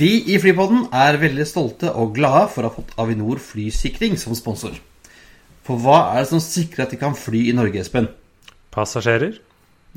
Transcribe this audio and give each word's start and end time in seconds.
Vi 0.00 0.08
i 0.32 0.38
Flypodden 0.40 0.86
er 0.96 1.18
veldig 1.20 1.44
stolte 1.44 1.90
og 1.92 2.14
glade 2.16 2.46
for 2.54 2.64
å 2.64 2.70
ha 2.70 2.72
fått 2.72 2.94
Avinor 3.02 3.40
flysikring 3.42 4.14
som 4.20 4.32
sponsor. 4.38 4.78
For 5.66 5.76
hva 5.82 6.14
er 6.14 6.22
det 6.22 6.30
som 6.30 6.40
sikrer 6.40 6.86
at 6.86 6.94
de 6.94 6.98
kan 7.00 7.16
fly 7.18 7.42
i 7.50 7.56
Norge, 7.56 7.82
Espen? 7.82 8.08
Passasjerer, 8.72 9.36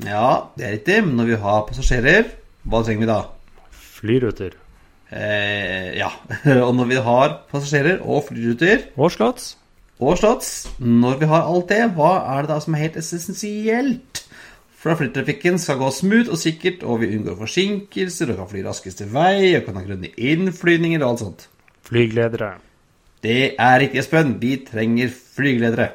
Ja, 0.02 0.50
det 0.58 0.64
er 0.66 0.72
riktig, 0.74 0.98
men 1.06 1.14
når 1.16 1.28
vi 1.30 1.36
har 1.38 1.60
passasjerer, 1.68 2.24
hva 2.66 2.82
trenger 2.84 3.04
vi 3.04 3.10
da? 3.12 3.20
flyruter 3.94 4.56
Eh, 5.14 5.94
ja, 5.94 6.08
og 6.66 6.72
når 6.74 6.88
vi 6.90 6.96
har 7.06 7.36
passasjerer 7.52 8.00
og 8.02 8.24
flyruter 8.28 8.88
og 8.96 9.12
slotts. 9.14 9.52
og 10.02 10.18
slotts, 10.18 10.50
når 10.80 11.20
vi 11.20 11.28
har 11.30 11.46
alt 11.46 11.68
det, 11.70 11.80
hva 11.94 12.16
er 12.34 12.42
det 12.42 12.50
da 12.50 12.58
som 12.64 12.74
er 12.74 12.88
helt 12.88 12.98
essensielt? 12.98 14.23
For 14.84 14.92
at 14.92 14.98
flytrafikken 15.00 15.54
skal 15.56 15.78
gå 15.80 15.86
smooth 15.96 16.28
og 16.28 16.36
sikkert, 16.36 16.82
og 16.84 16.98
vi 17.00 17.06
unngår 17.16 17.38
forsinkelser, 17.38 18.34
og 18.34 18.42
kan 18.42 18.48
fly 18.50 18.64
raskest 18.66 18.98
til 19.00 19.08
vei, 19.14 19.54
og 19.56 19.62
kan 19.64 19.78
ha 19.78 19.82
grønne 19.86 20.10
innflyvninger 20.12 21.00
og 21.00 21.06
alt 21.08 21.22
sånt. 21.22 21.44
Flygeledere. 21.88 22.50
Det 23.24 23.54
er 23.56 23.78
riktig, 23.80 24.02
Espen. 24.02 24.34
Vi 24.42 24.58
trenger 24.68 25.08
flygeledere. 25.08 25.86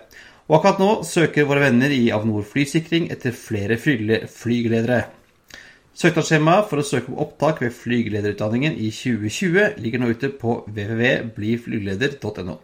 Og 0.49 0.55
akkurat 0.57 0.81
nå 0.81 0.89
søker 1.05 1.45
våre 1.45 1.67
venner 1.67 1.93
i 1.93 2.07
Avinor 2.09 2.41
flysikring 2.49 3.11
etter 3.13 3.37
flere 3.37 3.77
flygeledere. 3.77 5.03
Søknadsskjemaet 5.93 6.71
for 6.71 6.81
å 6.81 6.87
søke 6.89 7.13
om 7.13 7.21
opptak 7.21 7.61
ved 7.61 7.77
flygelederutdanningen 7.77 8.73
i 8.73 8.89
2020 8.89 9.77
ligger 9.83 10.01
nå 10.01 10.09
ute 10.15 10.33
på 10.33 10.63
www.bliflygeleder.no. 10.65 12.57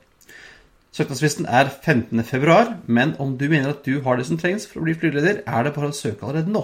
Søknadsfristen 0.96 1.48
er 1.52 1.68
15.2, 1.74 2.86
men 2.88 3.18
om 3.20 3.34
du 3.36 3.50
mener 3.52 3.74
at 3.74 3.84
du 3.84 4.00
har 4.06 4.16
det 4.16 4.30
som 4.30 4.38
trengs 4.40 4.64
for 4.70 4.80
å 4.80 4.86
bli 4.86 4.96
flygeleder, 4.96 5.42
er 5.44 5.68
det 5.68 5.74
bare 5.76 5.92
å 5.92 5.96
søke 5.96 6.24
allerede 6.24 6.54
nå. 6.54 6.62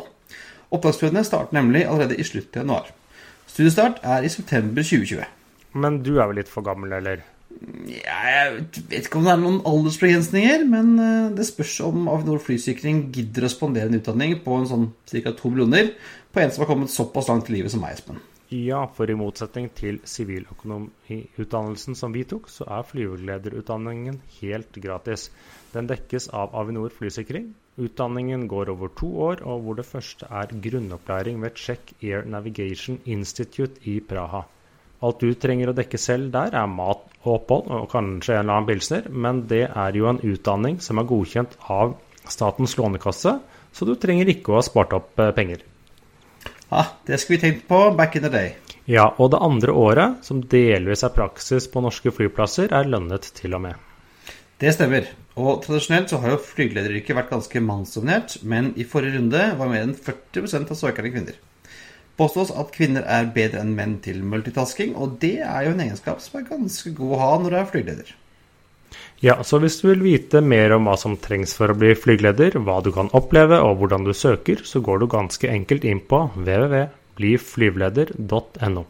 Opptaksprøvene 0.71 1.25
starter 1.27 1.57
nemlig 1.57 1.83
allerede 1.83 2.15
i 2.15 2.23
slutten 2.23 2.61
av 2.61 2.63
januar. 2.63 2.93
Studiestart 3.51 3.99
er 4.07 4.23
i 4.23 4.31
september 4.31 4.87
2020. 4.87 5.27
Men 5.83 5.99
du 6.05 6.13
er 6.15 6.31
vel 6.31 6.39
litt 6.39 6.51
for 6.51 6.63
gammel, 6.63 6.95
eller? 6.95 7.25
Jeg 7.91 8.55
vet 8.55 9.03
ikke 9.03 9.19
om 9.19 9.27
det 9.27 9.33
er 9.33 9.43
noen 9.43 9.59
aldersbegrensninger, 9.67 10.63
men 10.71 10.95
eh, 11.03 11.29
det 11.35 11.49
spørs 11.49 11.75
om 11.89 12.07
Avinor 12.13 12.39
flysikring 12.41 13.09
gidder 13.11 13.49
å 13.49 13.51
spandere 13.51 13.91
en 13.91 13.99
utdanning 13.99 14.37
på 14.45 14.55
en 14.61 14.69
sånn 14.69 14.89
ca. 15.11 15.35
to 15.35 15.51
millioner 15.51 15.91
på 16.31 16.39
en 16.39 16.55
som 16.55 16.63
har 16.63 16.71
kommet 16.71 16.93
såpass 16.93 17.27
langt 17.27 17.51
i 17.51 17.57
livet 17.57 17.75
som 17.75 17.83
meg, 17.83 17.99
Espen. 17.99 18.23
Ja, 18.51 18.81
for 18.91 19.07
i 19.07 19.15
motsetning 19.15 19.69
til 19.71 20.01
siviløkonomiutdannelsen 20.03 21.95
som 21.95 22.11
vi 22.11 22.25
tok, 22.27 22.49
så 22.51 22.65
er 22.67 22.83
flygelederutdanningen 22.83 24.17
helt 24.41 24.75
gratis. 24.83 25.29
Den 25.71 25.87
dekkes 25.87 26.27
av 26.35 26.51
Avinor 26.59 26.91
flysikring. 26.91 27.53
Utdanningen 27.79 28.43
går 28.51 28.73
over 28.73 28.91
to 28.99 29.07
år, 29.29 29.45
og 29.47 29.63
hvor 29.63 29.79
det 29.79 29.87
første 29.87 30.27
er 30.27 30.51
grunnopplæring 30.67 31.39
ved 31.39 31.55
Czech 31.55 31.95
Air 32.03 32.27
Navigation 32.27 32.99
Institute 33.05 33.79
i 33.87 34.01
Praha. 34.01 34.43
Alt 35.01 35.23
du 35.23 35.31
trenger 35.33 35.71
å 35.71 35.77
dekke 35.79 35.97
selv 35.97 36.33
der, 36.35 36.51
er 36.51 36.67
mat 36.67 37.07
og 37.23 37.33
opphold, 37.37 37.71
og 37.71 37.89
kanskje 37.95 38.35
en 38.35 38.43
eller 38.43 38.57
annen 38.57 38.67
pilsner, 38.67 39.07
men 39.09 39.45
det 39.47 39.63
er 39.69 39.95
jo 39.95 40.11
en 40.11 40.19
utdanning 40.19 40.83
som 40.83 40.99
er 40.99 41.07
godkjent 41.07 41.55
av 41.71 41.95
Statens 42.27 42.75
lånekasse, 42.77 43.39
så 43.71 43.87
du 43.87 43.95
trenger 43.95 44.27
ikke 44.35 44.51
å 44.51 44.59
ha 44.59 44.67
spart 44.67 44.99
opp 44.99 45.23
eh, 45.23 45.31
penger. 45.39 45.70
Ja, 46.71 46.85
det 47.05 47.17
skulle 47.19 47.37
vi 47.37 47.41
tenkt 47.41 47.67
på 47.67 47.91
back 47.97 48.15
in 48.15 48.23
the 48.23 48.29
day. 48.31 48.53
Ja, 48.87 49.09
og 49.17 49.33
det 49.33 49.41
andre 49.43 49.73
året, 49.75 50.21
som 50.23 50.39
delvis 50.41 51.03
er 51.03 51.11
praksis 51.11 51.67
på 51.67 51.83
norske 51.83 52.13
flyplasser, 52.15 52.71
er 52.71 52.87
lønnet 52.87 53.27
til 53.35 53.57
og 53.57 53.65
med. 53.65 53.75
Det 54.61 54.71
stemmer. 54.77 55.09
Og 55.35 55.61
tradisjonelt 55.65 56.11
så 56.11 56.21
har 56.23 56.33
jo 56.33 56.43
flygelederyrket 56.43 57.17
vært 57.17 57.31
ganske 57.31 57.63
mannsdominert, 57.65 58.37
men 58.47 58.71
i 58.79 58.87
forrige 58.87 59.17
runde 59.17 59.43
var 59.59 59.71
mer 59.71 59.83
enn 59.83 59.95
40% 59.95 60.71
av 60.71 60.79
søkerne 60.79 61.11
kvinner. 61.11 61.37
Påstås 62.19 62.55
at 62.55 62.71
kvinner 62.75 63.03
er 63.03 63.31
bedre 63.35 63.65
enn 63.65 63.75
menn 63.75 63.97
til 64.05 64.23
multitasking, 64.23 64.95
og 64.95 65.19
det 65.23 65.39
er 65.43 65.67
jo 65.67 65.75
en 65.75 65.85
egenskap 65.87 66.23
som 66.23 66.39
er 66.39 66.49
ganske 66.49 66.95
god 66.95 67.15
å 67.17 67.21
ha 67.25 67.31
når 67.41 67.51
du 67.51 67.59
er 67.59 67.71
flygeleder. 67.75 68.15
Ja, 69.21 69.43
så 69.45 69.59
hvis 69.61 69.81
du 69.81 69.87
vil 69.91 70.03
vite 70.05 70.41
mer 70.41 70.71
om 70.75 70.85
hva 70.89 70.97
som 70.99 71.17
trengs 71.21 71.53
for 71.57 71.67
å 71.71 71.75
bli 71.77 71.95
flygeleder, 71.97 72.51
hva 72.65 72.77
du 72.83 72.91
kan 72.95 73.09
oppleve 73.17 73.57
og 73.61 73.77
hvordan 73.81 74.03
du 74.07 74.13
søker, 74.17 74.57
så 74.65 74.79
går 74.83 74.97
du 75.01 75.07
ganske 75.11 75.47
enkelt 75.49 75.83
inn 75.87 76.01
på 76.01 76.17
www.bliflygeleder.no. 76.35 78.83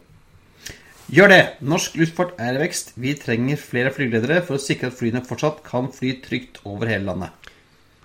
Gjør 1.12 1.28
det! 1.28 1.60
Norsk 1.68 1.96
luftfart 2.00 2.32
er 2.40 2.56
i 2.56 2.60
vekst. 2.62 2.94
Vi 2.96 3.12
trenger 3.20 3.60
flere 3.60 3.92
flygeledere 3.92 4.40
for 4.46 4.56
å 4.56 4.62
sikre 4.62 4.88
at 4.88 4.96
flyene 4.96 5.20
fortsatt 5.26 5.58
kan 5.66 5.92
fly 5.92 6.14
trygt 6.24 6.62
over 6.64 6.88
hele 6.88 7.04
landet. 7.10 7.28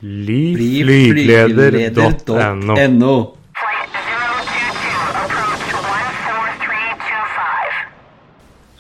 Bli 0.02 0.84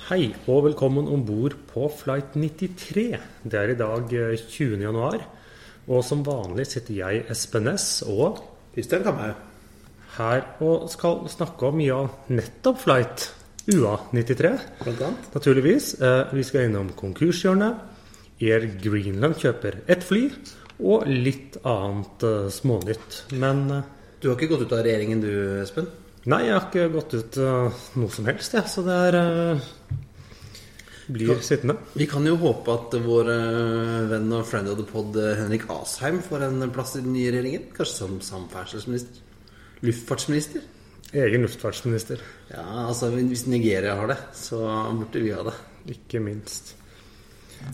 Hei 0.07 0.29
og 0.47 0.62
velkommen 0.63 1.09
om 1.12 1.19
bord 1.28 1.51
på 1.68 1.90
flight 1.91 2.38
93. 2.40 3.01
Det 3.44 3.57
er 3.59 3.73
i 3.73 3.75
dag 3.75 4.13
eh, 4.16 4.38
20. 4.40 4.78
januar, 4.79 5.18
og 5.84 6.00
som 6.07 6.22
vanlig 6.23 6.63
sitter 6.72 6.95
jeg, 6.95 7.25
Espen 7.28 7.68
Næss, 7.68 8.06
og 8.07 8.40
Kristian 8.72 9.03
Kamhaug. 9.03 9.35
her 10.16 10.45
og 10.63 10.88
skal 10.94 11.28
snakke 11.28 11.68
om 11.68 11.84
ja, 11.84 12.00
nettopp 12.31 12.79
flight 12.85 13.28
UA93. 13.68 14.53
Blant 14.85 15.03
annet. 15.09 15.29
Naturligvis. 15.35 15.91
Eh, 16.00 16.34
vi 16.39 16.47
skal 16.47 16.69
innom 16.69 16.95
konkurshjørnet. 16.95 17.84
Air 18.39 18.72
Greenland 18.79 19.35
kjøper 19.44 19.81
ett 19.91 20.07
fly, 20.07 20.29
og 20.88 21.03
litt 21.12 21.59
annet 21.68 22.24
eh, 22.24 22.47
smånytt. 22.47 23.25
Men 23.35 23.68
eh, 23.81 23.95
Du 24.24 24.31
har 24.31 24.39
ikke 24.39 24.56
gått 24.56 24.69
ut 24.69 24.72
av 24.72 24.88
regjeringen 24.88 25.19
du, 25.28 25.34
Espen? 25.68 25.91
Nei, 26.27 26.41
jeg 26.47 26.55
har 26.55 26.67
ikke 26.67 26.85
gått 26.93 27.15
ut 27.17 27.39
uh, 27.41 27.81
noe 27.97 28.13
som 28.13 28.27
helst, 28.29 28.55
jeg. 28.57 28.69
Så 28.71 28.83
det 28.85 28.97
er 29.09 29.17
uh, 29.17 29.67
Blir 31.07 31.39
sittende. 31.39 31.77
Vi 31.95 32.07
kan 32.11 32.25
jo 32.27 32.35
håpe 32.41 32.73
at 32.73 32.97
vår 33.03 33.29
uh, 33.31 34.07
venn 34.11 34.31
og 34.35 34.43
friend 34.49 34.67
of 34.71 34.79
the 34.81 34.88
pod 34.88 35.15
Henrik 35.15 35.69
Asheim 35.71 36.19
får 36.25 36.49
en 36.49 36.65
plass 36.75 36.97
i 36.99 37.03
den 37.05 37.15
nye 37.15 37.31
regjeringen. 37.31 37.69
Kanskje 37.77 38.01
som 38.01 38.17
samferdselsminister? 38.23 39.23
Luftfartsminister? 39.88 40.65
Egen 41.15 41.45
luftfartsminister, 41.45 42.19
Ja, 42.51 42.65
altså 42.89 43.07
hvis 43.15 43.45
Nigeria 43.47 43.94
har 43.95 44.09
det, 44.11 44.17
så 44.35 44.59
burde 44.91 45.21
vi 45.23 45.31
ha 45.31 45.44
det. 45.47 45.53
ikke 45.94 46.19
minst. 46.19 46.73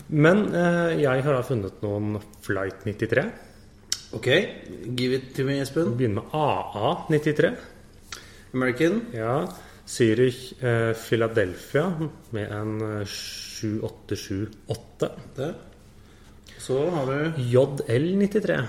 Men 0.08 0.54
eh, 0.54 1.00
jeg 1.02 1.24
har 1.24 1.34
da 1.34 1.42
funnet 1.42 1.82
noen 1.82 2.20
Flight 2.44 2.84
93. 2.86 3.24
Ok, 4.14 4.28
give 4.94 5.18
it 5.18 5.34
to 5.34 5.44
me, 5.44 5.58
Espen. 5.60 5.96
begynner 5.98 6.22
med 6.22 6.30
AA93. 6.30 7.50
American. 8.54 9.00
Ja, 9.12 9.48
Zürich 9.86 10.62
eh, 10.62 10.94
Philadelphia 10.94 11.92
med 12.30 12.52
en 12.52 12.80
eh, 12.80 13.06
7878. 13.06 15.10
Det. 15.36 15.54
Så 16.58 16.90
har 16.90 17.06
du 17.06 17.32
JL93. 17.36 18.62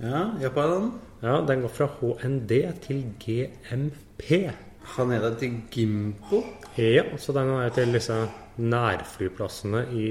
ja, 0.00 0.30
Japan. 0.42 0.92
Ja, 1.20 1.40
den 1.48 1.60
går 1.64 1.68
fra 1.68 1.86
HND 2.00 2.52
til 2.84 3.04
GMP. 3.18 4.50
Han 4.96 5.12
er 5.12 5.20
der 5.20 5.34
til 5.40 5.60
Gimpo. 5.70 6.42
Ja, 6.78 7.02
så 7.16 7.32
den 7.32 7.48
er 7.48 7.68
til 7.72 7.92
disse 7.94 8.28
nærflyplassene 8.58 9.86
i 9.98 10.08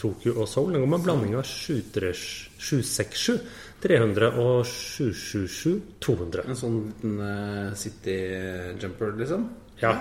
Tokyo 0.00 0.34
og 0.42 0.48
Seoul. 0.48 0.72
Den 0.74 0.82
går 0.84 0.90
med 0.92 0.98
en 0.98 1.06
blanding 1.06 1.34
av 1.38 1.46
767, 1.48 3.38
300 3.82 4.30
og 4.42 4.66
777, 4.68 5.80
200. 6.04 6.44
En 6.50 6.58
sånn 6.58 6.78
liten 6.84 7.18
eh, 7.24 7.74
city 7.80 8.16
jumper, 8.82 9.14
liksom. 9.20 9.48
Ja. 9.82 9.94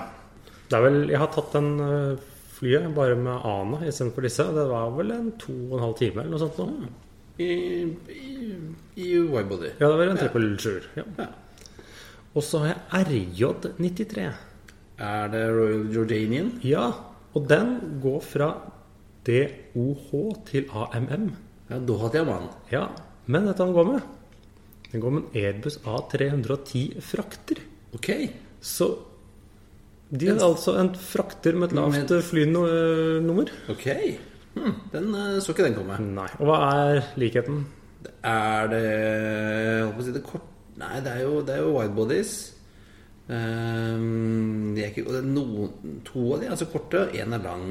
Det 0.66 0.78
er 0.78 0.84
vel 0.88 1.00
Jeg 1.12 1.22
har 1.22 1.32
tatt 1.34 1.56
den 1.56 1.72
eh, 1.86 2.20
flyet 2.56 2.92
bare 2.96 3.16
med 3.20 3.48
ANA 3.48 3.82
istedenfor 3.88 4.28
disse. 4.28 4.46
og 4.48 4.60
Det 4.60 4.68
var 4.72 4.94
vel 4.98 5.16
en 5.16 5.32
to 5.40 5.56
og 5.70 5.80
en 5.80 5.86
halv 5.88 5.98
time 6.00 6.24
eller 6.24 6.36
noe 6.36 6.44
sånt 6.44 6.62
nå. 6.62 6.68
I, 7.36 7.50
i, 8.16 8.36
i 9.04 9.10
Y-body. 9.20 9.74
Ja, 9.80 9.90
det 9.90 9.98
var 10.00 10.08
en 10.08 10.22
trippel 10.22 10.54
sjuer. 10.60 10.88
Ja. 10.96 11.04
Ja. 11.20 11.32
Og 12.36 12.44
så 12.44 12.64
har 12.64 12.74
jeg 12.74 12.80
RJ93. 13.36 14.30
Er 15.06 15.28
det 15.32 15.44
Royal 15.52 15.86
Jordanian? 15.92 16.54
Ja, 16.64 16.90
og 17.36 17.48
den 17.50 18.00
går 18.04 18.22
fra 18.24 18.50
DOH 19.28 20.12
til 20.48 20.70
AMM. 20.72 21.30
Ja, 21.70 21.80
Doha 21.82 22.10
til 22.14 22.26
mann. 22.28 22.50
Ja, 22.72 22.88
men 23.28 23.48
vet 23.50 23.58
du 23.58 23.64
hva 23.64 23.68
den 23.68 23.76
går 23.76 23.88
med? 23.90 24.02
Den 24.92 25.02
går 25.04 25.12
med 25.16 25.24
en 25.34 25.42
Airbus 25.42 25.78
A310 25.84 27.02
frakter. 27.04 27.60
Ok. 27.98 28.10
Så 28.62 28.88
de 30.16 30.30
er 30.30 30.40
altså 30.46 30.76
en 30.80 30.94
frakter 30.96 31.56
med 31.58 31.72
et 31.72 31.76
lavt 31.76 31.98
Med- 31.98 32.24
flynummer. 32.24 33.50
Ok. 33.70 33.88
Hmm, 34.56 34.76
den 34.94 35.10
eh, 35.16 35.40
så 35.44 35.52
ikke 35.52 35.66
den 35.66 35.76
komme. 35.76 35.98
Nei. 36.00 36.28
Og 36.40 36.46
hva 36.48 36.60
er 36.96 37.02
likheten? 37.20 37.66
Er 38.24 38.68
det 38.72 38.84
jeg 38.86 39.82
holdt 39.84 39.96
på 39.98 40.02
å 40.02 40.06
si 40.06 40.14
det 40.16 40.24
kort 40.24 40.52
Nei, 40.78 41.00
det 41.02 41.12
er 41.12 41.22
jo, 41.24 41.42
det 41.42 41.54
er 41.56 41.62
jo 41.64 41.72
widebodies. 41.80 42.32
Um, 43.26 44.76
de 44.76 44.84
er 44.84 44.92
ikke, 44.92 45.08
og 45.08 45.16
det 45.16 45.22
er 45.24 45.30
noen, 45.32 45.94
to 46.06 46.26
av 46.36 46.44
de 46.44 46.50
er 46.52 46.60
så 46.60 46.68
korte, 46.70 47.08
og 47.08 47.16
én 47.18 47.34
er 47.34 47.42
lang. 47.42 47.64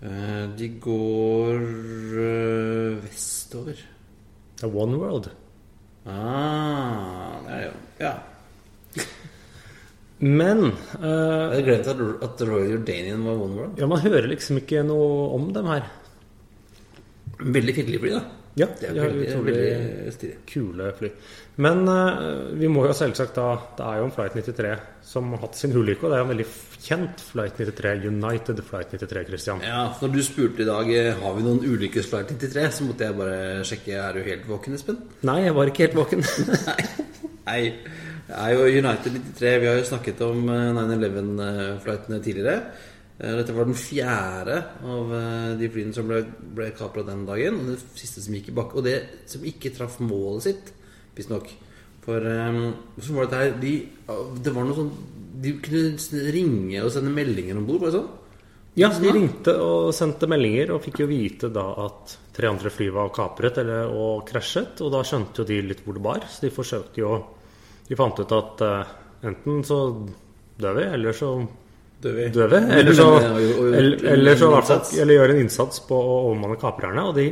Uh, 0.00 0.44
de 0.56 0.68
går 0.84 1.54
uh, 1.60 2.98
vestover. 3.06 3.80
Det 4.60 4.66
er 4.68 4.76
One 4.76 5.00
World. 5.00 5.30
Ah, 6.08 7.40
det 7.44 7.54
er 7.54 7.56
det 7.56 7.64
jo. 7.64 7.78
Ja. 8.00 8.12
Men 10.40 10.66
Jeg 11.00 11.64
glemte 11.64 11.64
glemt 11.64 11.88
at, 11.88 12.00
at 12.26 12.42
Royal 12.48 12.74
Jordanian 12.74 13.24
var 13.24 13.38
One 13.40 13.56
World. 13.56 13.78
ja, 13.80 13.88
man 13.88 14.02
hører 14.04 14.28
liksom 14.28 14.60
ikke 14.60 14.82
noe 14.84 15.30
om 15.36 15.48
dem 15.56 15.68
her. 15.72 15.88
Veldig 17.40 17.74
fiddelig 17.78 18.00
fly, 18.02 18.12
da. 18.18 18.39
Ja, 18.60 18.68
Det 18.76 18.90
er 18.90 18.96
de 18.96 19.02
har 19.02 19.12
veldig, 19.12 19.28
utrolig 19.28 19.54
veldig 19.56 20.32
kule 20.50 20.90
fly. 20.98 21.10
Men 21.60 21.82
uh, 21.88 22.50
vi 22.56 22.68
må 22.72 22.86
jo 22.86 22.96
selvsagt 22.96 23.36
da 23.36 23.48
Det 23.76 23.84
er 23.84 24.00
jo 24.00 24.08
en 24.08 24.14
Flight 24.14 24.36
93 24.38 24.74
som 25.10 25.32
har 25.34 25.42
hatt 25.42 25.56
sin 25.58 25.72
ulykke, 25.74 26.04
og 26.06 26.12
det 26.12 26.16
er 26.16 26.20
jo 26.20 26.26
en 26.26 26.32
veldig 26.34 26.46
kjent 26.84 27.22
Flight 27.32 27.56
93, 27.58 28.04
United 28.06 28.60
Flight 28.68 28.92
93, 28.94 29.24
Christian. 29.26 29.64
Ja, 29.66 29.88
når 30.00 30.12
du 30.14 30.20
spurte 30.22 30.62
i 30.62 30.68
dag 30.68 30.92
eh, 30.94 31.10
Har 31.18 31.34
vi 31.34 31.46
noen 31.46 31.64
ulykkes 31.66 32.10
Flight 32.12 32.30
93, 32.36 32.68
så 32.76 32.86
måtte 32.86 33.08
jeg 33.08 33.18
bare 33.18 33.40
sjekke 33.66 33.96
Er 33.98 34.14
du 34.16 34.22
helt 34.28 34.46
våken, 34.48 34.76
Espen. 34.78 35.00
Nei, 35.26 35.40
jeg 35.48 35.56
var 35.56 35.72
ikke 35.72 35.88
helt 35.88 35.98
våken. 35.98 36.24
Nei. 37.50 37.62
Det 38.30 38.38
er 38.38 38.54
jo 38.54 38.68
United 38.70 39.16
93. 39.18 39.56
Vi 39.58 39.66
har 39.66 39.80
jo 39.80 39.88
snakket 39.88 40.22
om 40.22 40.46
eh, 40.54 40.68
9-11-flightene 40.78 42.22
tidligere. 42.22 42.60
Eh, 43.20 43.36
Dette 43.36 43.52
var 43.52 43.68
den 43.68 43.76
fjerde 43.76 44.56
av 44.88 45.10
eh, 45.12 45.50
de 45.60 45.68
flyene 45.72 45.92
som 45.96 46.08
ble, 46.08 46.22
ble 46.56 46.70
kapra 46.76 47.04
den 47.04 47.26
dagen. 47.28 47.60
Og 47.60 47.74
det 47.74 47.80
siste 48.00 48.24
som 48.24 48.36
gikk 48.36 48.48
i 48.52 48.56
bakke. 48.56 48.80
Og 48.80 48.86
det 48.86 48.96
som 49.30 49.44
ikke 49.44 49.74
traff 49.76 49.98
målet 50.04 50.46
sitt, 50.48 50.72
visstnok. 51.18 51.50
For 52.00 52.24
um, 52.24 52.62
så 52.96 53.12
var 53.12 53.26
dette 53.28 53.40
her 53.42 53.58
de, 53.60 53.74
Det 54.40 54.52
var 54.54 54.64
noe 54.64 54.72
sånn 54.72 54.86
De 55.44 55.50
kunne 55.60 56.22
ringe 56.32 56.80
og 56.80 56.88
sende 56.94 57.12
meldinger 57.12 57.58
om 57.60 57.66
bord, 57.68 57.82
var 57.82 57.90
det 57.90 57.98
sånn? 57.98 58.06
Ja, 58.78 58.88
de 58.94 59.10
ringte 59.12 59.52
og 59.60 59.90
sendte 59.92 60.28
meldinger 60.30 60.72
og 60.72 60.80
fikk 60.84 61.02
jo 61.02 61.08
vite 61.10 61.50
da 61.52 61.66
at 61.84 62.14
tre 62.32 62.48
andre 62.48 62.70
fly 62.72 62.86
var 62.94 63.10
kapret 63.12 63.58
eller, 63.60 63.90
og 63.92 64.22
krasjet. 64.28 64.80
Og 64.80 64.94
da 64.94 65.02
skjønte 65.04 65.42
jo 65.42 65.48
de 65.50 65.58
litt 65.66 65.82
hvor 65.84 65.98
det 65.98 66.04
bar, 66.06 66.24
så 66.30 66.46
de 66.46 66.54
forsøkte 66.54 67.02
jo 67.02 67.18
De 67.90 67.98
fant 67.98 68.22
ut 68.22 68.32
at 68.36 68.62
uh, 68.64 68.92
enten 69.26 69.64
så 69.66 69.80
dør 70.60 70.76
vi, 70.78 70.86
eller 70.94 71.16
så 71.16 71.34
Døve. 72.00 72.28
dør 72.32 72.52
vi. 72.52 72.60
Eller 72.78 72.96
så, 72.96 73.08
eller, 73.20 74.04
eller 74.14 74.38
så 74.40 74.50
fall. 74.56 74.84
Eller 75.02 75.18
gjøre 75.18 75.34
en 75.36 75.42
innsats 75.44 75.82
på 75.88 75.96
å 75.96 76.14
overmanne 76.30 76.56
kaprerne. 76.60 77.04
Og 77.10 77.18
de, 77.18 77.26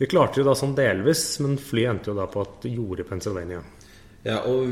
de 0.00 0.08
klarte 0.10 0.42
jo 0.42 0.46
da 0.48 0.56
sånn 0.58 0.74
delvis, 0.78 1.24
men 1.44 1.54
flyet 1.60 1.92
endte 1.94 2.10
jo 2.10 2.18
da 2.18 2.26
på 2.30 2.42
et 2.46 2.68
jorde 2.72 3.04
i 3.04 3.08
Pennsylvania. 3.08 3.62
Ja, 4.22 4.38
og 4.46 4.70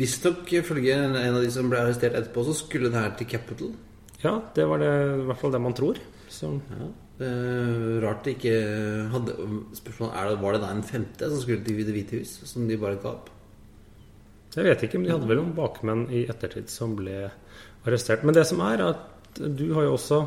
visstnok 0.00 0.48
ifølge 0.56 0.96
en 0.96 1.16
en 1.18 1.36
av 1.36 1.44
de 1.44 1.52
som 1.52 1.68
ble 1.68 1.82
arrestert 1.82 2.16
etterpå, 2.16 2.44
så 2.48 2.56
skulle 2.56 2.88
det 2.92 3.00
her 3.00 3.12
til 3.18 3.28
Capital. 3.28 3.74
Ja, 4.22 4.38
det 4.56 4.66
var 4.68 4.80
det, 4.80 4.90
i 5.20 5.26
hvert 5.28 5.40
fall 5.40 5.52
det 5.52 5.60
man 5.60 5.76
tror. 5.76 6.00
Så 6.28 6.56
Ja. 6.70 6.90
Uh, 7.20 8.00
rart 8.00 8.24
det 8.24 8.38
ikke 8.38 8.52
hadde 9.12 9.34
Spørsmålet 9.76 10.14
er 10.16 10.28
det, 10.30 10.36
var 10.40 10.54
det 10.54 10.60
da 10.62 10.70
en 10.72 10.86
femte 10.88 11.26
som 11.28 11.42
skulle 11.42 11.60
til 11.66 11.76
Det 11.84 11.92
hvite 11.92 12.16
hus, 12.16 12.30
som 12.48 12.64
de 12.64 12.78
bare 12.80 12.96
ga 12.96 13.10
opp? 13.10 13.28
Jeg 14.54 14.64
vet 14.64 14.84
ikke, 14.86 14.96
men 14.96 15.06
de 15.06 15.12
hadde 15.12 15.28
vel 15.28 15.36
noen 15.42 15.52
bakmenn 15.54 16.06
i 16.08 16.22
ettertid 16.32 16.72
som 16.72 16.96
ble 16.96 17.28
arrestert. 17.86 18.24
Men 18.24 18.34
det 18.36 18.46
som 18.46 18.60
er, 18.66 18.82
at 18.90 19.40
du 19.40 19.72
har 19.76 19.84
jo 19.88 19.94
også 19.96 20.20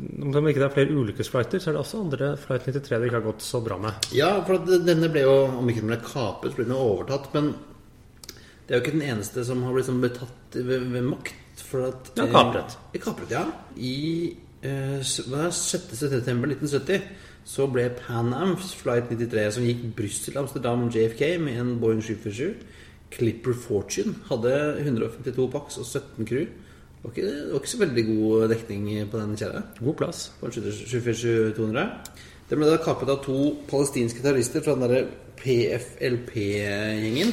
Om 0.00 0.30
det 0.32 0.40
ikke 0.54 0.62
er 0.64 0.72
flere 0.72 0.94
ulykkesflighter, 0.96 1.60
så 1.60 1.70
er 1.70 1.74
det 1.74 1.80
også 1.82 1.98
andre 2.00 2.28
Flight 2.40 2.62
93 2.64 2.88
det 3.00 3.08
ikke 3.08 3.18
har 3.18 3.24
gått 3.26 3.42
så 3.44 3.58
bra 3.60 3.76
med. 3.76 4.06
Ja, 4.16 4.30
for 4.46 4.54
at 4.56 4.68
denne 4.86 5.10
ble 5.12 5.24
jo, 5.26 5.34
om 5.58 5.68
ikke 5.68 5.82
den 5.82 5.90
ble 5.92 5.98
kapet, 6.00 6.52
så 6.52 6.56
ble 6.56 6.64
den 6.70 6.76
overtatt. 6.78 7.26
Men 7.34 7.50
det 8.64 8.70
er 8.70 8.78
jo 8.78 8.84
ikke 8.84 8.94
den 8.94 9.08
eneste 9.10 9.44
som 9.44 9.60
har 9.66 9.74
blitt 9.76 9.88
sånn 9.90 10.00
betatt 10.00 10.56
ved, 10.56 10.86
ved 10.94 11.04
makt. 11.10 11.34
For 11.70 11.88
at 11.90 12.12
Ja, 12.16 12.24
kapret. 12.32 12.78
Eh, 12.94 13.00
kapret, 13.02 13.34
ja. 13.34 13.42
I 13.76 14.36
eh, 14.62 15.00
s- 15.04 15.20
hva 15.26 15.42
er 15.44 15.50
det, 15.50 15.58
6. 15.58 15.92
september 16.00 16.48
1970 16.48 17.02
så 17.50 17.66
ble 17.72 17.88
Pan 17.98 18.32
Am's 18.36 18.72
Flight 18.78 19.10
93, 19.10 19.50
som 19.58 19.64
gikk 19.66 19.84
Brussel, 19.98 20.38
Amsterdam, 20.40 20.88
JFK 20.88 21.36
med 21.44 21.58
en 21.60 21.74
Boeing 21.82 22.00
747, 22.00 22.54
Clipper 23.10 23.52
Fortune, 23.52 24.14
hadde 24.30 24.54
152 24.80 25.50
pax 25.52 25.78
og 25.82 25.84
17 25.88 26.24
crew. 26.30 26.46
Det 27.00 27.08
var, 27.08 27.12
ikke, 27.14 27.28
det 27.32 27.52
var 27.52 27.62
ikke 27.62 27.72
så 27.72 27.78
veldig 27.80 28.02
god 28.06 28.48
dekning 28.52 28.88
på 29.08 29.20
den 29.22 29.36
kjerra 29.40 29.62
God 29.80 29.94
plass. 29.96 30.18
på 30.40 30.46
en 30.46 30.52
747-200. 30.52 31.86
Den 32.50 32.60
ble 32.60 32.66
da 32.68 32.80
kapet 32.84 33.08
av 33.08 33.22
to 33.24 33.38
palestinske 33.70 34.20
terrorister 34.20 34.60
fra 34.60 34.74
den 34.76 34.84
derre 34.84 35.06
PFLP-gjengen 35.40 37.32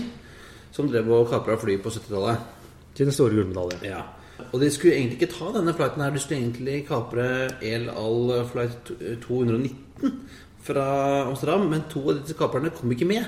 som 0.72 0.88
drev 0.88 1.10
og 1.12 1.28
kapra 1.32 1.58
fly 1.60 1.76
på 1.84 1.92
70-tallet. 1.92 2.54
Til 2.96 3.10
den 3.10 3.14
store 3.14 3.36
gullmedaljen. 3.36 3.84
Ja. 3.86 4.06
Og 4.52 4.62
de 4.62 4.70
skulle 4.72 4.96
egentlig 4.96 5.20
ikke 5.20 5.34
ta 5.34 5.52
denne 5.58 5.74
flighten 5.76 6.02
her. 6.02 6.14
De 6.16 6.22
skulle 6.22 6.40
egentlig 6.40 6.86
kapre 6.88 7.28
El 7.66 7.90
Al 7.92 8.32
flight 8.52 8.92
219 9.26 10.14
fra 10.68 10.88
Amsterdam, 11.28 11.68
men 11.72 11.86
to 11.92 12.06
av 12.08 12.22
disse 12.22 12.38
kaperne 12.38 12.72
kom 12.72 12.92
ikke 12.94 13.10
med. 13.10 13.28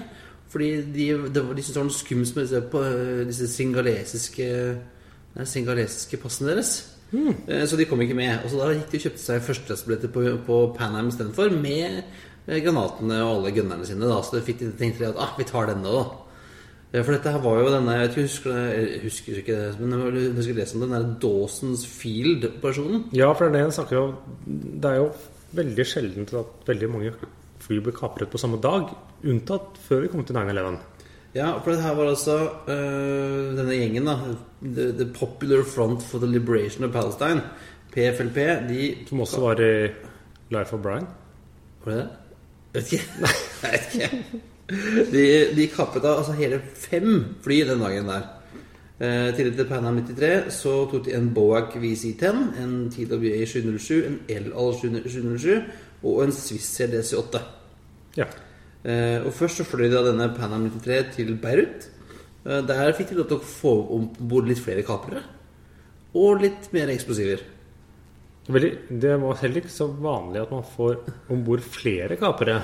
Fordi 0.50 0.69
de, 0.94 1.09
de, 1.30 1.44
de 1.44 1.62
syntes 1.62 1.74
det 1.74 1.81
var 1.81 1.89
noe 1.89 1.97
skummelt 2.00 2.35
med 2.35 2.47
disse, 2.47 2.62
på, 2.71 2.85
disse 3.30 3.50
singalesiske 3.51 4.47
singalesiske 5.47 6.19
passene 6.21 6.53
deres. 6.53 6.74
Mm. 7.12 7.33
Så 7.65 7.77
de 7.80 7.88
kom 7.89 8.01
ikke 8.03 8.18
med. 8.18 8.44
Og 8.44 8.51
så 8.51 8.59
da 8.59 8.71
gikk 8.74 8.91
de 8.91 9.00
og 9.00 9.06
kjøpte 9.07 9.24
seg 9.24 9.45
førsteklassebilletter 9.47 10.12
på, 10.13 10.25
på 10.45 10.57
Panam 10.77 11.09
istedenfor, 11.09 11.53
med 11.57 12.01
eh, 12.01 12.59
granatene 12.63 13.21
og 13.25 13.36
alle 13.38 13.53
gunnerne 13.56 13.88
sine. 13.88 14.09
Da. 14.09 14.19
Så 14.25 14.38
det 14.38 14.45
fikk 14.47 14.63
de 14.63 14.74
tenkte 14.80 15.06
de 15.06 15.12
at 15.12 15.21
ah, 15.21 15.36
vi 15.39 15.47
tar 15.50 15.71
denne, 15.71 15.94
da. 15.94 16.25
For 16.89 17.13
dette 17.13 17.30
her 17.30 17.41
var 17.44 17.59
jo 17.62 17.69
denne 17.69 17.95
Jeg 18.00 18.07
ikke, 18.09 18.21
husker, 18.25 18.56
jeg 18.74 19.01
husker 19.03 19.41
ikke 19.44 19.57
det, 19.57 19.74
men 19.77 19.91
jeg 19.94 20.31
husker 20.39 20.56
lese 20.57 20.77
om 20.77 20.86
den 20.88 20.95
der 20.95 21.03
Dawson's 21.21 21.83
Field-operasjonen. 21.85 23.03
Ja, 23.13 23.27
for 23.30 23.45
det 23.45 23.51
er 23.51 23.57
det 23.59 23.68
en 23.68 23.75
snakker 23.77 24.00
om. 24.00 24.15
Det 24.81 24.89
er 24.89 24.97
jo 24.97 25.12
veldig 25.59 25.85
sjeldent 25.85 26.33
at 26.39 26.65
veldig 26.69 26.90
mange 26.90 27.11
fly 27.61 27.78
blir 27.85 27.94
kapret 27.94 28.31
på 28.31 28.42
samme 28.42 28.57
dag. 28.64 28.90
Unntatt 29.21 29.78
før 29.85 30.02
vi 30.02 30.09
kom 30.09 30.25
til 30.25 30.40
9-11. 30.40 30.80
Ja, 31.36 31.52
for 31.64 31.71
det 31.71 31.81
her 31.81 31.95
var 31.95 32.09
altså 32.09 32.38
øh, 32.68 33.57
denne 33.57 33.76
gjengen, 33.78 34.06
da. 34.06 34.16
The, 34.62 34.92
the 34.92 35.14
Popular 35.14 35.64
Front 35.64 36.04
for 36.04 36.19
the 36.19 36.28
Liberation 36.28 36.83
of 36.83 36.92
Palestine. 36.92 37.42
PFLP. 37.94 38.36
De 38.69 38.95
Som 39.07 39.21
også 39.21 39.42
var 39.42 39.62
i 39.62 39.88
Life 40.50 40.76
of 40.76 40.81
Brian. 40.81 41.07
Var 41.86 41.92
det 41.92 42.02
det? 42.02 42.09
Jeg 42.74 42.81
vet 42.81 42.94
ikke. 42.94 43.06
Jeg 43.64 43.71
vet 43.71 43.94
ikke. 43.94 44.42
De, 45.12 45.24
de 45.56 45.68
kappet 45.74 46.04
av 46.06 46.19
altså 46.19 46.36
hele 46.38 46.59
fem 46.78 47.24
fly 47.42 47.64
den 47.66 47.81
dagen 47.81 48.09
der. 48.09 48.28
Eh, 49.00 49.36
tidligere 49.36 49.56
til 49.57 49.69
Pan 49.69 49.86
Am 49.86 49.98
93 50.06 50.54
så 50.54 50.74
tok 50.92 51.06
de 51.06 51.16
en 51.16 51.31
Boac 51.33 51.78
VC-10, 51.80 52.42
en 52.62 52.74
TWA 52.92 53.45
707, 53.45 54.19
en 54.28 54.50
LAL 54.52 54.74
707 54.76 55.62
og 56.04 56.24
en 56.24 56.33
Swissair 56.36 56.92
DC-8. 56.92 57.40
Ja. 58.18 58.28
Eh, 58.83 59.19
og 59.26 59.33
først 59.36 59.59
så 59.59 59.68
fløy 59.68 59.90
av 59.92 60.07
denne 60.07 60.30
Pan 60.38 60.56
Am 60.56 60.69
93 60.69 61.16
til 61.18 61.33
Beirut. 61.42 61.90
Eh, 62.45 62.62
der 62.64 62.95
fikk 62.95 63.12
de 63.12 63.19
lov 63.19 63.30
til 63.31 63.40
å 63.40 63.54
få 63.54 63.76
om 63.95 64.09
bord 64.19 64.48
litt 64.48 64.62
flere 64.64 64.86
kaprere. 64.88 65.26
Og 66.16 66.44
litt 66.45 66.71
mer 66.76 66.92
eksplosiver. 66.94 67.44
Veldig, 68.50 68.69
det 69.02 69.12
var 69.21 69.38
heller 69.44 69.62
ikke 69.62 69.69
så 69.69 69.86
vanlig 70.02 70.40
at 70.42 70.54
man 70.54 70.64
får 70.66 71.04
om 71.30 71.42
bord 71.45 71.62
flere 71.62 72.16
kapere. 72.18 72.56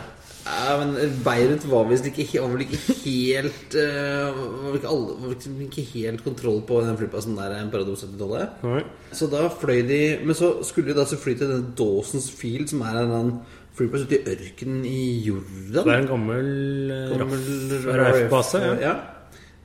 Ja, 0.45 0.77
men 0.77 0.95
Beirut 1.25 1.65
var 1.69 1.87
visst 1.89 2.07
ikke, 2.09 2.25
var 2.41 2.51
vel 2.53 2.63
ikke 2.65 2.95
helt 3.01 3.75
eh, 3.81 4.39
var 4.63 4.77
ikke, 4.77 4.89
alle, 4.89 5.15
var 5.21 5.35
ikke 5.65 5.85
helt 5.91 6.23
kontroll 6.25 6.59
på 6.69 6.79
den 6.85 6.97
flyplassen 6.99 7.37
der 7.37 7.53
en 7.57 7.71
periode 7.73 7.93
på 7.93 8.01
70-tallet. 8.01 8.89
Så 9.13 9.29
da 9.29 9.47
fløy 9.49 9.81
de 9.89 10.01
Men 10.21 10.37
så 10.37 10.51
skulle 10.65 10.91
de 10.93 10.97
da 10.97 11.05
så 11.09 11.17
fly 11.21 11.33
til 11.37 11.49
denne 11.49 11.73
Dawson's 11.77 12.31
Field, 12.33 12.69
som 12.69 12.85
er 12.85 13.01
en 13.03 13.39
flyplass 13.75 14.05
ute 14.07 14.17
i 14.19 14.35
ørkenen 14.35 14.85
i 14.87 15.01
Jordan. 15.25 15.83
Det 15.83 15.93
er 15.93 16.01
en 16.01 16.09
gammel, 16.09 16.49
eh, 16.91 17.17
Gammel 17.19 17.45
RAF 17.85 17.99
RAF-base. 18.01 18.61
Ja. 18.63 18.75
Ja. 18.81 18.95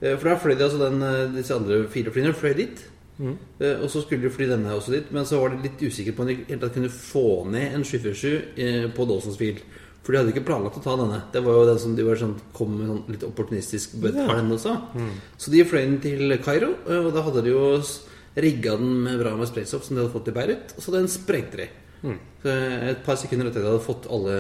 Eh, 0.01 0.17
For 0.17 0.31
da 0.31 0.37
fløy 0.41 0.57
de 0.57 0.65
altså 0.65 0.81
den, 0.81 1.03
eh, 1.03 1.29
disse 1.37 1.55
andre 1.55 1.83
fire 1.89 2.11
flyene 2.11 2.35
fløy 2.35 2.55
dit. 2.57 2.87
Mm. 3.21 3.37
Og 3.83 3.91
så 3.93 4.01
skulle 4.01 4.23
de 4.23 4.31
fly 4.33 4.47
denne 4.49 4.73
også 4.73 4.95
dit, 4.95 5.11
men 5.13 5.27
så 5.29 5.39
var 5.39 5.51
de 5.53 5.61
litt 5.61 5.83
usikre 5.85 6.15
på 6.17 6.23
om 6.25 6.31
de 6.31 6.39
helt 6.49 6.63
tatt 6.63 6.73
kunne 6.73 6.89
få 6.89 7.45
ned 7.53 7.75
en 7.75 7.85
747 7.85 8.43
eh, 8.57 8.87
på 8.97 9.05
Dawson's 9.05 9.37
Field. 9.37 9.61
For 10.03 10.13
de 10.13 10.19
hadde 10.23 10.33
ikke 10.33 10.47
planlagt 10.49 10.79
å 10.81 10.83
ta 10.83 10.95
denne. 10.97 11.19
Det 11.31 11.43
var 11.45 11.59
jo 11.59 11.67
den 11.69 11.79
som 11.79 11.95
de 11.95 12.03
var 12.07 12.17
sånn, 12.17 12.39
kom 12.57 12.73
med 12.79 12.89
sånn 12.89 13.03
litt 13.13 13.27
opportunistisk 13.29 13.99
Ja. 14.01 14.79
Mm. 14.97 15.11
Så 15.37 15.51
de 15.53 15.65
fløy 15.69 15.83
den 15.85 16.01
til 16.01 16.39
Kairo, 16.41 16.73
og 16.89 17.13
da 17.13 17.21
hadde 17.27 17.45
de 17.45 17.51
jo 17.53 17.83
rigga 18.41 18.79
den 18.79 19.03
med 19.05 19.21
bra 19.21 19.37
med 19.37 19.51
spraystoff 19.51 19.85
som 19.85 19.97
de 19.97 20.03
hadde 20.03 20.15
fått 20.15 20.29
i 20.33 20.33
Beirut, 20.33 20.73
og 20.77 20.83
så 20.83 20.95
den 20.95 21.09
sprengte 21.13 21.61
de. 21.61 21.69
Så 22.01 22.53
et 22.91 23.03
par 23.05 23.19
sekunder 23.21 23.51
etter 23.51 23.61
at 23.61 23.67
jeg 23.67 23.75
hadde 23.75 23.85
fått 23.85 24.07
alle 24.13 24.37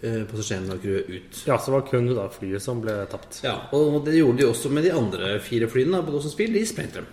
eh, 0.00 0.22
passasjerene 0.30 0.76
og 0.76 0.82
crewet 0.84 1.10
ut. 1.12 1.40
Ja, 1.48 1.58
så 1.58 1.70
det 1.70 1.76
var 1.76 1.86
kun 1.90 2.08
da 2.16 2.26
flyet 2.32 2.64
som 2.64 2.80
ble 2.84 2.94
tapt. 3.12 3.42
Ja, 3.44 3.56
Og 3.76 3.98
det 4.06 4.16
gjorde 4.16 4.40
de 4.40 4.48
også 4.48 4.72
med 4.72 4.86
de 4.88 4.94
andre 4.96 5.36
fire 5.44 5.68
flyene 5.68 6.00
på 6.06 6.14
Dawson's 6.14 6.32
Speed. 6.36 6.54
De 6.56 6.64
sprengte 6.68 7.02
dem. 7.02 7.10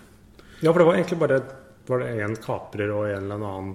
Ja, 0.63 0.72
for 0.72 0.80
det 0.80 0.88
var 0.88 1.00
egentlig 1.00 1.20
bare 1.20 1.42
Var 1.84 2.00
det 2.00 2.12
en 2.24 2.38
kaprer 2.40 2.92
og 2.96 3.10
en 3.12 3.25
eller 3.25 3.42
annen 3.44 3.74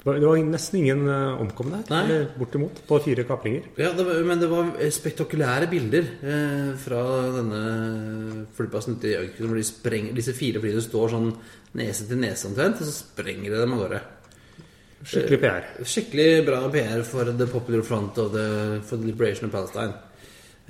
Det 0.00 0.06
var, 0.24 0.38
nesten 0.48 0.78
ingen 0.80 1.02
eh, 1.12 1.40
omkomne 1.42 1.82
her. 1.82 1.90
Eller 1.98 2.30
bortimot. 2.40 2.80
På 2.88 2.96
fire 3.04 3.26
kapringer. 3.28 3.66
Ja, 3.76 3.90
det 3.92 4.06
var, 4.08 4.22
Men 4.24 4.40
det 4.40 4.48
var 4.48 4.70
spektakulære 4.96 5.68
bilder 5.68 6.08
eh, 6.24 6.70
fra 6.80 7.02
denne 7.36 8.46
flyplassen 8.56 8.96
ute 8.96 9.10
i 9.10 9.18
ørkenen 9.18 9.52
hvor 9.52 10.16
disse 10.16 10.32
fire 10.32 10.62
flyene 10.64 10.80
står 10.80 11.12
sånn 11.12 11.28
nese 11.76 12.08
til 12.08 12.18
nese 12.18 12.48
omtrent, 12.48 12.80
og 12.80 12.88
så 12.88 12.96
sprenger 12.96 13.52
de 13.52 13.60
dem 13.60 13.76
av 13.76 13.84
gårde. 13.84 14.00
Skikkelig 15.00 15.40
PR. 15.40 15.66
Skikkelig 15.88 16.28
bra 16.46 16.60
PR 16.72 17.02
for 17.08 17.30
The 17.32 17.46
Popular 17.48 17.82
Front 17.86 18.18
of 18.20 18.32
the, 18.34 18.46
for 18.84 19.00
the 19.00 19.08
Liberation 19.08 19.48
of 19.48 19.54
Palestine. 19.54 19.94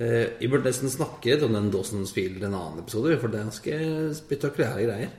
Eh, 0.01 0.37
vi 0.39 0.47
burde 0.49 0.69
nesten 0.71 0.89
snakke 0.89 1.33
litt 1.33 1.43
om 1.45 1.53
den 1.53 1.71
Dawson's 1.73 2.13
Field 2.15 2.41
en 2.43 2.55
annen 2.55 2.79
episode, 2.81 3.17
for 3.21 3.29
det 3.29 3.41
er 3.41 3.49
ganske 3.49 3.79
spektakulære 4.17 4.85
greier. 4.87 5.11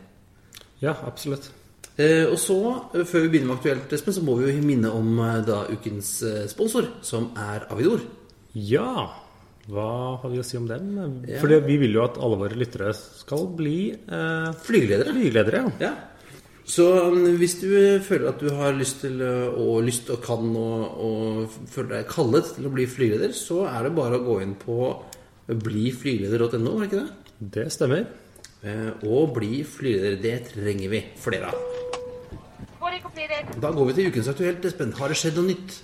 Ja, 0.83 0.97
absolutt. 1.07 1.50
Uh, 1.92 2.33
og 2.33 2.38
så, 2.40 2.57
uh, 2.97 3.02
før 3.04 3.26
vi 3.26 3.35
begynner 3.35 3.50
med 3.50 3.59
Aktuelt, 3.61 3.92
Espen, 3.92 4.14
så 4.16 4.23
må 4.25 4.38
vi 4.38 4.49
jo 4.49 4.62
minne 4.64 4.88
om 4.97 5.11
eh, 5.21 5.42
da 5.45 5.59
ukens 5.69 6.14
eh, 6.25 6.47
sponsor, 6.49 6.88
som 7.04 7.28
er 7.37 7.66
Avidor. 7.71 8.00
Ja, 8.57 9.11
hva 9.71 9.90
har 10.23 10.33
vi 10.33 10.40
å 10.40 10.47
si 10.47 10.57
om 10.59 10.64
dem? 10.66 10.88
Ja. 11.28 11.37
For 11.38 11.52
vi 11.69 11.76
vil 11.85 11.95
jo 11.95 12.02
at 12.02 12.16
alle 12.19 12.40
våre 12.40 12.57
lyttere 12.59 12.90
skal 12.97 13.45
bli 13.54 13.92
eh, 13.92 14.49
Flygeledere. 14.64 15.12
flygeledere. 15.14 15.61
Ja. 15.85 15.92
Ja. 15.92 15.92
Så 16.69 16.85
hvis 17.40 17.57
du 17.61 17.71
føler 18.07 18.28
at 18.31 18.40
du 18.42 18.52
har 18.54 18.76
lyst 18.76 19.00
til 19.02 19.19
og 19.23 19.83
lyst 19.87 20.11
og 20.14 20.21
kan 20.25 20.45
og, 20.57 21.00
og 21.02 21.57
føler 21.73 21.97
deg 21.99 22.11
kallet 22.12 22.52
til 22.54 22.69
å 22.69 22.73
bli 22.75 22.87
flygeleder, 22.87 23.35
så 23.35 23.64
er 23.66 23.88
det 23.88 23.97
bare 23.97 24.21
å 24.21 24.25
gå 24.26 24.37
inn 24.45 24.54
på 24.61 24.76
bliflygeleder.no, 25.50 26.76
er 26.76 26.85
det 26.85 26.88
ikke 26.88 27.00
det? 27.00 27.35
Det 27.59 27.66
stemmer. 27.75 28.07
Eh, 28.62 28.90
og 29.11 29.35
bli 29.37 29.64
flygeleder. 29.66 30.21
Det 30.23 30.37
trenger 30.52 30.92
vi 30.92 31.02
flere 31.19 31.50
av. 31.50 31.69
Da 33.62 33.71
går 33.75 33.88
vi 33.90 33.95
til 33.97 34.09
ukens 34.12 34.31
Aktuelt, 34.31 34.64
Espen. 34.69 34.95
Har 34.99 35.11
det 35.11 35.19
skjedd 35.19 35.38
noe 35.38 35.50
nytt? 35.50 35.76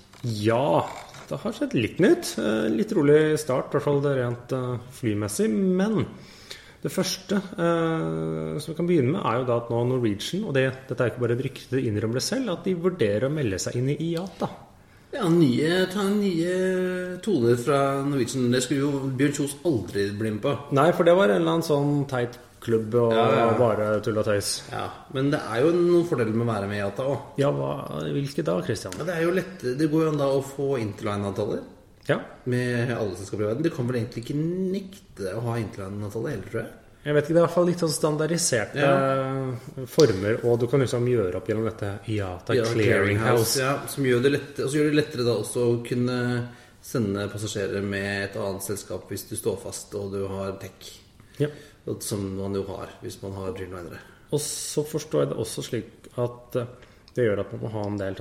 Ja, 0.42 0.86
det 1.28 1.38
har 1.42 1.54
skjedd 1.56 1.74
litt 1.76 1.98
nytt. 2.02 2.32
Eh, 2.40 2.68
Litt 2.72 2.94
rolig 2.96 3.18
start, 3.42 3.72
i 3.72 3.76
hvert 3.76 3.86
fall 3.88 4.00
det 4.04 4.14
rent 4.20 4.54
eh, 4.56 4.78
flymessig. 5.00 5.48
Men 5.50 6.04
det 6.82 6.92
første 6.94 7.40
eh, 7.58 8.58
som 8.62 8.70
vi 8.72 8.76
kan 8.78 8.86
begynne 8.88 9.12
med, 9.16 9.20
er 9.26 9.40
jo 9.40 9.46
da 9.48 9.56
at 9.62 9.70
nå 9.72 9.80
Norwegian, 9.88 10.44
og 10.46 10.54
det, 10.54 10.66
dette 10.88 11.02
er 11.04 11.10
ikke 11.12 11.24
bare 11.24 11.34
et 11.38 11.44
rykte, 11.48 11.74
de 11.74 11.86
innrømmer 11.90 12.22
selv, 12.22 12.52
at 12.54 12.66
de 12.68 12.76
vurderer 12.78 13.26
å 13.26 13.32
melde 13.34 13.58
seg 13.62 13.78
inn 13.80 13.88
i 13.94 13.98
IATA. 14.12 14.48
Ja, 15.16 15.24
nye, 15.32 15.86
ta 15.88 16.04
nye 16.12 16.52
toner 17.24 17.56
fra 17.58 17.78
Norwegian. 18.04 18.50
Det 18.52 18.60
skulle 18.66 18.82
jo 18.84 19.08
Bjørn 19.16 19.32
Kjos 19.38 19.54
aldri 19.66 20.04
bli 20.18 20.34
med 20.34 20.42
på. 20.44 20.52
Nei, 20.76 20.90
for 20.92 21.08
det 21.08 21.14
var 21.16 21.32
en 21.32 21.40
eller 21.40 21.54
annen 21.56 21.64
sånn 21.66 22.02
teit 22.10 22.36
klubb 22.60 22.92
og 22.98 23.12
Ja, 23.14 23.24
ja. 23.38 23.46
bare 23.56 23.86
tull 24.04 24.18
og 24.20 24.26
tøys. 24.26 24.50
Ja, 24.72 24.84
Men 25.14 25.30
det 25.32 25.38
er 25.48 25.62
jo 25.64 25.72
noen 25.72 26.04
fordeler 26.10 26.34
med 26.34 26.44
å 26.44 26.50
være 26.52 26.68
med 26.68 26.76
i 26.76 26.82
IATA 26.82 27.06
òg. 27.08 27.18
Ja, 27.40 27.50
hva, 27.54 27.72
hvilke 28.12 28.44
da, 28.44 28.58
Christian? 28.66 28.94
Ja, 29.00 29.06
det 29.08 29.14
er 29.16 29.24
jo 29.28 29.34
lett 29.38 29.62
Det 29.78 29.88
går 29.88 30.04
jo 30.04 30.12
an 30.12 30.20
da 30.20 30.28
å 30.34 30.42
få 30.44 30.72
interline-avtaler 30.82 31.62
Ja, 32.08 32.18
med 32.48 32.92
alle 32.94 33.16
selskaper 33.18 33.44
i 33.44 33.48
verden. 33.50 33.64
Du 33.66 33.72
kan 33.74 33.88
vel 33.88 34.00
egentlig 34.00 34.24
ikke 34.24 34.36
nekte 34.40 35.32
å 35.36 35.42
ha 35.48 35.56
interline-avtale 35.60 36.30
heller, 36.32 36.50
tror 36.52 36.62
jeg. 36.62 36.70
jeg 37.04 37.16
vet 37.16 37.26
ikke, 37.26 37.34
det 37.34 37.38
er 37.38 37.42
i 37.42 37.46
hvert 37.46 37.56
fall 37.56 37.68
litt 37.68 37.82
sånn 37.84 37.92
standardiserte 37.94 38.86
former, 39.92 40.38
og 40.48 40.62
du 40.62 40.66
kan 40.72 40.82
liksom 40.84 41.08
gjøre 41.12 41.40
opp 41.40 41.50
gjennom 41.52 41.68
dette 41.68 41.92
IATA 42.14 42.56
Ja, 42.56 42.64
Clearinghouse. 42.72 43.60
Ja, 43.60 43.74
som 43.92 44.08
gjør 44.08 44.24
det 44.24 44.32
lettere, 44.34 44.66
og 44.66 44.72
så 44.72 44.80
gjør 44.80 44.90
det 44.90 44.98
lettere 45.02 45.28
da 45.28 45.36
også 45.42 45.66
å 45.68 45.76
kunne 45.84 46.18
sende 46.88 47.28
passasjerer 47.28 47.84
med 47.84 48.10
et 48.24 48.36
annet 48.40 48.64
selskap 48.64 49.08
hvis 49.10 49.26
du 49.28 49.36
står 49.36 49.58
fast 49.60 49.94
og 49.98 50.12
du 50.14 50.22
har 50.30 50.54
tech. 50.62 50.92
Ja. 51.42 51.50
Som 52.04 52.30
man 52.38 52.56
jo 52.56 52.64
har 52.68 52.90
hvis 53.02 53.20
man 53.22 53.36
har 53.36 53.52
Dreamlinere. 53.56 54.00
Og 54.32 54.40
så 54.44 54.84
forstår 54.84 55.22
jeg 55.22 55.30
det 55.30 55.40
også 55.40 55.64
slik 55.64 56.08
at 56.20 56.56
eh, 56.60 56.72
det 57.18 57.26
gjør 57.26 57.42
at 57.42 57.54
man 57.54 57.64
må 57.64 57.70
ha 57.72 57.84
en 57.88 57.98
del 57.98 58.18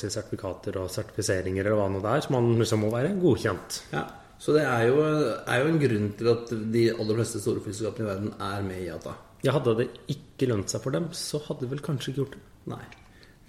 si, 0.00 0.08
sertifikater 0.08 0.78
og 0.80 0.88
sertifiseringer 0.92 1.66
eller 1.66 1.76
hva 1.76 1.88
nå 1.92 2.00
det 2.04 2.14
er, 2.14 2.24
så 2.24 2.32
man 2.32 2.48
liksom 2.56 2.80
må 2.86 2.92
være 2.94 3.12
godkjent. 3.20 3.82
Ja, 3.92 4.06
Så 4.40 4.54
det 4.56 4.62
er 4.64 4.86
jo, 4.88 5.02
er 5.44 5.60
jo 5.60 5.68
en 5.68 5.82
grunn 5.82 6.06
til 6.16 6.30
at 6.32 6.54
de 6.72 6.86
aller 6.94 7.18
fleste 7.18 7.42
store 7.42 7.60
flyselskapene 7.60 8.06
i 8.06 8.08
verden 8.08 8.30
er 8.46 8.64
med 8.64 8.80
i 8.80 8.86
IATA. 8.86 9.12
Ja, 9.44 9.52
hadde 9.58 9.76
det 9.76 9.90
ikke 10.12 10.48
lønt 10.48 10.72
seg 10.72 10.80
for 10.84 10.96
dem, 10.96 11.10
så 11.16 11.42
hadde 11.44 11.66
de 11.66 11.70
vel 11.74 11.84
kanskje 11.84 12.12
ikke 12.12 12.22
gjort 12.22 12.38
det. 12.38 12.42
Nei. 12.72 12.82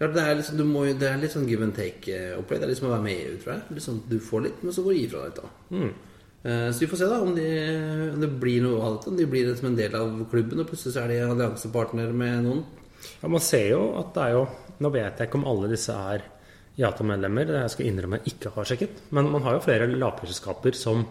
Det, 0.02 0.10
er 0.18 0.36
liksom, 0.36 0.58
du 0.58 0.66
må, 0.66 0.84
det 0.98 1.08
er 1.08 1.20
litt 1.22 1.32
sånn 1.32 1.48
give 1.48 1.64
and 1.64 1.76
take-opplegg. 1.78 2.60
Det 2.60 2.68
er 2.68 2.72
liksom 2.74 2.90
å 2.90 2.94
være 2.96 3.06
med 3.06 3.16
i 3.16 3.26
EU, 3.30 3.40
tror 3.44 3.54
jeg. 3.54 3.66
Liksom, 3.78 4.00
du 4.10 4.18
får 4.26 4.46
litt, 4.48 4.64
men 4.66 4.76
så 4.76 4.84
går 4.84 4.96
du 4.96 4.98
gi 4.98 5.10
fra 5.12 5.22
deg 5.22 5.30
litt. 5.30 5.42
da. 5.42 5.78
Mm. 5.78 5.92
Så 6.74 6.82
vi 6.82 6.88
får 6.90 6.98
se 7.04 7.10
da 7.12 7.20
om, 7.22 7.36
de, 7.38 7.48
om 8.16 8.24
det 8.24 8.30
blir 8.42 8.64
noe 8.66 8.80
av 8.82 8.96
dette. 8.96 9.12
Om 9.12 9.20
de 9.20 9.28
blir 9.30 9.52
som 9.60 9.70
en 9.70 9.78
del 9.78 9.96
av 10.00 10.16
klubben, 10.32 10.64
og 10.64 10.72
plutselig 10.72 10.96
så 10.96 11.04
er 11.04 11.14
de 11.14 11.20
alliansepartner 11.28 12.16
med 12.18 12.48
noen. 12.48 12.64
Ja, 13.22 13.28
Man 13.32 13.44
ser 13.44 13.68
jo 13.74 13.82
at 14.02 14.14
det 14.16 14.28
er 14.28 14.36
jo 14.38 14.44
Nå 14.82 14.90
vet 14.90 15.20
jeg 15.20 15.28
ikke 15.30 15.38
om 15.38 15.46
alle 15.52 15.68
disse 15.70 15.94
er 15.94 16.24
Jata-medlemmer. 16.80 17.52
jeg 17.62 17.70
skal 17.70 17.86
innrømme 17.86 18.18
jeg 18.22 18.34
ikke 18.34 18.54
har 18.56 18.66
sjekket. 18.66 19.02
Men 19.14 19.28
man 19.30 19.44
har 19.46 19.54
jo 19.58 19.66
flere 19.66 19.86
lavprisselskaper 19.92 20.74
som 20.74 21.04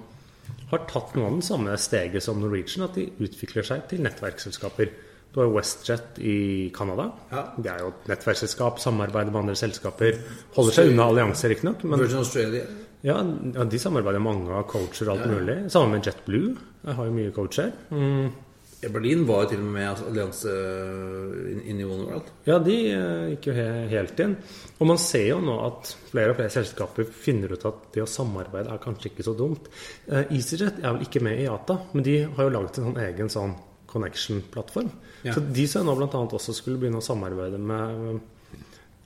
har 0.73 0.83
tatt 0.91 1.15
noe 1.15 1.29
av 1.29 1.37
den 1.37 1.45
samme 1.47 1.77
steget 1.79 2.23
som 2.25 2.41
Norwegian, 2.43 2.87
at 2.89 2.97
de 2.99 3.05
utvikler 3.23 3.63
seg 3.67 3.85
til 3.91 4.03
nettverksselskaper. 4.03 4.91
Du 5.31 5.39
har 5.39 5.53
WestJet 5.55 6.19
i 6.27 6.37
Canada. 6.75 7.13
Ja. 7.31 7.45
Det 7.55 7.71
er 7.71 7.85
jo 7.85 7.93
et 7.93 8.09
nettverksselskap, 8.11 8.81
samarbeider 8.83 9.31
med 9.31 9.45
andre 9.45 9.55
selskaper. 9.61 10.19
Holder 10.57 10.75
seg 10.81 10.91
unna 10.91 11.07
allianser, 11.13 11.53
riktignok, 11.55 11.85
Virgin 11.87 12.19
Australia. 12.25 12.65
ja, 13.07 13.21
ja, 13.55 13.65
de 13.65 13.79
samarbeider 13.79 14.19
med 14.19 14.27
mange 14.33 14.51
av 14.59 14.67
coacher 14.73 15.07
og 15.07 15.19
alt 15.19 15.31
mulig. 15.31 15.59
Samme 15.71 15.95
med 15.95 16.07
JetBlue. 16.11 16.57
Jeg 16.89 16.99
har 16.99 17.07
jo 17.07 17.15
mye 17.21 17.31
coacher. 17.37 17.71
Mm. 17.95 18.33
Berlin 18.89 19.27
var 19.29 19.45
jo 19.45 19.51
til 19.51 19.61
og 19.61 19.67
med 19.67 19.75
med 19.77 19.89
altså, 19.91 20.07
allianse 20.09 20.53
inn 21.69 21.81
i 21.83 21.85
Oneworld. 21.85 22.31
Ja, 22.49 22.57
de 22.65 22.77
eh, 22.95 23.25
gikk 23.35 23.51
jo 23.51 23.57
helt 23.93 24.23
inn. 24.25 24.37
Og 24.79 24.89
man 24.89 25.01
ser 25.03 25.27
jo 25.35 25.41
nå 25.45 25.57
at 25.67 25.93
flere 26.09 26.33
og 26.33 26.39
flere 26.39 26.55
selskaper 26.55 27.09
finner 27.13 27.53
ut 27.53 27.67
at 27.69 27.91
det 27.95 28.05
å 28.07 28.09
samarbeide 28.09 28.73
er 28.73 28.81
kanskje 28.83 29.13
ikke 29.13 29.27
så 29.27 29.37
dumt. 29.37 29.69
Eh, 30.09 30.33
EasyJet 30.33 30.81
er 30.81 30.97
vel 30.97 31.05
ikke 31.05 31.25
med 31.27 31.43
i 31.43 31.45
IATA, 31.45 31.77
men 31.93 32.07
de 32.09 32.17
har 32.25 32.49
jo 32.49 32.57
laget 32.57 32.81
en 32.81 32.91
sånn 32.91 33.05
egen 33.05 33.33
sånn 33.37 33.55
connection-plattform. 33.91 34.91
Ja. 35.27 35.37
Så 35.37 35.45
de 35.45 35.69
som 35.69 35.85
nå 35.85 35.97
bl.a. 35.99 36.09
også 36.09 36.55
skulle 36.57 36.81
begynne 36.81 37.03
å 37.03 37.05
samarbeide 37.05 37.61
med 37.61 38.21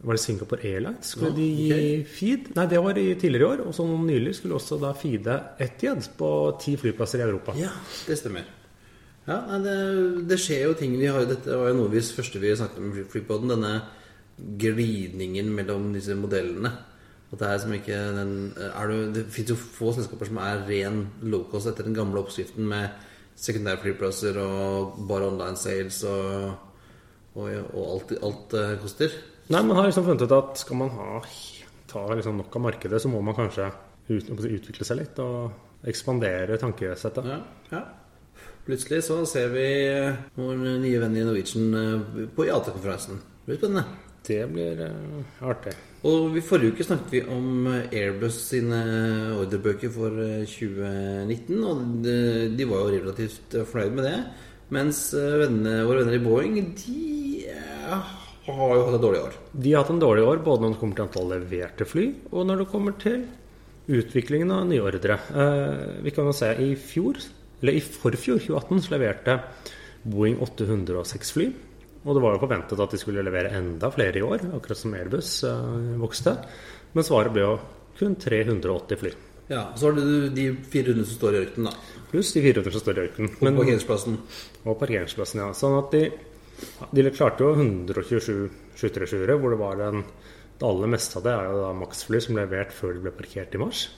var 0.05 0.19
det 0.19 0.21
Singapore 0.21 0.61
Airlines? 0.69 1.15
Skulle 1.15 1.31
Ja, 1.31 1.37
de 1.39 1.45
gi 1.49 1.69
okay. 1.73 2.03
feed? 2.05 2.51
Nei, 2.59 2.67
det 2.69 2.81
var 2.85 2.99
i 3.01 3.07
tidligere 3.17 3.47
i 3.47 3.51
år. 3.55 3.63
Og 3.65 3.73
så 3.73 3.87
nylig 3.89 4.35
skulle 4.37 4.59
også 4.59 4.77
da 4.83 4.91
feede 4.93 5.39
Etiad 5.65 6.05
på 6.19 6.29
ti 6.61 6.77
flyplasser 6.77 7.23
i 7.23 7.25
Europa. 7.25 7.55
Ja, 7.57 7.73
det 8.05 8.19
stemmer. 8.21 8.45
Ja, 9.25 9.39
nei, 9.49 9.61
det, 9.65 9.77
det 10.29 10.41
skjer 10.41 10.67
jo 10.69 10.75
ting. 10.79 10.97
Vi 11.01 11.09
har 11.09 11.25
dette 11.29 11.57
var 11.57 11.71
jo 11.71 11.79
noe 11.79 11.93
vi 11.93 12.03
første 12.05 12.41
vi 12.43 12.53
snakket 12.57 12.83
om 12.83 12.91
i 12.93 13.07
Flypodden, 13.09 13.55
denne 13.55 13.79
glidningen 14.61 15.49
mellom 15.55 15.93
disse 15.95 16.17
modellene. 16.19 16.73
At 17.33 17.41
det 17.41 17.49
er 17.49 17.63
som 17.63 17.73
ikke 17.75 17.99
den 18.15 18.35
er 18.55 18.91
du, 18.91 18.97
Det 19.15 19.25
fins 19.33 19.51
jo 19.51 19.57
få 19.59 19.95
selskaper 19.95 20.29
som 20.29 20.39
er 20.45 20.63
ren 20.69 21.01
low-cost 21.25 21.71
etter 21.71 21.89
den 21.89 21.97
gamle 21.97 22.21
oppskriften 22.21 22.69
med 22.69 22.93
sekundærflyplasser 23.41 24.37
og 24.39 25.01
bare 25.09 25.31
online 25.33 25.59
sales 25.59 26.05
og, 26.07 26.53
og, 27.35 27.49
og 27.49 27.83
alt, 27.97 28.15
alt 28.29 28.55
eh, 28.61 28.77
koster. 28.83 29.17
Nei, 29.51 29.65
man 29.65 29.81
har 29.81 29.89
liksom 29.89 30.07
funnet 30.07 30.23
ut 30.23 30.37
at 30.37 30.63
skal 30.63 30.79
man 30.85 30.93
ha, 30.95 31.19
ta 31.91 32.05
liksom 32.15 32.39
nok 32.39 32.55
av 32.55 32.67
markedet, 32.69 33.03
så 33.03 33.11
må 33.11 33.25
man 33.25 33.37
kanskje 33.37 33.67
ut, 34.13 34.31
utvikle 34.31 34.87
seg 34.87 35.01
litt 35.01 35.19
og 35.25 35.89
ekspandere 35.91 36.61
tankesettet. 36.61 37.27
Ja, 37.29 37.43
ja. 37.73 37.83
Plutselig 38.65 39.03
så 39.05 39.19
ser 39.29 39.51
vi 39.53 39.65
eh, 39.91 40.15
vår 40.39 40.61
nye 40.81 41.01
venn 41.03 41.17
i 41.21 41.25
Norwegian 41.27 41.75
eh, 41.77 42.23
på 42.33 42.47
IATA-konferansen. 42.47 43.19
Det 43.45 43.51
blir 43.51 43.61
spennende. 43.61 43.85
Det 44.25 44.41
blir 44.49 44.81
eh, 44.87 45.45
artig. 45.45 45.75
Og 46.09 46.39
i 46.39 46.45
forrige 46.45 46.73
uke 46.73 46.87
snakket 46.87 47.13
vi 47.13 47.21
om 47.29 47.69
Airbus 47.69 48.39
sine 48.47 48.81
ordrebøker 49.37 49.93
for 49.93 50.17
eh, 50.25 50.49
2019, 50.49 51.61
og 51.61 51.85
de, 52.07 52.17
de 52.57 52.71
var 52.71 52.87
jo 52.87 52.97
relativt 52.97 53.59
fornøyd 53.69 54.01
med 54.01 54.09
det. 54.09 54.17
Mens 54.73 55.07
vennene, 55.13 55.83
våre 55.85 56.01
venner 56.01 56.17
i 56.17 56.25
Boeing, 56.25 56.57
de 56.81 57.53
har 58.49 58.77
jo 58.79 58.85
hatt 58.87 58.97
et 58.97 59.05
dårlig 59.05 59.23
år. 59.27 59.39
De 59.53 59.73
har 59.73 59.85
hatt 59.85 59.93
en 59.93 60.03
dårlig 60.03 60.25
år 60.25 60.45
både 60.45 60.65
når 60.65 60.75
det 60.75 60.81
kommer 60.81 60.97
til 60.97 61.05
antall 61.05 61.33
leverte 61.35 61.87
fly, 61.89 62.11
og 62.33 62.49
når 62.49 62.63
det 62.63 62.71
kommer 62.73 62.97
til 63.01 63.27
utviklingen 63.85 64.53
av 64.55 64.65
nye 64.69 64.83
ordre. 64.85 65.19
Eh, 65.37 66.03
vi 66.05 66.13
kan 66.15 66.29
jo 66.29 66.35
se 66.37 66.51
i 66.65 66.73
fjor, 66.81 67.21
eller 67.63 67.79
i 67.79 67.83
forfjor, 67.85 68.41
2018, 68.43 68.83
så 68.85 68.95
leverte 68.95 69.39
Boeing 70.05 70.41
806 70.45 71.35
fly. 71.37 71.47
Og 72.05 72.17
det 72.17 72.23
var 72.25 72.35
jo 72.35 72.43
forventet 72.43 72.81
at 72.85 72.93
de 72.93 73.01
skulle 73.01 73.25
levere 73.25 73.55
enda 73.57 73.89
flere 73.93 74.21
i 74.21 74.25
år, 74.25 74.45
akkurat 74.59 74.81
som 74.81 74.97
Airbus 74.97 75.39
eh, 75.49 75.95
vokste. 76.03 76.35
Men 76.93 77.07
svaret 77.07 77.33
ble 77.33 77.47
jo 77.47 77.55
kun 77.99 78.19
380 78.21 79.01
fly. 79.01 79.15
Ja, 79.49 79.71
Så 79.77 79.89
har 79.89 79.97
du 79.97 80.29
de 80.33 80.51
400 80.73 81.05
som 81.05 81.19
står 81.19 81.35
i 81.35 81.41
ørkenen, 81.45 81.71
da. 81.71 82.05
Pluss 82.11 82.33
de 82.33 82.43
400 82.45 82.75
som 82.75 82.85
står 82.85 82.99
i 82.99 83.03
ørkenen. 83.09 83.33
Og 83.41 83.59
parkeringsplassen. 83.59 84.21
Og 84.65 84.79
parkeringsplassen, 84.81 85.43
ja. 85.45 85.49
Sånn 85.57 85.79
at 85.81 85.97
de, 85.97 86.05
de 86.97 87.11
klarte 87.13 87.45
jo 87.45 87.55
127 87.57 88.49
737-ere, 88.75 89.37
hvor 89.41 89.55
det 89.55 89.61
var 89.61 89.81
den 89.81 90.05
det 90.55 90.67
aller 90.69 90.91
meste 90.91 91.19
av 91.19 91.25
det 91.27 91.33
er 91.35 91.49
jo 91.51 91.61
da 91.65 91.71
Max-fly 91.75 92.21
som 92.23 92.37
ble 92.37 92.45
levert 92.45 92.75
før 92.75 92.95
de 92.95 93.03
ble 93.03 93.13
parkert 93.17 93.57
i 93.57 93.61
mars. 93.61 93.89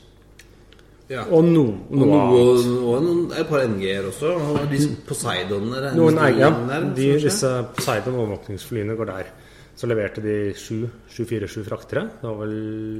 Ja. 1.08 1.22
Og 1.30 1.44
no, 1.46 1.62
Og 1.86 1.96
noe 2.00 2.06
noe, 2.08 2.20
annet. 2.20 2.70
og 2.82 3.02
noen, 3.04 3.18
et 3.38 3.46
par 3.48 3.62
NG-er 3.68 4.08
også. 4.08 4.32
Og 4.34 4.64
de 4.72 4.78
Poseidonene 5.06 5.82
er 5.92 5.94
Noen 5.98 6.16
NG, 6.18 6.38
ja, 6.40 6.48
der, 6.66 6.88
de, 6.96 7.10
disse 7.22 7.50
Poseidon 7.76 8.16
overvåkningsflyene 8.18 8.96
går 8.98 9.12
der. 9.12 9.30
Så 9.76 9.86
leverte 9.90 10.22
de 10.24 10.34
747 10.56 11.62
fraktere. 11.66 12.06
Det 12.22 12.26
var 12.26 12.38
vel 12.40 12.56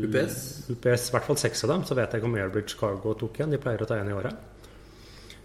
UPS? 0.06 0.36
UPS, 0.74 1.08
I 1.08 1.14
hvert 1.16 1.26
fall 1.30 1.40
seks 1.40 1.64
av 1.64 1.72
dem. 1.72 1.86
Så 1.88 1.96
vet 1.96 2.12
jeg 2.12 2.20
ikke 2.22 2.28
om 2.30 2.36
Airbridge 2.38 2.76
Cargo 2.78 3.14
tok 3.18 3.40
igjen. 3.40 3.54
De 3.56 3.60
pleier 3.62 3.82
å 3.82 3.88
ta 3.88 3.96
en 3.98 4.10
i 4.12 4.14
året. 4.14 4.36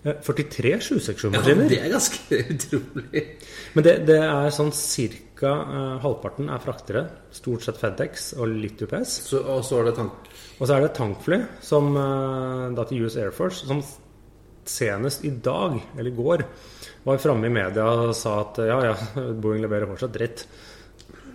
Eh, 0.03 0.18
43 0.25 0.70
Ja, 0.74 0.77
767-maskiner. 0.82 1.68
det 1.72 1.80
er 1.86 1.91
ganske 1.94 2.39
utrolig. 2.56 3.24
Men 3.77 3.86
det, 3.88 3.96
det 4.10 4.20
er 4.27 4.53
sånn 4.53 4.72
cirka 4.75 5.51
uh, 5.62 5.98
halvparten 6.03 6.50
er 6.51 6.62
fraktere. 6.63 7.03
Stort 7.34 7.63
sett 7.65 7.77
FedEx 7.80 8.32
og 8.38 8.50
litt 8.51 8.82
UPS. 8.84 9.18
Så, 9.32 9.41
og 9.46 9.63
så 9.65 9.80
er 9.82 9.89
det 9.91 9.96
tank... 10.01 10.30
Og 10.62 10.68
så 10.70 10.75
er 10.75 10.84
det 10.84 10.91
et 10.91 10.98
tankfly 11.00 11.39
som 11.65 11.88
eh, 11.98 12.65
da 12.77 12.84
til 12.86 13.01
US 13.08 13.15
Air 13.18 13.32
Force, 13.34 13.65
som 13.65 13.82
senest 14.70 15.24
i 15.25 15.32
dag, 15.41 15.80
eller 15.98 16.12
i 16.12 16.15
går, 16.15 16.44
var 17.08 17.18
framme 17.18 17.50
i 17.50 17.53
media 17.53 17.88
og 17.89 18.12
sa 18.15 18.36
at 18.44 18.60
ja, 18.70 18.75
ja, 18.91 18.94
Boeing 19.41 19.63
leverer 19.65 19.89
fortsatt 19.89 20.13
dritt. 20.13 20.44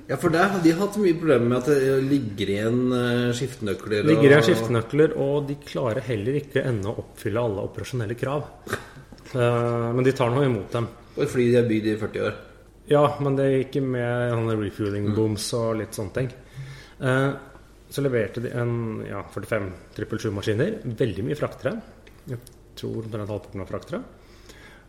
Ja, 0.07 0.15
for 0.23 0.31
der 0.31 0.47
har 0.53 0.61
de 0.63 0.71
hatt 0.79 0.95
mye 1.03 1.17
problemer 1.19 1.49
med 1.51 1.57
at 1.59 1.71
det 1.73 1.97
ligger 2.07 2.53
igjen 2.55 2.77
eh, 2.95 3.33
skiftenøkler 3.35 4.05
og- 4.05 4.11
Ligger 4.13 4.29
igjen 4.31 4.45
skiftenøkler, 4.47 5.17
og 5.19 5.49
de 5.49 5.57
klarer 5.67 6.07
heller 6.07 6.39
ikke 6.39 6.63
ennå 6.71 6.93
å 6.95 7.01
oppfylle 7.03 7.43
alle 7.43 7.65
operasjonelle 7.67 8.15
krav. 8.21 8.47
Eh, 9.35 9.89
men 9.97 10.07
de 10.07 10.13
tar 10.15 10.31
nå 10.31 10.45
imot 10.47 10.71
dem. 10.79 10.87
Og 11.17 11.27
fordi 11.27 11.49
de 11.51 11.59
har 11.59 11.67
bygd 11.67 11.91
i 11.91 11.97
40 11.99 12.23
år. 12.29 12.39
Ja, 12.95 13.03
men 13.19 13.35
det 13.35 13.49
er 13.51 13.59
ikke 13.65 13.83
med 13.83 14.55
refueling 14.63 15.11
booms 15.17 15.49
og 15.59 15.81
litt 15.81 15.99
sånne 15.99 16.15
ting. 16.21 16.31
Så 17.91 18.03
leverte 18.03 18.43
de 18.43 18.51
en 18.59 19.05
ja, 19.07 19.23
45 19.31 19.69
777-maskiner. 19.97 20.79
Veldig 20.99 21.25
mye 21.27 21.39
fraktere. 21.39 21.77
Jeg 22.27 22.41
tror 22.77 23.05
omtrent 23.05 23.31
halvparten 23.31 23.63
var 23.63 23.71
fraktere. 23.71 24.01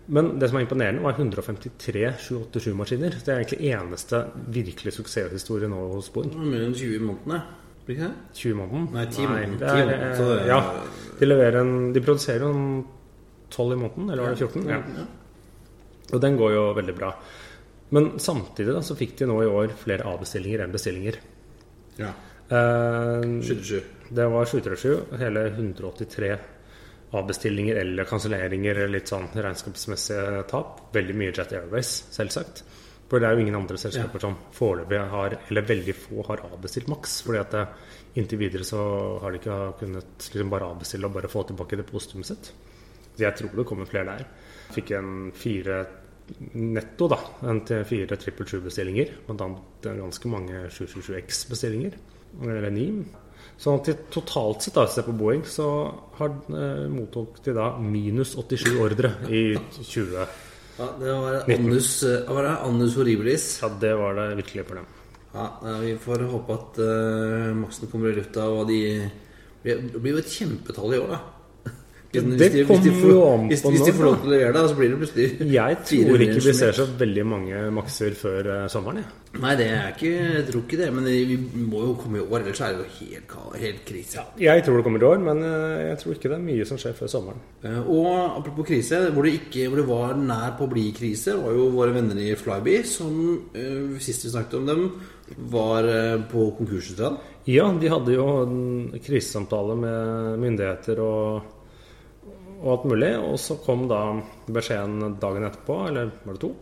Men 0.08 0.38
det 0.40 0.48
som 0.50 0.58
er 0.58 0.64
imponerende, 0.64 1.04
var 1.04 1.18
153 1.20 2.04
787-maskiner. 2.24 3.18
Det 3.22 3.34
er 3.34 3.42
egentlig 3.44 3.72
eneste 3.76 4.22
virkelig 4.56 4.94
suksesshistorie 4.96 5.68
nå 5.70 5.82
hos 5.94 6.10
Boen 6.16 6.32
Mer 6.48 6.64
enn 6.64 6.76
20 6.78 6.96
i 6.96 7.02
månedene. 7.04 7.42
Blir 7.88 7.98
ikke 7.98 8.08
det? 8.08 8.38
20 8.40 8.56
måneden? 8.60 8.88
Nei, 8.96 9.06
10 9.12 9.28
måneden. 9.28 9.58
Er, 9.58 9.68
10 9.68 9.82
er, 9.82 9.92
måneden, 9.92 10.16
så 10.18 10.30
er- 10.38 10.48
ja, 10.48 10.60
de, 11.20 11.28
leverer 11.28 11.60
en, 11.62 11.74
de 11.96 12.04
produserer 12.04 12.44
jo 12.44 12.50
en 12.56 12.86
12 13.52 13.76
i 13.76 13.80
måneden, 13.84 14.10
eller 14.12 14.24
var 14.24 14.34
det 14.36 14.42
14? 14.48 14.66
Ja. 14.72 15.06
Og 16.14 16.22
den 16.24 16.40
går 16.40 16.56
jo 16.56 16.64
veldig 16.76 16.96
bra. 16.98 17.12
Men 17.96 18.10
samtidig 18.20 18.74
da, 18.76 18.82
så 18.84 18.96
fikk 19.00 19.16
de 19.22 19.28
nå 19.30 19.38
i 19.44 19.52
år 19.52 19.76
flere 19.80 20.08
avbestillinger 20.08 20.64
enn 20.66 20.74
bestillinger. 20.76 21.20
Ja. 22.00 22.12
Eh, 22.50 23.42
77. 23.42 23.82
det 24.10 24.28
var 24.28 24.46
737, 24.46 25.18
hele 25.20 25.48
183 25.48 26.38
avbestillinger 27.12 27.76
eller 27.76 28.08
kanselleringer 28.08 28.88
litt 28.92 29.12
sånn 29.12 29.30
regnskapsmessige 29.34 30.44
tap. 30.52 30.82
Veldig 30.96 31.16
mye 31.16 31.34
Jet 31.36 31.54
Airways, 31.56 31.92
selvsagt. 32.12 32.64
For 33.08 33.24
det 33.24 33.30
er 33.30 33.38
jo 33.38 33.44
ingen 33.46 33.56
andre 33.56 33.80
selskaper 33.80 34.20
som 34.20 34.34
foreløpig 34.56 35.00
har, 35.14 35.38
eller 35.48 35.68
veldig 35.70 35.94
få 35.96 36.26
har 36.28 36.44
avbestilt 36.50 36.90
maks. 36.92 37.22
fordi 37.24 37.40
at 37.40 37.54
det, 37.56 37.68
inntil 38.20 38.40
videre 38.42 38.64
så 38.68 38.82
har 39.22 39.32
de 39.32 39.40
ikke 39.40 39.60
kunnet 39.80 40.28
liksom 40.34 40.50
bare 40.50 40.68
avbestille 40.74 41.08
og 41.08 41.14
bare 41.14 41.32
få 41.32 41.44
tilbake 41.48 41.80
depositumet 41.80 42.28
sitt. 42.28 42.52
Så 43.16 43.24
jeg 43.24 43.36
tror 43.38 43.56
det 43.56 43.66
kommer 43.66 43.86
flere 43.86 44.12
der. 44.12 44.28
Fikk 44.76 44.92
en 44.98 45.32
fire 45.32 45.86
netto, 46.54 47.08
da. 47.08 47.18
En 47.48 47.64
til 47.64 47.86
fire 47.88 48.18
777-bestillinger. 48.18 49.14
Blant 49.26 49.46
annet 49.46 49.90
ganske 50.02 50.28
mange 50.28 50.68
777X-bestillinger. 50.68 51.96
Eller 52.42 52.70
ni. 52.74 52.90
Sånn 53.58 53.80
at 53.80 53.88
de 53.90 53.96
totalt 54.14 54.62
sett, 54.62 54.76
da, 54.76 54.86
se 54.90 55.02
på 55.06 55.16
Boeing, 55.18 55.42
så 55.50 55.68
har, 56.20 56.36
eh, 56.54 56.84
mottok 56.94 57.40
de 57.44 57.56
da 57.58 57.72
minus 57.82 58.36
87 58.38 58.78
ordre 58.84 59.16
i 59.30 59.58
20. 59.82 60.28
Ja, 60.78 60.90
det 61.00 61.14
var 61.14 61.50
Annus, 61.50 62.04
eh, 62.04 62.30
var 62.30 62.44
det? 62.44 62.58
Annus 62.68 62.96
horribilis. 62.96 63.62
Ja, 63.62 63.70
det 63.70 63.96
var 63.98 64.14
det 64.14 64.44
virkelig 64.44 64.68
for 64.68 64.76
dem. 64.76 64.86
Ja, 65.34 65.48
eh, 65.66 65.80
Vi 65.80 65.98
får 65.98 66.28
håpe 66.30 66.54
at 66.54 66.78
uh, 66.80 67.54
Maxen 67.56 67.90
kommer 67.90 68.10
i 68.10 68.16
lufta, 68.16 68.46
og 68.46 68.68
de 68.68 69.10
Det 69.64 70.02
blir 70.02 70.14
jo 70.14 70.18
et 70.22 70.32
kjempetall 70.32 70.94
i 70.94 71.00
år, 71.02 71.10
da. 71.10 71.20
Ja, 72.16 72.22
Hvis, 72.24 72.40
det 72.40 72.48
de, 72.54 72.64
hvis, 72.64 72.68
de 72.68 72.68
kommer 72.70 73.02
får, 73.02 73.12
jo 73.12 73.24
an 73.28 73.42
på 73.50 73.58
på 73.62 73.72
hvis 73.74 73.84
de 73.84 73.94
får 73.98 74.06
lov 74.08 74.16
til 74.22 74.30
å 74.30 74.32
levere 74.32 74.52
det, 74.56 74.62
så 74.70 74.76
blir 74.78 74.92
det 74.94 75.00
plutselig 75.02 75.26
Jeg 75.58 75.80
tror 75.90 76.24
ikke 76.24 76.44
vi 76.46 76.54
ser 76.56 76.78
så 76.78 76.86
veldig 77.02 77.26
mange 77.28 77.64
makser 77.76 78.16
før 78.16 78.50
eh, 78.54 78.68
sommeren. 78.72 79.02
Jeg. 79.04 79.42
Nei, 79.44 79.52
det 79.60 79.68
er 79.76 79.90
ikke, 79.92 80.12
jeg 80.38 80.46
tror 80.48 80.64
ikke 80.64 80.80
det. 80.80 80.88
Men 80.96 81.10
vi 81.12 81.36
må 81.68 81.84
jo 81.84 81.98
komme 82.00 82.22
i 82.22 82.24
år, 82.24 82.40
ellers 82.46 82.62
er 82.64 82.78
det 82.78 82.86
jo 82.86 82.88
helt, 83.02 83.36
helt 83.66 83.84
krise. 83.92 84.24
jeg 84.40 84.64
tror 84.64 84.80
det 84.80 84.86
kommer 84.88 85.04
i 85.04 85.10
år, 85.10 85.20
men 85.28 85.44
eh, 85.50 85.84
jeg 85.90 86.00
tror 86.04 86.16
ikke 86.16 86.32
det 86.32 86.40
er 86.40 86.48
mye 86.48 86.70
som 86.72 86.80
skjer 86.82 86.96
før 87.02 87.12
sommeren. 87.12 87.44
Eh, 87.68 87.92
Og 87.98 88.40
apropos 88.40 88.70
krise, 88.72 89.04
hvor 89.12 89.28
det, 89.28 89.36
ikke, 89.42 89.68
hvor 89.68 89.84
det 89.84 89.88
var 89.92 90.18
nær 90.22 90.56
på 90.58 90.66
å 90.66 90.72
bli 90.72 90.88
krise, 90.96 91.36
var 91.44 91.60
jo 91.60 91.68
våre 91.76 91.92
venner 92.00 92.24
i 92.24 92.32
Flyby, 92.40 92.80
som 92.88 93.20
sist 94.02 94.26
vi 94.26 94.32
snakket 94.32 94.60
om 94.62 94.72
dem, 94.72 94.88
var 95.52 95.84
på 96.32 96.38
på 96.38 96.52
konkursstrand. 96.60 97.18
Ja, 97.48 97.68
de 97.80 97.90
hadde 97.92 98.16
jo 98.16 98.26
en 98.44 99.00
krisesamtale 99.04 99.76
med 99.80 100.40
myndigheter 100.44 101.00
og, 101.04 101.54
og 102.62 102.70
alt 102.74 102.86
mulig. 102.92 103.14
Og 103.22 103.40
så 103.42 103.58
kom 103.64 103.88
da 103.90 104.02
beskjeden 104.52 105.18
dagen 105.22 105.48
etterpå, 105.48 105.80
eller 105.90 106.12
var 106.26 106.38
det 106.38 106.44
to, 106.44 106.54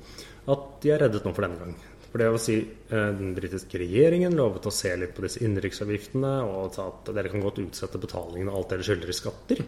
at 0.53 0.71
de 0.83 0.91
er 0.95 1.05
reddet 1.05 1.25
nå 1.25 1.33
for 1.33 1.47
denne 1.47 1.61
gang. 1.63 1.75
For 2.11 2.21
det 2.23 2.27
å 2.31 2.37
si, 2.39 2.53
eh, 2.61 3.09
Den 3.17 3.33
britiske 3.35 3.79
regjeringen 3.81 4.37
lovet 4.37 4.65
å 4.69 4.71
se 4.71 4.93
litt 4.95 5.15
på 5.17 5.25
disse 5.25 5.41
innenriksavgiftene 5.43 6.29
og 6.47 6.73
sa 6.73 6.87
at 6.87 7.09
dere 7.13 7.27
kan 7.29 7.41
godt 7.43 7.59
utsette 7.59 7.99
betalingen 7.99 8.47
av 8.49 8.55
alt 8.61 8.69
dere 8.69 8.85
skylder 8.87 9.09
i 9.11 9.17
skatter 9.17 9.59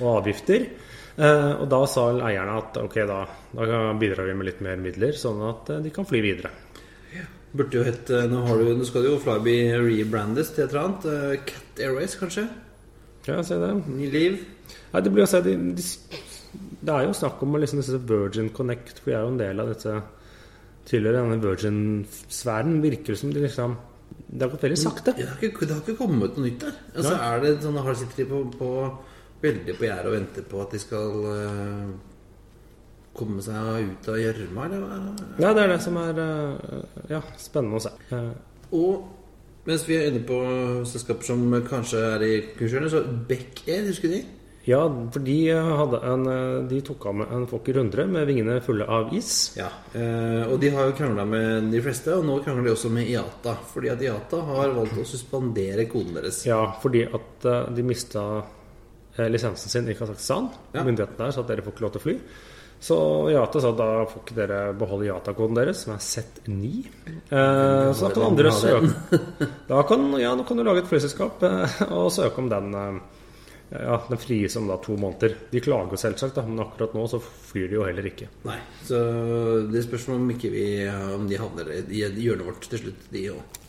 og 0.00 0.22
avgifter. 0.22 0.64
Eh, 1.18 1.52
Og 1.60 1.68
da 1.68 1.84
sa 1.86 2.06
eierne 2.16 2.56
at 2.56 2.76
ok, 2.80 2.94
da, 3.06 3.26
da 3.52 3.92
bidrar 4.00 4.24
vi 4.30 4.34
med 4.34 4.46
litt 4.46 4.60
mer 4.64 4.76
midler, 4.80 5.12
sånn 5.12 5.42
at 5.50 5.68
eh, 5.70 5.82
de 5.84 5.90
kan 5.90 6.06
fly 6.08 6.22
videre. 6.24 6.50
Burde 7.52 7.74
jo 7.74 7.82
hett 7.82 8.06
Nå, 8.30 8.44
du, 8.56 8.68
nå 8.78 8.84
skal 8.86 9.02
det 9.02 9.10
jo 9.10 9.18
Flyby 9.18 9.74
rebrandes 9.82 10.52
til 10.54 10.64
et 10.64 10.70
eller 10.70 10.84
annet. 10.86 11.44
Cat 11.50 11.80
Airways, 11.82 12.14
kanskje? 12.14 12.44
Ja, 13.26 13.42
se 13.42 13.58
det. 13.58 13.72
Ny 13.90 14.06
liv? 14.12 14.36
Nei, 14.92 15.02
det 15.04 15.12
blir 15.14 15.26
å 15.26 15.42
de, 15.44 15.54
de, 15.76 15.84
Det 16.80 16.94
er 16.94 17.06
jo 17.06 17.12
snakk 17.16 17.42
om 17.46 17.58
liksom 17.60 17.82
disse 17.82 18.00
Virgin 18.08 18.50
Connect, 18.56 18.98
for 19.02 19.12
jeg 19.12 19.20
er 19.20 19.26
jo 19.26 19.34
en 19.34 19.40
del 19.40 19.62
av 19.62 19.70
dette 19.74 20.00
Tilhører 20.90 21.20
denne 21.20 21.38
Virgin-sfæren. 21.44 22.80
Virker 22.82 23.18
som 23.18 23.30
de 23.34 23.44
liksom 23.44 23.76
Det 24.26 24.42
har 24.42 24.50
gått 24.50 24.64
veldig 24.66 24.78
sakte. 24.80 25.14
Det, 25.16 25.26
har 25.28 25.42
ikke, 25.44 25.66
det 25.66 25.76
har 25.76 25.82
ikke 25.84 25.98
kommet 26.00 26.36
noe 26.38 26.46
nytt 26.46 26.64
der. 26.64 26.78
Altså, 26.94 27.12
Nei. 27.14 27.26
er 27.28 27.42
det 27.44 27.52
sånn, 27.62 27.80
har 27.84 27.98
Sitter 28.00 28.22
de 28.22 28.28
på, 28.30 28.40
på, 28.58 28.70
veldig 29.42 29.76
på 29.78 29.86
gjerdet 29.86 30.10
og 30.10 30.16
venter 30.16 30.46
på 30.50 30.62
at 30.64 30.74
de 30.74 30.80
skal 30.82 31.20
uh, 31.26 31.92
komme 33.16 33.44
seg 33.44 33.90
ut 33.90 34.10
av 34.10 34.18
gjørma, 34.20 34.66
eller? 34.66 35.24
Ja, 35.42 35.52
det 35.54 35.64
er 35.64 35.72
det 35.74 35.78
som 35.84 35.96
er 36.00 36.20
eh, 36.24 36.98
ja, 37.10 37.20
spennende 37.40 37.80
å 37.80 37.84
se. 37.84 37.92
Eh, 38.14 38.28
Og 38.76 39.66
mens 39.66 39.86
vi 39.88 39.96
er 39.98 40.08
inne 40.10 40.22
på 40.26 40.38
selskaper 40.88 41.26
som 41.26 41.42
kanskje 41.66 42.02
er 42.14 42.24
i 42.26 42.34
konkursene, 42.52 42.90
så 42.92 43.02
Beck 43.28 43.64
Air, 43.66 43.88
husker 43.90 44.12
du 44.12 44.16
de? 44.16 44.22
Ja, 44.70 44.84
for 45.10 45.24
de 45.26 45.36
en 45.50 46.28
De 46.70 46.80
tok 46.86 47.06
av 47.10 47.16
med 47.20 47.32
en 47.34 47.46
Fokker 47.50 47.80
100 47.80 48.06
med 48.12 48.28
vingene 48.28 48.60
fulle 48.64 48.86
av 48.86 49.10
is. 49.16 49.32
Ja. 49.58 49.68
Eh, 49.92 50.44
og 50.46 50.60
de 50.62 50.70
har 50.74 50.90
jo 50.90 50.96
krangla 51.00 51.24
med 51.26 51.70
de 51.72 51.82
fleste, 51.82 52.14
og 52.14 52.26
nå 52.28 52.38
krangler 52.44 52.68
de 52.68 52.74
også 52.76 52.92
med 52.94 53.10
IATA. 53.10 53.56
Fordi 53.72 53.90
at 53.92 54.04
IATA 54.06 54.44
har 54.52 54.76
valgt 54.76 55.00
å 55.00 55.08
suspendere 55.08 55.88
koden 55.90 56.20
deres. 56.20 56.44
Ja, 56.46 56.62
fordi 56.82 57.02
at 57.08 57.50
eh, 57.50 57.66
de 57.76 57.86
mista 57.86 58.24
eh, 59.16 59.28
lisensen 59.32 59.72
sin 59.72 59.90
i 59.90 59.98
Kasakhstan. 59.98 60.48
Ja. 60.76 60.86
Myndighetene 60.86 61.26
der 61.26 61.34
sa 61.34 61.44
at 61.44 61.50
dere 61.50 61.66
får 61.66 61.76
ikke 61.76 61.86
lov 61.88 61.94
til 61.96 62.02
å 62.02 62.06
fly. 62.06 62.16
Så 62.80 62.96
Yata 63.28 63.60
sa 63.60 63.74
da 63.76 63.86
får 64.08 64.22
ikke 64.22 64.36
dere 64.38 64.58
beholde 64.80 65.10
Yata-koden 65.10 65.58
deres, 65.58 65.82
som 65.84 65.92
er 65.92 66.00
Z9. 66.00 66.70
Eh, 67.28 67.90
så 67.92 68.06
da 68.06 68.12
kan 68.14 68.24
andre 68.30 68.52
søke 68.56 69.18
da 69.68 69.82
kan, 69.88 70.06
Ja, 70.20 70.32
nå 70.36 70.46
kan 70.48 70.56
du 70.56 70.64
lage 70.64 70.80
et 70.86 70.88
flyselskap 70.88 71.44
eh, 71.44 71.82
og 71.92 72.08
søke 72.14 72.40
om 72.40 72.48
den. 72.48 72.72
Eh, 72.72 73.18
ja, 73.70 73.96
Den 74.08 74.18
frigis 74.18 74.56
om 74.58 74.66
da 74.68 74.76
to 74.82 74.96
måneder. 74.98 75.36
De 75.50 75.62
klager 75.62 76.00
selvsagt, 76.00 76.34
da, 76.38 76.44
men 76.46 76.62
akkurat 76.62 76.94
nå 76.96 77.06
så 77.10 77.20
flyr 77.22 77.68
de 77.70 77.78
jo 77.78 77.86
heller 77.86 78.08
ikke. 78.10 78.30
Nei, 78.48 78.58
så 78.86 79.00
det 79.70 79.84
spørs 79.86 80.08
om 80.14 80.30
ikke 80.34 80.50
vi 80.50 80.64
Om 80.90 81.28
de 81.30 81.38
havner 81.38 81.70
i 81.78 82.02
hjørnet 82.02 82.46
vårt 82.48 82.66
til 82.70 82.82
slutt, 82.84 83.04
de 83.14 83.26
òg. 83.34 83.60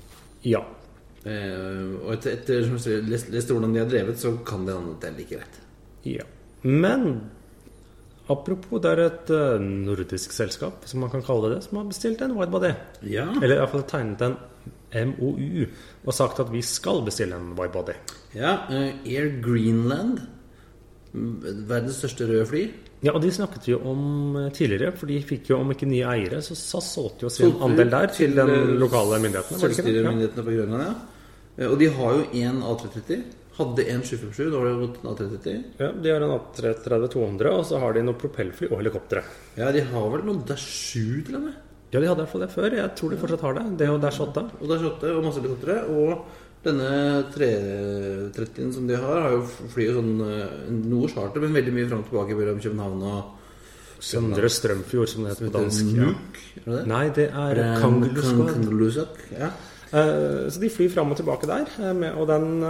Ja. 0.49 0.63
Eh, 1.21 1.91
og 2.01 2.15
etter, 2.15 2.39
etter 2.39 2.63
som 2.65 2.79
jeg 2.79 2.85
sier, 2.87 3.03
lest, 3.05 3.29
lest 3.33 3.53
hvordan 3.53 3.75
de 3.75 3.83
har 3.83 3.91
drevet, 3.91 4.17
så 4.17 4.33
kan 4.45 4.65
det 4.65 4.73
hende 4.73 4.95
at 4.95 5.03
det 5.03 5.11
er 5.11 5.19
like 5.19 5.37
greit. 5.37 5.61
ja. 6.17 6.27
Men 6.61 7.07
apropos, 8.31 8.81
det 8.83 8.91
er 8.91 9.03
et 9.05 9.31
eh, 9.35 9.61
nordisk 9.61 10.33
selskap, 10.35 10.85
som 10.89 11.03
man 11.03 11.11
kan 11.13 11.23
kalle 11.25 11.53
det, 11.55 11.61
som 11.65 11.81
har 11.81 11.89
bestilt 11.89 12.21
en 12.25 12.35
widebody. 12.37 12.73
Ja. 13.07 13.27
Eller 13.41 13.59
iallfall 13.59 13.85
tegnet 13.89 14.23
en 14.25 14.37
MOU 14.91 15.65
og 16.05 16.13
sagt 16.13 16.41
at 16.43 16.51
vi 16.51 16.61
skal 16.65 17.03
bestille 17.05 17.37
en 17.37 17.53
widebody. 17.57 17.95
ja 18.35 18.57
eh, 18.69 18.93
Air 19.07 19.41
Greenland. 19.43 20.19
mm, 21.13 21.67
Verdens 21.69 22.01
største 22.01 22.27
røde 22.29 22.45
fly. 22.49 22.63
Ja, 23.01 23.15
og 23.17 23.23
de 23.23 23.31
snakket 23.33 23.65
vi 23.65 23.73
jo 23.73 23.79
om 23.89 24.35
eh, 24.37 24.51
tidligere, 24.53 24.93
for 24.97 25.09
de 25.09 25.17
fikk 25.25 25.49
jo 25.49 25.57
om 25.61 25.71
ikke 25.73 25.89
nye 25.89 26.05
eiere, 26.05 26.41
så 26.45 26.57
SAS 26.57 26.91
solgte 26.95 27.25
jo 27.25 27.31
sin 27.33 27.47
Solgte 27.47 27.65
andel 27.65 27.93
der 27.93 28.11
til 28.13 28.35
den 28.37 28.51
eh, 28.53 28.73
lokale 28.81 29.17
myndighetene. 29.23 29.61
Selvstyremyndighetene? 29.63 30.41
Ja. 30.41 30.45
På 30.45 30.57
Grønland, 30.57 30.83
ja. 30.85 31.69
Og 31.71 31.79
de 31.79 31.87
har 31.95 32.19
jo 32.19 32.27
en 32.43 32.61
A330. 32.63 33.23
Hadde 33.57 33.83
en 33.91 34.01
757, 34.01 34.51
da 34.51 34.57
var 34.61 34.65
det 34.69 34.77
gått 34.79 34.99
en 35.03 35.09
A330. 35.11 35.63
Ja, 35.79 35.89
De 35.91 36.09
har 36.13 36.21
en 36.23 36.35
A330-200, 36.39 37.49
og 37.51 37.65
så 37.67 37.79
har 37.81 37.93
de 37.93 38.01
noe 38.07 38.15
propellfly 38.15 38.69
og 38.71 38.77
helikoptre. 38.79 39.23
Ja, 39.57 39.71
de 39.75 39.81
har 39.81 40.09
vel 40.13 40.23
noen 40.23 40.45
Dash 40.47 40.63
7 40.95 41.25
til 41.27 41.35
og 41.35 41.41
med. 41.49 41.57
Ja, 41.91 41.99
de 41.99 42.07
hadde 42.07 42.21
i 42.21 42.23
hvert 42.23 42.31
fall 42.31 42.45
det 42.45 42.51
før. 42.53 42.71
Jeg 42.77 42.93
tror 42.95 43.09
de 43.11 43.17
fortsatt 43.19 43.41
har 43.43 43.53
det. 43.59 43.65
Det 43.81 43.89
og 43.91 43.99
Dash 44.01 44.21
8. 44.23 44.45
Og 44.61 44.69
Dash 44.71 44.85
8 44.87 45.11
og 45.17 45.23
masse 45.25 45.41
helikoptre. 45.43 45.75
Og 45.91 46.23
denne 46.63 46.91
330-en 47.35 48.71
som 48.73 48.87
de 48.87 48.95
har, 48.95 49.19
har 49.25 49.35
jo 49.35 49.41
flyr 49.73 49.93
sånn 49.97 50.13
eh, 50.23 50.55
noe 50.87 51.09
charter, 51.11 51.43
men 51.43 51.55
veldig 51.57 51.73
mye 51.75 51.89
fram 51.89 52.03
og 52.03 52.09
tilbake 52.11 52.37
mellom 52.39 52.61
København 52.63 53.03
og 53.11 53.37
Søndre 54.01 54.47
Strømfjord, 54.49 55.09
som 55.11 55.25
det 55.27 55.33
heter 55.35 55.49
på 55.51 55.57
dansk. 55.59 55.91
Ja. 55.99 56.07
Er 56.55 56.63
det 56.63 56.77
det? 56.79 56.85
Nei, 56.89 57.03
det 57.19 57.27
er 57.29 57.59
Kangelusak. 57.81 59.19
Ja. 59.35 59.51
Eh, 59.91 60.47
Så 60.49 60.59
de 60.63 60.69
flyr 60.73 60.89
fram 60.95 61.11
og 61.11 61.17
tilbake 61.19 61.45
der. 61.51 61.67
eh, 61.83 61.93
med- 61.93 62.15
Og 62.15 62.27
den 62.27 62.63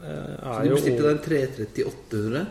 Så 0.00 0.54
er 0.54 0.64
de 0.64 0.70
jo 0.70 0.78
bestilte 0.78 1.04
deg 1.04 1.12
en 1.12 1.22
33800? 1.26 2.42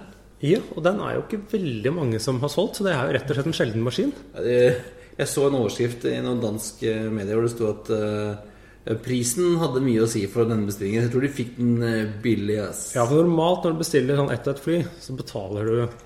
Ja, 0.46 0.62
og 0.72 0.84
den 0.86 1.02
er 1.04 1.18
jo 1.18 1.26
ikke 1.26 1.42
veldig 1.52 1.92
mange 1.92 2.20
som 2.24 2.40
har 2.44 2.52
solgt, 2.54 2.80
så 2.80 2.86
det 2.86 2.94
er 2.94 3.10
jo 3.10 3.16
rett 3.18 3.32
og 3.32 3.38
slett 3.38 3.50
en 3.50 3.58
sjelden 3.58 3.84
maskin. 3.84 4.14
Jeg 4.40 5.28
så 5.28 5.50
en 5.50 5.58
overskrift 5.60 6.06
i 6.08 6.16
noen 6.24 6.40
danske 6.40 6.94
medier 7.12 7.36
hvor 7.36 7.48
det 7.48 7.52
sto 7.52 7.72
at 7.74 7.90
eh, 7.92 8.94
prisen 9.04 9.58
hadde 9.60 9.82
mye 9.84 10.06
å 10.06 10.08
si 10.08 10.22
for 10.32 10.48
denne 10.48 10.70
bestillingen. 10.70 11.04
Jeg 11.04 11.12
tror 11.12 11.26
de 11.26 11.32
fikk 11.42 11.58
den 11.58 11.74
eh, 11.84 12.14
billig. 12.24 12.56
Yes. 12.62 12.86
Ja, 12.96 13.04
for 13.10 13.20
normalt 13.28 13.68
når 13.68 13.76
du 13.76 13.82
bestiller 13.84 14.22
sånn 14.22 14.32
ett 14.32 14.48
og 14.48 14.54
ett 14.54 14.64
fly, 14.64 14.78
så 15.04 15.18
betaler 15.20 15.68
du 15.68 15.98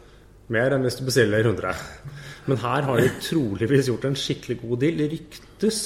mer 0.54 0.74
enn 0.74 0.88
hvis 0.88 0.98
du 0.98 1.06
bestiller 1.06 1.46
100. 1.46 1.84
Men 2.50 2.64
her 2.64 2.90
har 2.90 3.04
de 3.04 3.12
troligvis 3.24 3.92
gjort 3.92 4.10
en 4.10 4.18
skikkelig 4.18 4.58
god 4.64 4.82
deal. 4.82 4.98
Det 5.04 5.12
ryktes 5.14 5.84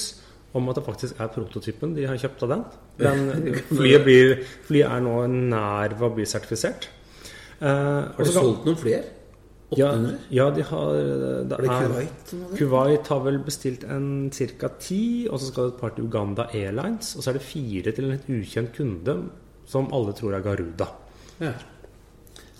om 0.58 0.68
at 0.72 0.78
det 0.80 0.84
faktisk 0.86 1.20
er 1.20 1.30
prototypen 1.34 1.94
de 1.96 2.06
har 2.08 2.18
kjøpt 2.20 2.42
av 2.46 2.52
den. 2.54 2.64
den 3.04 3.54
flyet, 3.70 4.04
blir, 4.06 4.34
flyet 4.68 4.90
er 4.90 5.04
nå 5.06 5.14
nær 5.32 5.94
ved 5.98 6.08
å 6.10 6.14
bli 6.18 6.26
sertifisert. 6.28 6.90
Eh, 7.58 7.68
Har 7.68 8.24
de 8.28 8.34
solgt 8.34 8.66
noen 8.68 8.78
flere? 8.78 9.04
800? 9.68 10.12
ja, 10.32 10.46
de 10.56 10.62
har 10.64 10.92
det 10.96 11.48
det 11.50 11.58
er- 11.58 11.66
Kuwait? 11.68 12.30
Kuwait 12.56 13.08
har 13.12 13.18
vel 13.26 13.38
bestilt 13.44 13.82
en 13.84 14.30
ca. 14.32 14.68
ti, 14.80 15.28
og 15.30 15.38
så 15.40 15.50
skal 15.50 15.68
det 15.68 15.74
et 15.74 15.80
par 15.80 15.90
til 15.96 16.06
Uganda 16.08 16.46
Airlines. 16.54 17.10
Og 17.16 17.22
så 17.22 17.30
er 17.30 17.36
det 17.36 17.42
fire 17.44 17.92
til 17.92 18.04
en 18.06 18.14
litt 18.16 18.30
ukjent 18.32 18.72
kunde 18.76 19.18
som 19.68 19.90
alle 19.92 20.14
tror 20.16 20.34
er 20.38 20.40
Garuda. 20.46 20.88
Ja. 21.42 21.52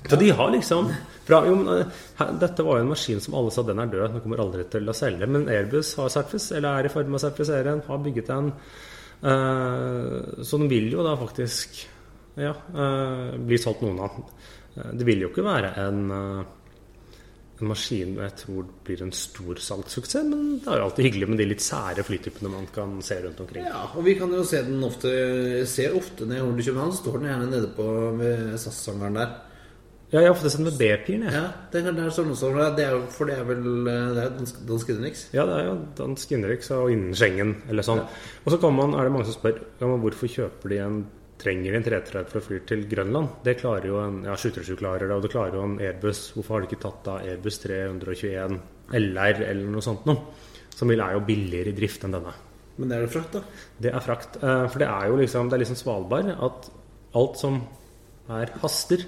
Så 0.07 0.17
de 0.17 0.31
har 0.31 0.51
liksom 0.55 0.93
fra, 1.29 1.43
jo, 1.45 1.57
eh, 1.77 2.29
Dette 2.41 2.65
var 2.65 2.79
jo 2.79 2.87
en 2.87 2.93
maskin 2.95 3.21
som 3.21 3.35
alle 3.37 3.53
sa 3.53 3.63
den 3.67 3.83
er 3.83 3.91
død, 3.93 4.15
den 4.15 4.23
kommer 4.25 4.41
aldri 4.41 4.65
til 4.73 4.89
å 4.89 4.97
selge. 4.97 5.29
Men 5.29 5.49
Airbus 5.53 5.95
har 6.01 6.13
sertifis, 6.13 6.51
eller 6.57 6.79
er 6.79 6.89
i 6.89 6.93
ferd 6.93 7.11
med 7.11 7.21
å 7.21 7.25
sertifisere 7.27 7.67
den, 7.69 7.83
har 7.85 8.05
bygget 8.05 8.31
en. 8.33 8.53
Eh, 9.29 10.45
så 10.47 10.61
den 10.63 10.71
vil 10.73 10.89
jo 10.95 11.05
da 11.05 11.17
faktisk 11.21 11.83
ja, 12.39 12.55
eh, 12.55 13.35
bli 13.45 13.59
solgt 13.61 13.85
noen 13.85 14.01
av. 14.07 14.23
Det 14.79 15.05
vil 15.05 15.25
jo 15.25 15.29
ikke 15.33 15.43
være 15.43 15.73
en, 15.83 16.01
en 16.15 17.67
maskin 17.67 18.13
jeg 18.15 18.35
tror 18.39 18.69
blir 18.87 19.01
en 19.03 19.11
stor 19.17 19.59
salgssuksess, 19.59 20.29
men 20.29 20.61
det 20.63 20.71
er 20.71 20.79
jo 20.79 20.85
alltid 20.87 21.09
hyggelig 21.09 21.29
med 21.33 21.43
de 21.43 21.49
litt 21.51 21.65
sære 21.65 22.05
flytypene 22.07 22.53
man 22.53 22.69
kan 22.73 22.93
se 23.03 23.19
rundt 23.25 23.43
omkring. 23.43 23.67
Ja, 23.67 23.89
og 23.91 24.07
vi 24.07 24.15
kan 24.21 24.31
jo 24.33 24.45
se 24.47 24.63
den 24.69 24.87
ofte 24.87 25.11
ser 25.67 25.99
ofte 25.99 26.29
kommer 26.29 26.63
til 26.63 26.71
København, 26.71 26.95
står 27.01 27.19
den 27.19 27.31
gjerne 27.33 27.51
nede 27.51 27.73
på 27.75 27.89
ved 28.23 28.55
SAS-sangeren 28.55 29.19
der. 29.19 29.37
Ja, 30.09 30.23
jeg 30.23 30.31
har 30.31 30.33
ofte 30.33 30.49
sett 30.49 30.57
sendt 30.57 30.71
med 30.71 30.79
B-piren, 30.81 31.27
jeg. 31.27 31.35
Ja, 31.37 31.49
den 31.75 31.91
er 31.91 31.97
der 31.99 32.13
står 32.15 32.25
den 32.25 32.33
også. 32.33 32.51
Det 32.79 32.85
er 32.87 33.03
for 33.13 33.29
det 33.29 33.35
er 33.37 33.45
vel 33.45 33.67
eh, 33.93 34.07
Det 34.17 34.23
er 34.23 34.35
dansk, 34.39 34.63
dansk 34.71 34.93
innenriks. 34.95 35.25
Ja, 35.37 35.45
det 35.45 35.59
er 35.59 35.67
jo 35.67 35.75
dansk 35.99 36.33
innenriks 36.33 36.73
og 36.73 36.93
innen 36.95 37.17
Schengen 37.19 37.53
eller 37.69 37.85
sånn. 37.85 38.01
Og 38.45 38.55
så 38.55 38.71
man, 38.73 38.97
er 38.97 39.05
det 39.05 39.13
mange 39.13 39.29
som 39.29 39.37
spør 39.37 39.61
ja, 39.61 39.91
hvorfor 39.91 40.33
kjøper 40.33 40.73
de 40.73 40.81
en 40.87 40.99
trenger 41.39 41.77
en 41.77 41.85
330 41.87 42.33
for 42.33 42.41
å 42.41 42.47
fly 42.49 42.59
til 42.67 42.87
Grønland. 42.91 43.37
Det 43.45 43.59
klarer 43.61 43.87
jo 43.91 44.01
en 44.03 44.23
ja, 44.27 44.35
737 44.35 44.81
klarer 44.81 45.07
det, 45.07 45.19
og 45.19 45.27
det 45.27 45.31
klarer 45.35 45.59
jo 45.59 45.67
en 45.69 45.77
Airbus. 45.79 46.25
Hvorfor 46.35 46.57
har 46.57 46.65
de 46.65 46.71
ikke 46.71 46.83
tatt 46.83 47.05
da 47.07 47.19
Airbus 47.29 47.61
321 47.63 48.59
LR 48.99 49.45
eller 49.45 49.71
noe 49.71 49.85
sånt 49.85 50.09
noe? 50.09 50.25
Som 50.75 50.91
vil 50.91 51.03
er 51.05 51.15
jo 51.19 51.23
billigere 51.27 51.73
i 51.73 51.77
drift 51.77 52.05
enn 52.07 52.17
denne. 52.17 52.35
Men 52.79 52.91
det 52.91 52.97
er 52.97 53.05
det 53.07 53.13
frakt, 53.13 53.37
da. 53.37 53.71
Det 53.83 53.93
er 53.93 54.03
frakt. 54.05 54.41
Eh, 54.41 54.65
For 54.71 54.83
det 54.83 54.89
er 54.89 55.09
jo 55.11 55.21
liksom, 55.21 55.49
det 55.51 55.59
er 55.59 55.65
liksom 55.65 55.79
Svalbard 55.79 56.33
at 56.33 56.69
alt 57.19 57.41
som 57.41 57.61
er 58.35 58.53
haster, 58.63 59.03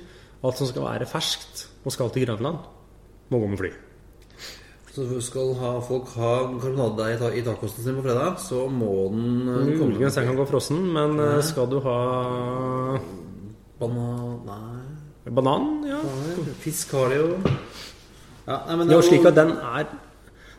alt 0.44 0.56
som 0.60 0.66
skal 0.70 0.86
være 0.86 1.06
ferskt 1.10 1.66
og 1.84 1.92
skal 1.94 2.10
til 2.14 2.26
Grønland, 2.26 2.58
må 3.30 3.38
gå 3.42 3.48
med 3.52 3.58
fly. 3.60 3.70
Så 4.90 5.04
skal 5.22 5.52
ha, 5.60 5.76
folk 5.86 6.08
ha 6.18 6.30
karbonade 6.58 7.12
i, 7.12 7.18
ta, 7.20 7.28
i 7.30 7.42
tacosen 7.46 7.84
sin 7.84 7.98
på 8.00 8.02
fredag, 8.08 8.40
så 8.42 8.64
må 8.66 8.88
den 9.12 9.46
eh, 9.46 9.78
komme 9.78 9.92
Muligens 9.92 10.16
den 10.18 10.26
kan 10.26 10.36
gå 10.40 10.46
frossen, 10.50 10.80
men 10.96 11.14
Nei. 11.20 11.36
skal 11.46 11.68
du 11.70 11.78
ha 11.84 11.98
Banan 13.80 14.40
Nei. 14.48 15.30
banan, 15.30 15.68
ja. 15.86 16.00
nei, 16.02 16.54
Fisk 16.64 16.90
har 16.98 17.12
de 17.12 17.20
jo. 17.20 17.28
Ja, 18.48 18.56
nei, 18.66 18.76
men 18.80 18.88
Det 18.88 18.96
er 18.96 19.00
jo- 19.00 19.08
slik 19.08 19.26
at 19.30 19.36
den 19.38 19.52
er, 19.56 19.86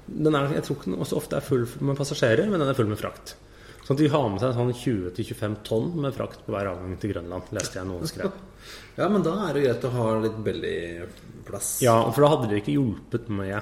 den 0.08 0.36
er 0.36 0.54
Jeg 0.56 0.64
tror 0.64 0.76
ikke 0.78 0.92
den 0.92 1.00
også 1.04 1.16
ofte 1.20 1.36
er 1.36 1.42
full 1.42 1.68
med 1.82 1.98
passasjerer, 1.98 2.48
men 2.50 2.60
den 2.62 2.70
er 2.70 2.74
full 2.78 2.88
med 2.88 2.98
frakt. 3.02 3.36
Sånn 3.82 3.98
at 3.98 4.02
de 4.04 4.10
har 4.14 4.30
med 4.30 4.42
seg 4.44 4.56
sånn 4.56 4.72
20-25 4.78 5.60
tonn 5.66 5.92
med 6.04 6.14
frakt 6.16 6.44
på 6.46 6.54
hver 6.54 6.70
avgang 6.70 6.98
til 7.02 7.16
Grønland, 7.16 7.50
leste 7.58 7.80
jeg 7.82 7.90
noen 7.90 8.10
skrev. 8.10 8.32
Ja, 8.94 9.08
men 9.10 9.24
da 9.26 9.32
er 9.48 9.56
det 9.56 9.62
greit 9.64 9.86
å 9.88 9.90
ha 9.96 10.08
litt 10.22 10.36
bellyplass. 10.46 11.70
Ja, 11.82 11.96
for 12.14 12.22
da 12.22 12.28
hadde 12.36 12.50
det 12.52 12.60
ikke 12.62 12.76
hjulpet 12.76 13.30
med 13.34 13.56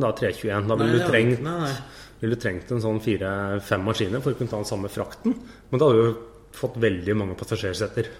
da 0.00 0.12
321. 0.12 0.68
Da 0.68 0.76
ville 0.76 0.98
du 0.98 1.04
trengt, 1.08 1.42
nei, 1.44 1.54
nei. 1.62 1.72
ville 2.20 2.38
trengt 2.40 2.72
en 2.72 2.82
sånn 2.84 3.00
fire-fem 3.02 3.84
maskiner 3.86 4.22
for 4.24 4.34
å 4.34 4.38
kunne 4.38 4.52
ta 4.52 4.60
den 4.60 4.68
samme 4.68 4.90
frakten. 4.92 5.36
Men 5.70 5.82
da 5.82 5.88
hadde 5.88 6.04
du 6.04 6.20
fått 6.56 6.78
veldig 6.82 7.16
mange 7.18 7.36
passasjerseter. 7.40 8.10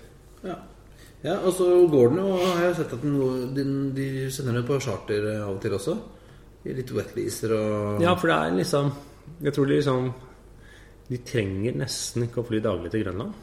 Ja. 0.47 0.59
ja, 1.25 1.39
og 1.39 1.53
så 1.57 1.69
går 1.91 2.13
den 2.13 2.19
jo 2.21 2.35
Har 2.37 2.61
jeg 2.67 2.75
sett 2.77 2.93
at 2.95 3.03
den, 3.03 3.17
de, 3.57 3.65
de 3.97 4.09
sender 4.31 4.59
den 4.59 4.67
på 4.69 4.77
charter 4.85 5.25
av 5.39 5.55
og 5.55 5.63
til 5.65 5.77
også. 5.79 5.97
I 6.67 6.75
litt 6.77 6.93
wetleaser 6.93 7.55
og 7.57 8.03
Ja, 8.03 8.17
for 8.19 8.31
det 8.31 8.37
er 8.37 8.57
liksom 8.57 8.91
Jeg 9.45 9.55
tror 9.55 9.69
de 9.69 9.79
liksom 9.79 10.09
De 11.07 11.19
trenger 11.23 11.77
nesten 11.79 12.27
ikke 12.27 12.42
å 12.42 12.47
fly 12.49 12.61
daglig 12.64 12.90
til 12.95 13.05
Grønland. 13.05 13.35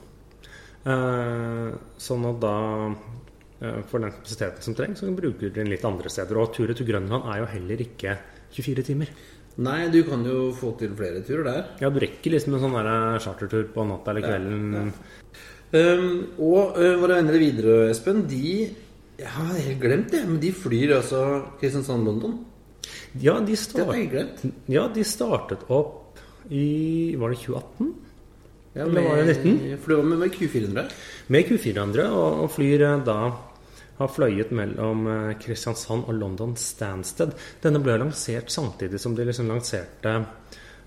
Eh, 0.83 1.69
sånn 2.03 2.25
at 2.27 2.39
da 2.43 2.55
eh, 2.91 3.77
For 3.87 4.03
den 4.03 4.11
kapasiteten 4.11 4.65
som 4.65 4.75
trengs, 4.75 4.99
så 4.99 5.13
bruker 5.15 5.47
de 5.47 5.61
den 5.61 5.71
litt 5.71 5.85
andre 5.87 6.11
steder. 6.11 6.39
Og 6.41 6.51
turer 6.55 6.75
til 6.75 6.89
Grønland 6.89 7.29
er 7.31 7.43
jo 7.43 7.51
heller 7.53 7.85
ikke 7.85 8.17
24 8.53 8.87
timer. 8.91 9.13
Nei, 9.63 9.85
du 9.93 10.01
kan 10.07 10.23
jo 10.25 10.47
få 10.57 10.73
til 10.79 10.95
flere 10.97 11.21
turer 11.25 11.45
der. 11.45 11.65
Ja, 11.83 11.91
du 11.93 11.99
rekker 12.01 12.33
liksom 12.33 12.55
en 12.57 12.63
sånn 12.63 12.77
der 12.79 13.19
chartertur 13.21 13.67
på 13.73 13.85
natta 13.85 14.11
eller 14.11 14.25
kvelden. 14.25 14.93
Um, 15.73 16.07
og 16.41 16.75
uh, 16.77 16.95
våre 17.01 17.19
venner 17.19 17.37
i 17.37 17.41
Widerøe, 17.41 17.85
Espen, 17.89 18.23
de 18.29 18.41
Jeg 19.17 19.29
har 19.29 19.53
helt 19.53 19.79
glemt 19.81 20.11
det, 20.13 20.23
men 20.25 20.39
de 20.41 20.49
flyr 20.53 20.95
altså 20.99 21.21
Kristiansand-London. 21.61 22.39
Ja, 23.21 23.39
de 23.39 23.53
Det 23.53 23.59
start, 23.61 24.45
ja, 24.69 24.87
de 24.89 25.05
startet 25.05 25.65
opp 25.69 26.19
i 26.53 27.15
Var 27.19 27.33
det 27.33 27.39
2018? 27.43 27.93
Ja, 28.73 28.85
Eller 28.87 29.05
var 29.05 29.17
det 29.21 29.35
19? 29.43 29.77
For 29.81 29.93
det 29.93 29.97
var 29.99 30.07
med, 30.11 30.19
med 30.23 30.33
Q400. 30.37 30.85
Med 31.33 31.49
Q400 31.49 32.05
og, 32.09 32.39
og 32.45 32.51
flyr 32.55 32.81
eh, 32.87 33.01
da 33.05 33.17
har 33.99 34.09
fløyet 34.09 34.49
mellom 34.57 35.03
eh, 35.07 35.33
Kristiansand 35.41 36.07
og 36.09 36.15
London 36.17 36.55
Stansted. 36.57 37.35
Denne 37.61 37.81
ble 37.85 37.99
lansert 38.01 38.49
samtidig 38.53 39.01
som 39.01 39.17
de 39.17 39.27
liksom 39.29 39.51
lanserte 39.53 40.21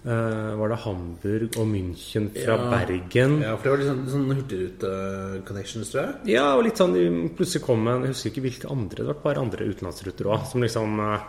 Uh, 0.07 0.53
Var 0.55 0.71
det 0.71 0.77
Hamburg 0.85 1.57
og 1.59 1.65
München 1.67 2.29
fra 2.31 2.55
Ja. 2.55 2.67
Bergen? 2.71 3.41
Ja, 3.43 3.57
for 3.59 3.65
det 3.65 3.71
var 3.73 3.81
litt 3.81 3.89
sånn, 3.89 4.05
sånn 4.13 4.37
hurtigrute-connections, 4.39 5.91
tror 5.91 6.03
jeg. 6.05 6.15
Ja, 6.37 6.45
og 6.55 6.63
litt 6.67 6.79
sånn 6.79 6.95
de 6.95 7.07
plutselig 7.35 7.65
kom 7.65 7.89
en 7.91 8.05
Jeg 8.07 8.13
husker 8.15 8.31
ikke 8.31 8.45
hvilke 8.45 8.71
andre 8.71 9.03
Det 9.03 9.09
var 9.09 9.17
et 9.17 9.25
par 9.25 9.41
andre 9.43 9.67
utenlandsruter 9.67 10.29
òg 10.31 10.45
som 10.53 10.63
liksom 10.63 11.01
eh, 11.03 11.27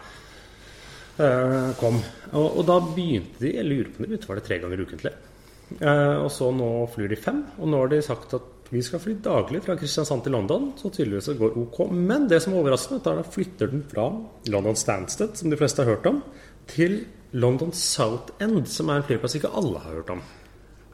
kom. 1.80 1.97
Og, 2.34 2.45
og 2.60 2.67
da 2.67 2.77
begynte 2.84 3.41
de 3.41 3.56
Jeg 3.56 3.65
lurer 3.65 3.89
på 3.89 4.01
om 4.01 4.06
de 4.06 4.12
begynte 4.12 4.30
var 4.30 4.39
det 4.39 4.45
tre 4.45 4.60
ganger 4.62 4.84
ukentlig. 4.86 5.13
Eh, 5.82 6.15
og 6.21 6.30
så 6.32 6.51
nå 6.56 6.69
flyr 6.93 7.12
de 7.12 7.19
fem. 7.19 7.41
Og 7.58 7.71
nå 7.71 7.82
har 7.82 7.91
de 7.91 8.01
sagt 8.06 8.38
at 8.38 8.71
vi 8.71 8.82
skal 8.84 8.99
fly 8.99 9.15
daglig 9.23 9.62
fra 9.63 9.77
Kristiansand 9.80 10.25
til 10.25 10.36
London. 10.36 10.71
Så 10.80 10.91
tydeligvis 10.91 11.30
det 11.32 11.38
går 11.39 11.60
ok. 11.63 11.82
Men 11.91 12.27
det 12.32 12.41
som 12.43 12.53
er 12.53 12.62
overraskende, 12.62 13.01
er 13.03 13.21
at 13.21 13.27
da 13.27 13.36
flytter 13.36 13.71
den 13.71 13.86
fra 13.91 14.10
London 14.51 14.75
Stansted, 14.75 15.38
som 15.39 15.51
de 15.51 15.60
fleste 15.60 15.84
har 15.84 15.95
hørt 15.95 16.10
om, 16.10 16.23
til 16.67 16.99
London 17.32 17.71
South 17.75 18.36
End, 18.43 18.65
som 18.71 18.89
er 18.89 19.01
en 19.01 19.08
flyplass 19.08 19.38
ikke 19.39 19.53
alle 19.56 19.80
har 19.84 19.99
hørt 19.99 20.12
om. 20.17 20.25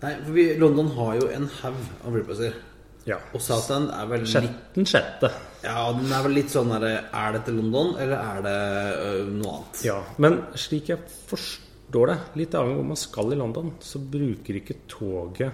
Nei, 0.03 0.13
for 0.19 0.35
vi, 0.35 0.45
London 0.59 0.91
har 0.97 1.17
jo 1.21 1.29
en 1.31 1.49
haug 1.61 1.83
av 2.03 2.15
flyplasser. 2.15 2.61
Ja. 3.09 3.17
Og 3.35 3.41
Southend 3.43 3.91
er 3.91 4.07
vel 4.07 4.23
litt 4.23 4.75
den 4.77 4.87
sjette. 4.87 5.29
Ja, 5.63 5.89
den 5.95 6.11
er 6.11 6.23
vel 6.23 6.37
litt 6.37 6.51
sånn 6.51 6.71
derre 6.71 6.93
Er 7.07 7.35
dette 7.35 7.51
London, 7.55 7.93
eller 7.99 8.19
er 8.19 8.41
det 8.45 8.55
ø, 8.99 9.09
noe 9.31 9.57
annet? 9.57 9.81
Ja, 9.87 9.97
men 10.23 10.39
slik 10.59 10.91
jeg 10.93 11.03
forstår 11.27 12.13
det, 12.13 12.17
litt 12.39 12.55
avhengig 12.55 12.77
av 12.77 12.81
hvor 12.81 12.89
man 12.93 13.01
skal 13.01 13.35
i 13.35 13.39
London, 13.39 13.73
så 13.83 13.99
bruker 13.99 14.59
ikke 14.59 14.79
toget 14.91 15.51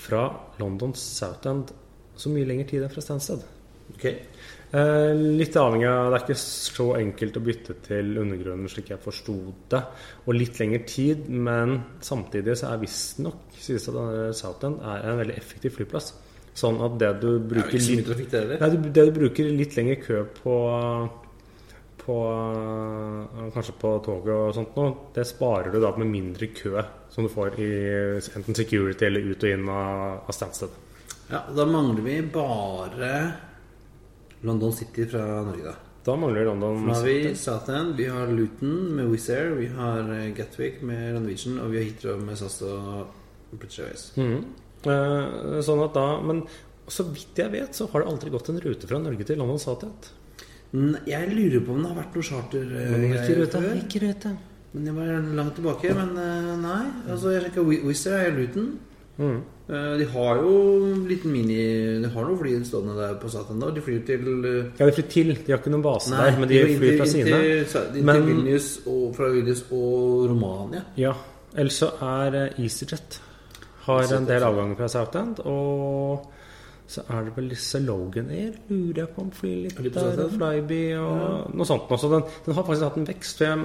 fra 0.00 0.26
London 0.60 0.92
Southend 0.96 1.72
så 2.20 2.32
mye 2.32 2.48
lengre 2.48 2.68
tid 2.68 2.84
enn 2.84 2.92
fra 2.92 3.04
Stansted. 3.04 3.44
Ok. 3.90 4.06
Eh, 4.70 5.12
litt 5.34 5.56
avhengig 5.58 5.88
av 5.90 6.12
Det 6.12 6.18
er 6.18 6.24
ikke 6.28 6.38
så 6.38 6.84
enkelt 6.94 7.38
å 7.40 7.42
bytte 7.42 7.74
til 7.82 8.12
undergrunnen 8.22 8.70
slik 8.70 8.92
jeg 8.92 9.02
forsto 9.02 9.36
det. 9.72 9.80
Og 10.26 10.36
litt 10.36 10.60
lengre 10.62 10.84
tid, 10.86 11.26
men 11.28 11.80
samtidig 12.00 12.54
så 12.60 12.70
er 12.70 12.84
visstnok 12.84 13.56
sies 13.60 13.86
det 13.86 14.02
at 14.02 14.36
Southend 14.38 14.82
er 14.86 15.08
en 15.10 15.18
veldig 15.20 15.36
effektiv 15.36 15.74
flyplass. 15.78 16.12
Sånn 16.56 16.80
at 16.82 16.96
det 17.00 17.10
du 17.22 17.26
Det 17.32 17.40
er 17.40 17.48
bruker 17.54 17.78
mye 17.78 17.96
litt, 17.96 18.06
trafikk 18.08 18.30
der 18.32 18.54
nei, 18.60 18.70
det 18.90 19.04
du 19.06 19.12
bruker 19.14 19.50
litt 19.54 19.76
lengre 19.78 19.98
kø 20.02 20.22
på 20.40 20.54
på 22.00 22.16
øh, 22.32 23.50
Kanskje 23.54 23.74
på 23.78 23.90
toget 24.04 24.32
og 24.34 24.54
sånt 24.56 24.78
nå, 24.78 24.86
det 25.14 25.26
sparer 25.28 25.70
du 25.70 25.78
da 25.82 25.92
med 26.00 26.08
mindre 26.10 26.48
kø 26.56 26.80
som 27.12 27.26
du 27.26 27.30
får 27.30 27.58
i 27.60 27.70
enten 28.38 28.56
security 28.56 29.06
eller 29.06 29.26
ut 29.30 29.44
og 29.44 29.52
inn 29.52 29.68
av, 29.68 30.22
av 30.24 30.34
Stansted. 30.34 30.74
Ja, 31.30 31.44
Da 31.54 31.66
mangler 31.66 32.02
vi 32.06 32.16
bare 32.32 33.12
London 34.46 34.72
City 34.72 35.06
fra 35.10 35.24
Norge, 35.46 35.64
da. 35.64 35.76
Da 36.04 36.14
mangler 36.16 36.46
London 36.48 36.78
Nå 36.86 36.94
har 36.96 37.04
vi 37.04 37.34
Southend, 37.36 37.98
vi 38.00 38.06
har 38.08 38.30
Luton 38.32 38.94
med 38.96 39.10
Wizz 39.12 39.28
Air, 39.34 39.50
vi 39.58 39.66
har 39.74 40.06
eh, 40.14 40.30
Gatwick 40.36 40.80
med 40.86 41.18
Norwegian, 41.18 41.58
og 41.60 41.74
vi 41.74 41.82
har 41.82 41.90
Heathrow 41.90 42.22
med 42.24 42.40
SAS 42.40 42.62
og 42.64 43.10
British 43.52 43.82
Airways. 43.82 44.06
Mm. 44.16 44.38
Eh, 44.88 45.58
sånn 45.66 45.82
at 45.84 45.92
da 45.92 46.06
Men 46.24 46.46
så 46.90 47.04
vidt 47.06 47.38
jeg 47.38 47.52
vet, 47.52 47.76
så 47.76 47.86
har 47.92 48.02
det 48.02 48.10
aldri 48.10 48.32
gått 48.32 48.48
en 48.50 48.62
rute 48.64 48.88
fra 48.88 48.98
Norge 48.98 49.26
til 49.28 49.38
London 49.38 49.60
Southend. 49.62 50.08
Jeg 51.06 51.32
lurer 51.34 51.62
på 51.66 51.74
om 51.74 51.82
det 51.82 51.90
har 51.90 51.98
vært 51.98 52.16
noe 52.16 52.26
charter 52.26 52.72
eh, 52.78 53.74
Ikke 53.82 54.02
rute. 54.06 54.32
Men 54.70 54.86
jeg 54.86 54.94
var 54.96 55.08
langt 55.36 55.56
tilbake. 55.58 55.92
Men 55.98 56.12
eh, 56.22 56.52
nei. 56.62 56.82
Altså, 57.10 57.34
jeg 57.34 57.44
sjekka 57.46 57.64
Wizz 57.66 58.06
Air 58.10 58.28
er 58.28 58.36
Luton. 58.38 58.70
Mhm. 59.20 59.40
Eh, 59.70 59.98
De 60.00 60.04
har 60.10 60.36
jo 60.42 61.04
liten 61.06 61.30
mini 61.30 61.56
De 62.02 62.08
har 62.10 62.24
noen 62.26 62.38
fly 62.40 62.54
stående 62.66 62.96
der 62.96 63.14
på 63.22 63.28
Southend. 63.30 63.60
da. 63.62 63.68
De 63.76 63.80
flyr 63.84 64.00
til 64.06 64.44
eh, 64.48 64.64
Ja, 64.80 64.86
de 64.88 64.92
flyr 64.96 65.08
til. 65.12 65.34
De 65.46 65.52
har 65.52 65.58
ikke 65.60 65.70
noen 65.70 65.82
base 65.84 66.10
Nei, 66.10 66.24
der, 66.30 66.38
men 66.40 66.48
de 66.48 66.62
de 66.66 66.76
flyr 66.80 66.96
fra 66.98 67.06
sine. 67.06 67.24
Til, 67.30 67.64
sa- 67.66 67.84
Men- 67.94 68.16
til 68.16 68.26
Vilnius 68.26 68.80
og, 68.86 69.14
fra 69.14 69.28
Vilnius 69.30 69.62
og 69.70 70.28
Romania. 70.32 70.82
Ja. 70.96 71.12
Ellers 71.56 71.78
så 71.82 71.90
er 72.02 72.34
eh, 72.46 72.58
EasyJet 72.64 73.20
har 73.86 74.12
en 74.16 74.26
del 74.26 74.42
avganger 74.42 74.76
fra 74.76 74.88
Southend. 74.88 75.38
Og 75.46 76.26
så 76.90 77.02
er 77.08 77.24
det 77.24 77.36
vel 77.36 77.48
disse 77.50 77.78
Logan 77.78 78.30
Air, 78.30 78.52
lurer 78.68 78.96
jeg 79.04 79.08
på 79.14 79.20
om 79.22 79.30
flyr 79.30 79.62
litt 79.68 79.78
Er 79.78 79.90
der. 80.16 80.24
Og 80.24 80.30
Flyby 80.32 80.80
og 80.98 81.54
noe 81.54 81.66
sånt. 81.66 81.86
Så 82.00 82.08
den, 82.10 82.22
den 82.46 82.54
har 82.54 82.64
faktisk 82.66 82.82
hatt 82.88 82.96
en 82.98 83.06
vekst. 83.06 83.38
For 83.38 83.44
jeg, 83.44 83.58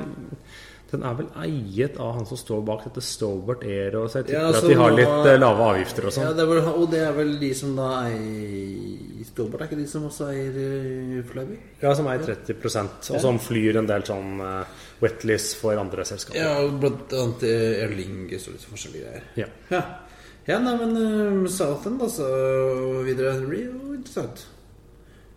den 0.95 1.03
er 1.05 1.15
vel 1.17 1.27
eiet 1.43 1.97
av 2.01 2.13
han 2.15 2.27
som 2.27 2.39
står 2.39 2.61
bak 2.67 2.85
dette 2.87 3.03
Stobart 3.03 3.63
og 3.65 4.07
så 4.11 4.21
jeg 4.21 4.29
tipper 4.29 4.37
Ja, 4.37 4.51
at 4.55 4.67
de 4.69 4.77
har 4.79 4.95
litt 4.95 5.29
eh, 5.31 5.37
lave 5.39 5.67
avgifter 5.73 6.07
og 6.07 6.11
Ja, 6.11 6.15
sånn. 6.15 6.37
det 6.37 6.45
er 6.45 6.49
vel, 6.51 6.69
og 6.71 6.85
det 6.93 7.01
er 7.03 7.13
vel 7.17 7.33
de 7.41 7.51
som 7.57 7.75
da 7.77 7.89
eier 8.05 9.25
Stolbert, 9.25 9.65
er 9.65 9.69
ikke 9.71 9.79
de 9.81 9.87
som 9.89 10.05
også 10.07 10.29
eier 10.31 10.55
uh, 10.55 11.19
Flyby? 11.27 11.59
Ja, 11.81 11.91
som 11.97 12.07
eier 12.11 12.23
30% 12.23 13.11
og 13.11 13.21
som 13.25 13.39
flyr 13.41 13.81
en 13.81 13.89
del 13.89 14.05
sånn 14.07 14.39
uh, 14.39 14.85
wetlist 15.01 15.57
for 15.59 15.75
andre 15.81 16.05
selskaper. 16.07 16.39
Ja, 16.39 16.61
blant 16.71 17.11
annet 17.11 17.43
Erling 17.49 18.21
Lingus 18.21 18.47
og 18.47 18.55
litt 18.55 18.67
forskjellige 18.69 19.09
greier. 19.09 19.25
Ja. 19.41 19.49
Ja, 19.73 19.81
ja 20.47 20.59
nei, 20.63 20.75
men 20.79 20.95
uh, 20.95 21.49
Southend, 21.51 22.05
altså, 22.05 22.29
videre 23.07 23.35
det 23.41 23.49
blir 23.49 23.67
jo 23.67 23.97
interessant. 23.97 24.45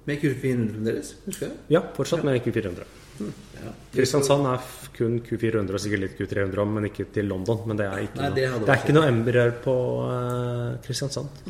Med 0.09 0.23
Q400 0.23 0.87
deres, 0.87 1.17
husker 1.27 1.51
jeg. 1.51 1.59
Ja, 1.75 1.83
fortsatt 1.97 2.23
med 2.25 2.39
Q400. 2.45 2.87
Ja. 3.59 3.73
Kristiansand 3.95 4.47
er 4.51 4.69
kun 4.97 5.19
Q400 5.27 5.75
og 5.75 5.83
sikkert 5.83 6.05
litt 6.05 6.19
Q300 6.19 6.63
om, 6.63 6.77
men 6.79 6.89
ikke 6.91 7.09
til 7.15 7.29
London. 7.31 7.61
Men 7.67 7.81
det 7.81 7.89
er 7.89 8.05
ikke, 8.07 8.23
Nei, 8.23 8.31
det 8.37 8.47
noe, 8.53 8.63
det 8.65 8.75
er 8.75 8.83
ikke 8.85 8.97
noe 8.97 9.11
Embraer 9.11 9.55
på 9.65 9.75
uh, 10.05 10.79
Kristiansand. 10.85 11.45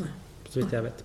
Så 0.49 0.63
vidt 0.63 0.73
jeg 0.73 0.87
vet. 0.89 1.05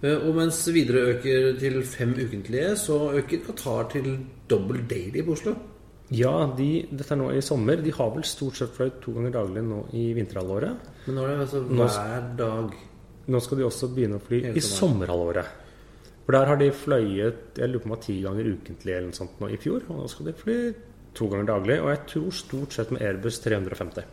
Eh, 0.00 0.16
Og 0.16 0.32
mens 0.36 0.62
Widerøe 0.72 1.16
øker 1.16 1.50
til 1.60 1.82
fem 1.84 2.14
ukentlige, 2.16 2.76
så 2.80 3.10
øker 3.20 3.42
Qatar 3.48 3.90
til 3.92 4.14
double 4.48 4.84
daily 4.88 5.24
på 5.26 5.36
Oslo. 5.36 5.54
Ja, 6.10 6.32
de, 6.56 6.70
dette 6.90 7.14
er 7.14 7.20
nå 7.20 7.28
i 7.36 7.42
sommer. 7.44 7.78
De 7.84 7.92
har 7.94 8.08
vel 8.14 8.24
stort 8.26 8.56
sett 8.58 8.72
fløyet 8.74 8.98
to 9.04 9.12
ganger 9.14 9.36
daglig 9.36 9.62
nå 9.62 9.84
i 9.94 10.08
vinterhalvåret. 10.16 10.88
Men 11.06 11.20
nå 11.20 11.26
er 11.26 11.36
det 11.36 11.44
altså 11.44 11.60
hver 11.68 12.30
dag. 12.40 12.78
Nå 13.30 13.40
skal 13.44 13.60
de 13.60 13.66
også 13.68 13.90
begynne 13.94 14.18
å 14.18 14.24
fly 14.24 14.40
i 14.56 14.64
sommerhalvåret. 14.64 15.52
For 16.30 16.36
der 16.38 16.46
har 16.46 16.58
de 16.60 16.66
fløyet 16.70 17.56
jeg 17.58 17.66
lurer 17.72 17.82
på 17.82 17.88
om 17.90 17.92
det 17.96 18.04
ti 18.06 18.14
ganger 18.22 18.46
ukentlig 18.52 18.92
eller 18.94 19.08
noe 19.08 19.16
sånt 19.18 19.40
nå 19.42 19.48
i 19.50 19.56
fjor. 19.58 19.82
Og 19.90 19.96
nå 19.98 20.04
skal 20.12 20.28
de 20.28 20.34
fly 20.38 20.58
to 21.18 21.26
ganger 21.26 21.48
daglig. 21.48 21.78
Og 21.82 21.88
jeg 21.90 22.00
tror 22.12 22.36
stort 22.38 22.76
sett 22.76 22.92
med 22.94 23.02
Airbus 23.02 23.40
350. 23.42 24.04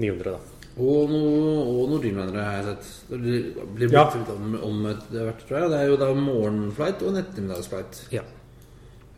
900, 0.00 0.32
da. 0.32 0.38
Og 0.80 1.12
noe, 1.12 1.52
og 1.68 1.92
noen 1.92 2.32
har 2.38 2.54
jeg 2.56 2.64
sett. 2.70 2.88
Det 3.10 3.18
blir 3.20 3.66
blir 3.76 3.92
Ja. 3.92 4.06
blitt 4.08 4.30
om, 4.32 4.54
om 4.64 4.86
et 4.94 5.04
hvert, 5.12 5.44
tror 5.44 5.58
jeg. 5.60 5.70
Det 5.74 5.80
er 5.82 5.86
jo 5.92 5.96
da 6.00 6.08
morgenflight 6.16 7.02
og 7.04 7.08
en 7.12 7.20
ettermiddagsflight 7.22 8.00
Ja. 8.16 8.22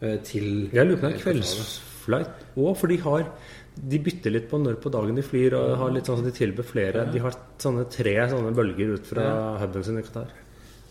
eh, 0.03 0.17
til 0.27 0.71
Jeg 0.75 0.89
lurer 0.89 0.99
på 0.99 1.07
om 1.07 1.13
det 1.13 1.21
er 1.21 1.25
kveldsflight 1.31 2.35
òg, 2.57 2.77
for 2.77 2.87
de 2.89 2.97
har 2.97 3.29
De 3.77 3.99
bytter 3.99 4.31
litt 4.31 4.49
på 4.51 4.59
når 4.63 4.77
på 4.83 4.91
dagen 4.91 5.15
de 5.17 5.23
flyr, 5.23 5.53
og 5.55 5.77
har 5.79 5.91
litt 5.91 6.05
sånn 6.07 6.19
at 6.19 6.25
de 6.33 6.47
tilbyr 6.47 6.63
flere. 6.65 7.13
De 7.13 7.19
har 7.19 7.33
sånne 7.59 7.89
tre 7.91 8.15
sånne 8.31 8.55
bølger 8.55 8.93
ut 8.95 9.07
fra 9.07 9.59
huben 9.59 9.83
sin 9.85 9.99
i 9.99 10.03
Qatar. 10.03 10.29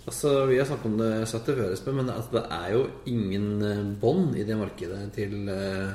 Altså, 0.04 0.46
Vi 0.50 0.58
har 0.60 0.66
snakket 0.68 0.90
om 0.90 0.98
det 1.00 1.12
satt 1.32 1.46
det 1.48 1.56
før, 1.60 1.74
Espen, 1.74 1.96
men 1.96 2.10
altså, 2.12 2.40
det 2.40 2.44
er 2.52 2.74
jo 2.76 2.82
ingen 3.08 3.46
eh, 3.64 3.84
bånd 4.02 4.36
i 4.36 4.44
det 4.48 4.58
markedet 4.60 5.06
til 5.16 5.48
eh, 5.52 5.94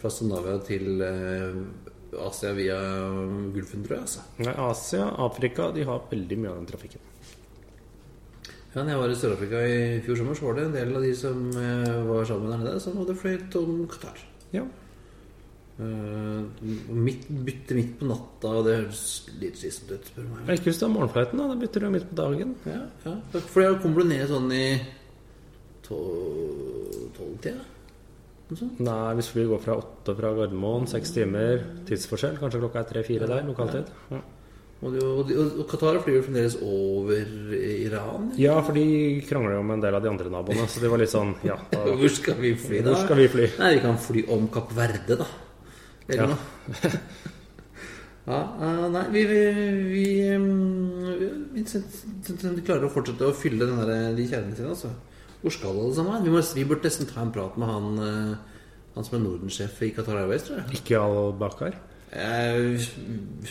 fra 0.00 0.10
Skandinavia 0.12 0.58
til 0.64 1.00
eh, 1.04 1.54
Asia 2.26 2.50
via 2.56 2.76
Gulfen, 3.54 3.84
tror 3.86 3.96
jeg. 3.96 4.04
altså. 4.08 4.26
Nei, 4.44 4.52
Asia, 4.66 5.06
Afrika, 5.24 5.70
de 5.72 5.86
har 5.88 6.04
veldig 6.10 6.40
mye 6.42 6.52
av 6.52 6.60
den 6.60 6.68
trafikken. 6.68 7.06
Ja, 8.70 8.84
når 8.84 8.92
jeg 8.92 9.00
var 9.00 9.12
i 9.12 9.18
Sør-Afrika 9.18 9.60
i 9.66 9.78
fjor 10.04 10.20
sommer, 10.20 10.36
så 10.38 10.46
var 10.46 10.58
det 10.58 10.66
en 10.68 10.76
del 10.76 10.92
av 10.94 11.02
de 11.02 11.14
som 11.18 11.40
eh, 11.58 11.96
var 12.06 12.28
sammen 12.28 12.52
der 12.52 12.60
nede, 12.62 12.82
som 12.82 13.00
hadde 13.00 13.16
fløyet 13.18 13.56
om 13.58 13.80
Qatar. 13.90 14.20
Ja. 14.54 14.66
Eh, 15.80 16.40
midt, 16.92 17.22
bytte 17.46 17.72
midt 17.78 17.94
på 18.00 18.04
natta, 18.10 18.50
og 18.58 18.66
det 18.66 18.74
høres 18.82 19.02
litt 19.40 19.56
slitsomt 19.56 19.94
ut, 19.96 20.08
spør 20.10 20.26
meg. 20.28 20.50
Ikke 20.58 20.68
hvis 20.68 20.80
du 20.82 20.84
har 20.86 20.92
morgenflighten, 20.92 21.40
da. 21.40 21.46
Da 21.48 21.56
bytter 21.62 21.80
du 21.86 21.90
midt 21.94 22.08
på 22.10 22.18
dagen. 22.18 22.50
Ja, 22.68 22.80
ja. 23.06 23.14
For 23.48 23.64
da 23.64 23.70
kommer 23.80 24.02
du 24.04 24.10
ned 24.10 24.26
sånn 24.28 24.50
i 24.52 24.66
tolvtida? 25.86 27.62
Noe? 28.50 28.68
Nei, 28.82 29.14
hvis 29.20 29.28
vi 29.36 29.44
går 29.46 29.60
fra 29.62 29.76
åtte 29.78 30.14
fra 30.18 30.32
Gardermoen, 30.34 30.88
seks 30.90 31.12
timer 31.14 31.62
tidsforskjell, 31.88 32.36
kanskje 32.42 32.60
klokka 32.64 32.82
er 32.82 32.88
tre-fire 32.90 33.28
der, 33.30 33.44
lokaltid. 33.46 33.90
Ja. 34.10 34.20
Det- 34.20 34.36
og, 34.80 35.28
og, 35.28 35.58
og 35.60 35.66
Qatar 35.68 35.98
flyr 36.00 36.22
fremdeles 36.24 36.54
over 36.64 37.20
Iran? 37.52 38.30
ja, 38.40 38.54
for 38.64 38.72
de 38.72 39.20
krangler 39.28 39.58
jo 39.58 39.62
med 39.68 39.74
en 39.76 39.82
del 39.84 39.94
av 39.98 40.02
de 40.02 40.08
andre 40.08 40.30
naboene, 40.32 40.64
så 40.72 40.80
det 40.80 40.88
var 40.88 41.02
litt 41.02 41.12
sånn 41.12 41.34
Ja, 41.44 41.58
da, 41.70 41.82
Hvor 41.84 42.08
skal 42.08 42.38
vi 42.40 42.54
fly, 42.56 42.78
da? 42.80 42.94
hvor 42.94 43.02
skal 43.04 43.16
vi 43.20 43.26
fly? 43.28 43.48
Nei, 43.60 43.74
vi 43.76 43.82
kan 43.84 43.98
fly 44.00 44.22
om 44.32 44.48
Kapp 44.48 44.72
Verde, 44.72 45.18
da. 45.20 45.26
Eller 46.10 46.22
Ja. 46.22 46.26
noe. 46.34 46.90
ja, 48.30 48.40
eh, 48.66 48.86
nei, 48.94 49.04
vi, 49.14 49.22
vi, 49.30 49.40
vi, 49.94 50.06
vi, 51.54 52.64
klarer 52.66 52.86
å 52.88 52.92
fortsette 52.92 53.28
å 53.28 53.36
fylle 53.36 53.66
den 53.68 53.80
der, 53.80 54.10
de 54.18 54.26
kjernene 54.28 54.58
sine, 54.58 54.74
altså. 54.74 54.92
Hvor 55.40 55.54
skal 55.54 55.72
alle 55.72 55.94
sammen? 55.96 56.24
Vi, 56.26 56.32
må, 56.34 56.42
vi 56.56 56.66
burde 56.68 56.90
nesten 56.90 57.08
ta 57.08 57.22
en 57.24 57.32
prat 57.34 57.54
med 57.60 57.70
han, 57.70 57.86
eh, 58.04 58.64
han 58.96 59.06
som 59.06 59.16
er 59.16 59.24
Norden-sjef 59.24 59.78
i 59.86 59.92
Qatar 59.96 60.18
Airways, 60.20 60.44
tror 60.48 60.60
jeg. 60.60 60.80
Ikke 60.82 61.00
Al-Bakar. 61.00 61.78
Jeg 62.10 62.80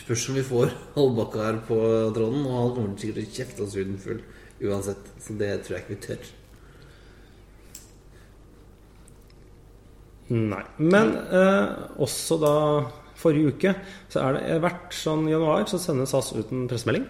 spørs 0.02 0.26
om 0.30 0.36
vi 0.36 0.44
får 0.46 0.74
Al-Bakar 1.00 1.62
på 1.66 1.80
tråden, 2.16 2.44
og 2.44 2.58
han 2.58 2.76
kommer 2.76 3.00
sikkert 3.00 3.24
til 3.24 3.26
å 3.26 3.38
kjefte 3.40 3.66
oss 3.66 3.78
uten 3.80 3.98
full 4.02 4.20
uansett. 4.60 5.10
Så 5.24 5.34
det 5.40 5.54
tror 5.64 5.78
jeg 5.78 5.86
ikke 5.86 5.96
vi 5.96 6.04
tør. 6.06 6.30
Nei. 10.30 10.62
Men 10.78 11.14
eh, 11.34 11.70
også 12.02 12.38
da 12.40 12.54
forrige 13.20 13.54
uke 13.54 13.72
så 14.12 14.22
er 14.22 14.36
det 14.38 14.60
hvert 14.62 14.94
sånn 14.96 15.26
januar 15.28 15.66
så 15.68 15.80
sender 15.82 16.08
SAS 16.08 16.32
ut 16.36 16.52
en 16.54 16.68
pressemelding. 16.70 17.08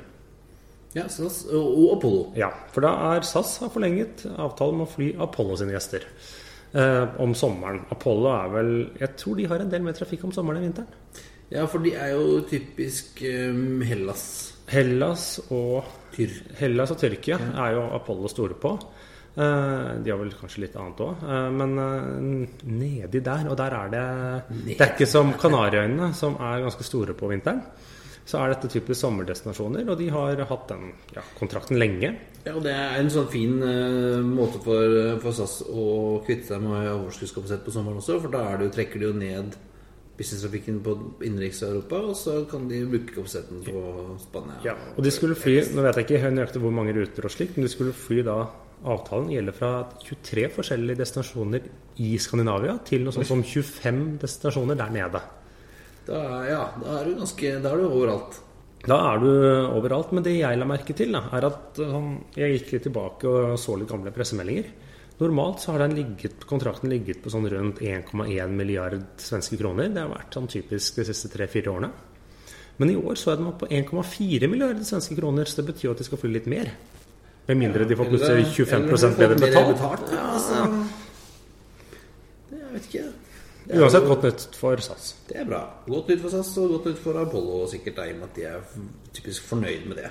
Ja, 0.96 1.04
SAS 1.12 1.44
og, 1.52 1.66
og 1.68 1.88
Apollo. 1.98 2.22
Ja, 2.40 2.50
for 2.74 2.82
da 2.86 2.94
er 3.12 3.26
SAS 3.28 3.58
har 3.62 3.70
forlenget 3.70 4.24
avtalen 4.32 4.80
med 4.80 4.88
å 4.88 4.90
fly 4.90 5.10
Apollo 5.22 5.60
sine 5.60 5.76
gjester 5.76 6.06
eh, 6.72 7.20
om 7.22 7.36
sommeren. 7.38 7.84
Apollo 7.94 8.32
er 8.32 8.54
vel 8.56 8.72
Jeg 8.98 9.14
tror 9.20 9.38
de 9.38 9.46
har 9.52 9.62
en 9.62 9.70
del 9.70 9.84
mer 9.84 9.98
trafikk 9.98 10.24
om 10.26 10.34
sommeren 10.34 10.62
enn 10.62 10.70
vinteren. 10.70 11.20
Ja, 11.50 11.66
for 11.66 11.82
de 11.82 11.92
er 11.98 12.14
jo 12.14 12.40
typisk 12.46 13.20
um, 13.26 13.82
Hellas. 13.82 14.49
Hellas 14.70 15.24
og, 15.50 15.84
Hellas 16.60 16.92
og 16.94 16.98
Tyrkia 17.00 17.38
er 17.38 17.76
jo 17.76 17.86
Apollo 17.96 18.30
store 18.30 18.58
på. 18.60 18.74
Eh, 19.30 19.90
de 20.02 20.10
har 20.10 20.18
vel 20.18 20.32
kanskje 20.34 20.64
litt 20.64 20.76
annet 20.78 21.02
òg, 21.04 21.22
men 21.54 21.76
eh, 21.78 22.64
nedi 22.66 23.22
der, 23.22 23.46
og 23.50 23.56
der 23.58 23.76
er 23.78 23.92
det 23.92 24.04
Det 24.66 24.80
er 24.80 24.92
ikke 24.94 25.08
som 25.10 25.32
Kanariøyene, 25.38 26.12
som 26.18 26.38
er 26.38 26.64
ganske 26.66 26.86
store 26.86 27.14
på 27.18 27.30
vinteren. 27.30 27.62
Så 28.30 28.38
er 28.38 28.52
dette 28.52 28.68
typisk 28.70 29.00
sommerdestinasjoner, 29.00 29.88
og 29.90 29.96
de 29.98 30.10
har 30.12 30.42
hatt 30.46 30.68
den 30.70 30.92
ja, 31.16 31.22
kontrakten 31.38 31.80
lenge. 31.80 32.12
Ja, 32.44 32.52
og 32.54 32.62
det 32.62 32.74
er 32.76 33.00
en 33.00 33.10
sånn 33.10 33.26
fin 33.32 33.56
uh, 33.58 34.20
måte 34.22 34.60
for, 34.62 34.98
for 35.24 35.34
SAS 35.34 35.56
å 35.66 36.20
kvitte 36.26 36.52
seg 36.52 36.62
med 36.62 36.92
overskuddskapasitet 36.92 37.64
på 37.66 37.74
sommeren 37.74 37.98
også, 37.98 38.20
for 38.22 38.30
da 38.30 38.44
det 38.60 38.70
trekker 38.76 39.02
de 39.02 39.08
jo 39.08 39.16
ned 39.16 39.56
businesstrafikken 40.20 40.80
på 40.84 40.94
innenriks-Europa, 41.24 42.00
og 42.12 42.16
så 42.18 42.36
kan 42.50 42.66
de 42.70 42.82
bruke 42.88 43.14
kapasiteten 43.16 43.62
på 43.64 43.84
Spania. 44.22 44.58
Ja, 44.66 44.76
og 44.94 45.04
de 45.06 45.12
skulle 45.14 45.38
fly 45.38 45.56
Nå 45.72 45.84
vet 45.86 46.00
jeg 46.00 46.08
ikke 46.08 46.32
nøyaktig 46.34 46.62
hvor 46.62 46.74
mange 46.76 46.94
ruter 46.96 47.26
og 47.26 47.32
slikt, 47.32 47.56
men 47.56 47.66
de 47.66 47.72
skulle 47.72 47.96
fly 47.96 48.20
da 48.26 48.42
Avtalen 48.80 49.28
gjelder 49.28 49.52
fra 49.52 49.70
23 50.00 50.46
forskjellige 50.54 51.02
destinasjoner 51.02 51.66
i 52.00 52.14
Skandinavia 52.16 52.78
til 52.88 53.02
noe 53.04 53.12
sånt 53.12 53.28
som 53.28 53.42
25 53.44 53.98
destinasjoner 54.22 54.78
der 54.80 54.94
nede. 54.94 55.20
Da, 56.06 56.20
ja, 56.48 56.62
da 56.80 56.94
er 57.00 57.10
du 57.10 57.18
ganske 57.18 57.50
Da 57.60 57.74
er 57.74 57.82
du 57.82 57.90
overalt. 57.90 58.38
Da 58.86 58.96
er 59.10 59.20
du 59.20 59.28
overalt. 59.76 60.14
Men 60.16 60.24
det 60.24 60.38
jeg 60.38 60.56
la 60.56 60.68
merke 60.68 60.96
til, 60.96 61.12
da, 61.12 61.26
er 61.36 61.50
at 61.50 61.80
han, 61.90 62.14
jeg 62.36 62.56
gikk 62.56 62.72
litt 62.72 62.86
tilbake 62.88 63.28
og 63.28 63.58
så 63.60 63.76
litt 63.76 63.92
gamle 63.92 64.14
pressemeldinger. 64.16 64.70
Normalt 65.20 65.60
så 65.60 65.74
har 65.74 65.82
den 65.82 65.98
ligget, 65.98 66.46
kontrakten 66.48 66.88
ligget 66.88 67.18
på 67.20 67.28
sånn 67.32 67.44
rundt 67.52 67.82
1,1 67.84 68.54
milliard 68.56 69.02
svenske 69.20 69.58
kroner. 69.60 69.90
Det 69.92 70.00
har 70.00 70.08
vært 70.08 70.36
sånn 70.38 70.48
typisk 70.48 70.96
de 70.96 71.04
siste 71.10 71.28
tre-fire 71.28 71.74
årene. 71.74 71.90
Men 72.80 72.92
i 72.94 72.96
år 72.96 73.18
så 73.20 73.34
er 73.34 73.36
den 73.36 73.50
oppe 73.50 73.66
på 73.66 73.74
1,4 73.76 74.48
milliarder 74.48 74.86
svenske 74.88 75.18
kroner, 75.18 75.44
så 75.44 75.60
det 75.60 75.66
betyr 75.74 75.90
at 75.92 76.00
de 76.00 76.06
skal 76.08 76.22
fly 76.22 76.30
litt 76.32 76.48
mer. 76.48 76.70
Med 77.50 77.60
mindre 77.60 77.84
de 77.84 77.98
får 78.00 78.08
plutselig 78.08 78.46
25 78.56 79.18
bedre 79.18 79.36
betalt. 79.42 80.14
Ja, 80.14 80.24
altså, 80.38 80.62
jeg 82.54 82.72
vet 82.72 82.88
ikke. 82.88 83.04
Uansett 83.76 84.08
godt 84.08 84.24
nytt 84.24 84.56
for 84.56 84.80
SAS. 84.82 85.12
det 85.28 85.36
er 85.42 85.46
bra. 85.52 85.60
Godt 85.84 86.08
nytt 86.14 86.24
for 86.24 86.32
SAS 86.32 86.56
og 86.62 86.78
godt 86.78 86.88
nytt 86.90 87.04
for 87.04 87.20
Apollo 87.20 87.60
sikkert, 87.70 88.00
i 88.08 88.14
og 88.14 88.22
med 88.22 88.30
at 88.30 88.40
de 88.40 88.48
er 88.48 88.64
typisk 89.12 89.52
fornøyd 89.52 89.84
med 89.90 90.00
det. 90.00 90.10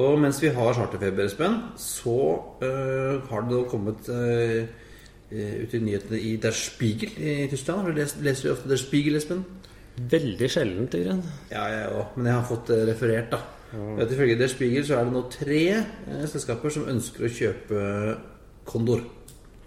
Og 0.00 0.18
mens 0.20 0.38
vi 0.42 0.48
har 0.48 0.72
charterfeber, 0.72 1.24
Espen, 1.28 1.58
så 1.76 2.14
øh, 2.64 3.18
har 3.28 3.40
det 3.44 3.50
nå 3.50 3.64
kommet 3.68 4.08
øh, 4.08 4.62
ut 5.64 5.74
i 5.74 5.78
nyhetene 5.84 6.20
i 6.20 6.36
Der 6.40 6.50
Spiegel 6.56 7.10
i 7.18 7.46
Tyskland. 7.50 7.80
Har 7.80 7.90
du 7.92 7.98
lest, 7.98 8.20
leser 8.24 8.48
du 8.48 8.54
ofte 8.54 8.68
Der 8.70 8.76
Spiegel, 8.80 9.16
Espen? 9.16 9.44
Veldig 10.10 10.48
sjeldent, 10.50 10.94
i 10.96 11.02
grunn. 11.04 11.20
Ja, 11.50 11.66
jeg 11.68 11.90
òg. 11.92 12.14
Men 12.16 12.26
jeg 12.30 12.34
har 12.38 12.46
fått 12.48 12.70
det 12.72 12.78
referert, 12.88 13.28
da. 13.34 13.42
Ja. 13.72 14.04
du, 14.04 14.14
Ifølge 14.14 14.38
Der 14.40 14.48
Spiegel 14.48 14.86
så 14.88 14.96
er 14.98 15.04
det 15.08 15.12
nå 15.12 15.22
tre 15.32 15.60
eh, 15.76 16.24
selskaper 16.28 16.72
som 16.72 16.88
ønsker 16.92 17.24
å 17.28 17.32
kjøpe 17.32 17.82
Condor. 18.68 19.04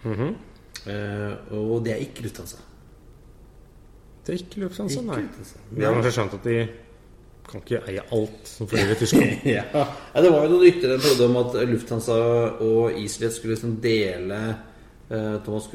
eh, 0.06 1.54
og 1.54 1.86
det 1.86 1.94
er 1.94 2.02
ikke 2.08 2.26
Lufthansa. 2.26 2.58
Det 4.26 4.34
er 4.34 4.42
ikke 4.42 4.64
Lufthansa, 4.66 5.00
Ikke 5.02 5.12
nei. 5.12 5.22
Lufthansa. 5.22 5.62
Vi 5.72 5.86
har 5.86 5.94
kanskje 6.00 6.16
skjønt 6.18 6.34
at 6.40 6.50
de 6.50 6.58
kan 7.50 7.62
ikke 7.62 7.82
eie 7.92 8.04
alt 8.16 8.50
som 8.50 8.70
flyr 8.70 8.94
i 8.94 8.98
Tyskland. 9.00 9.44
ja. 9.56 9.66
ja, 9.72 10.22
Det 10.22 10.32
var 10.34 10.46
jo 10.46 10.54
noen 10.54 10.64
rykter 10.66 10.96
en 10.96 11.04
periode 11.04 11.28
om 11.30 11.38
at 11.44 11.58
Lufthansa 11.70 12.18
og 12.66 12.98
Islet 13.02 13.36
skulle 13.36 13.58
liksom 13.58 13.78
dele 13.84 14.40
eh, 15.10 15.36
Thomas 15.46 15.70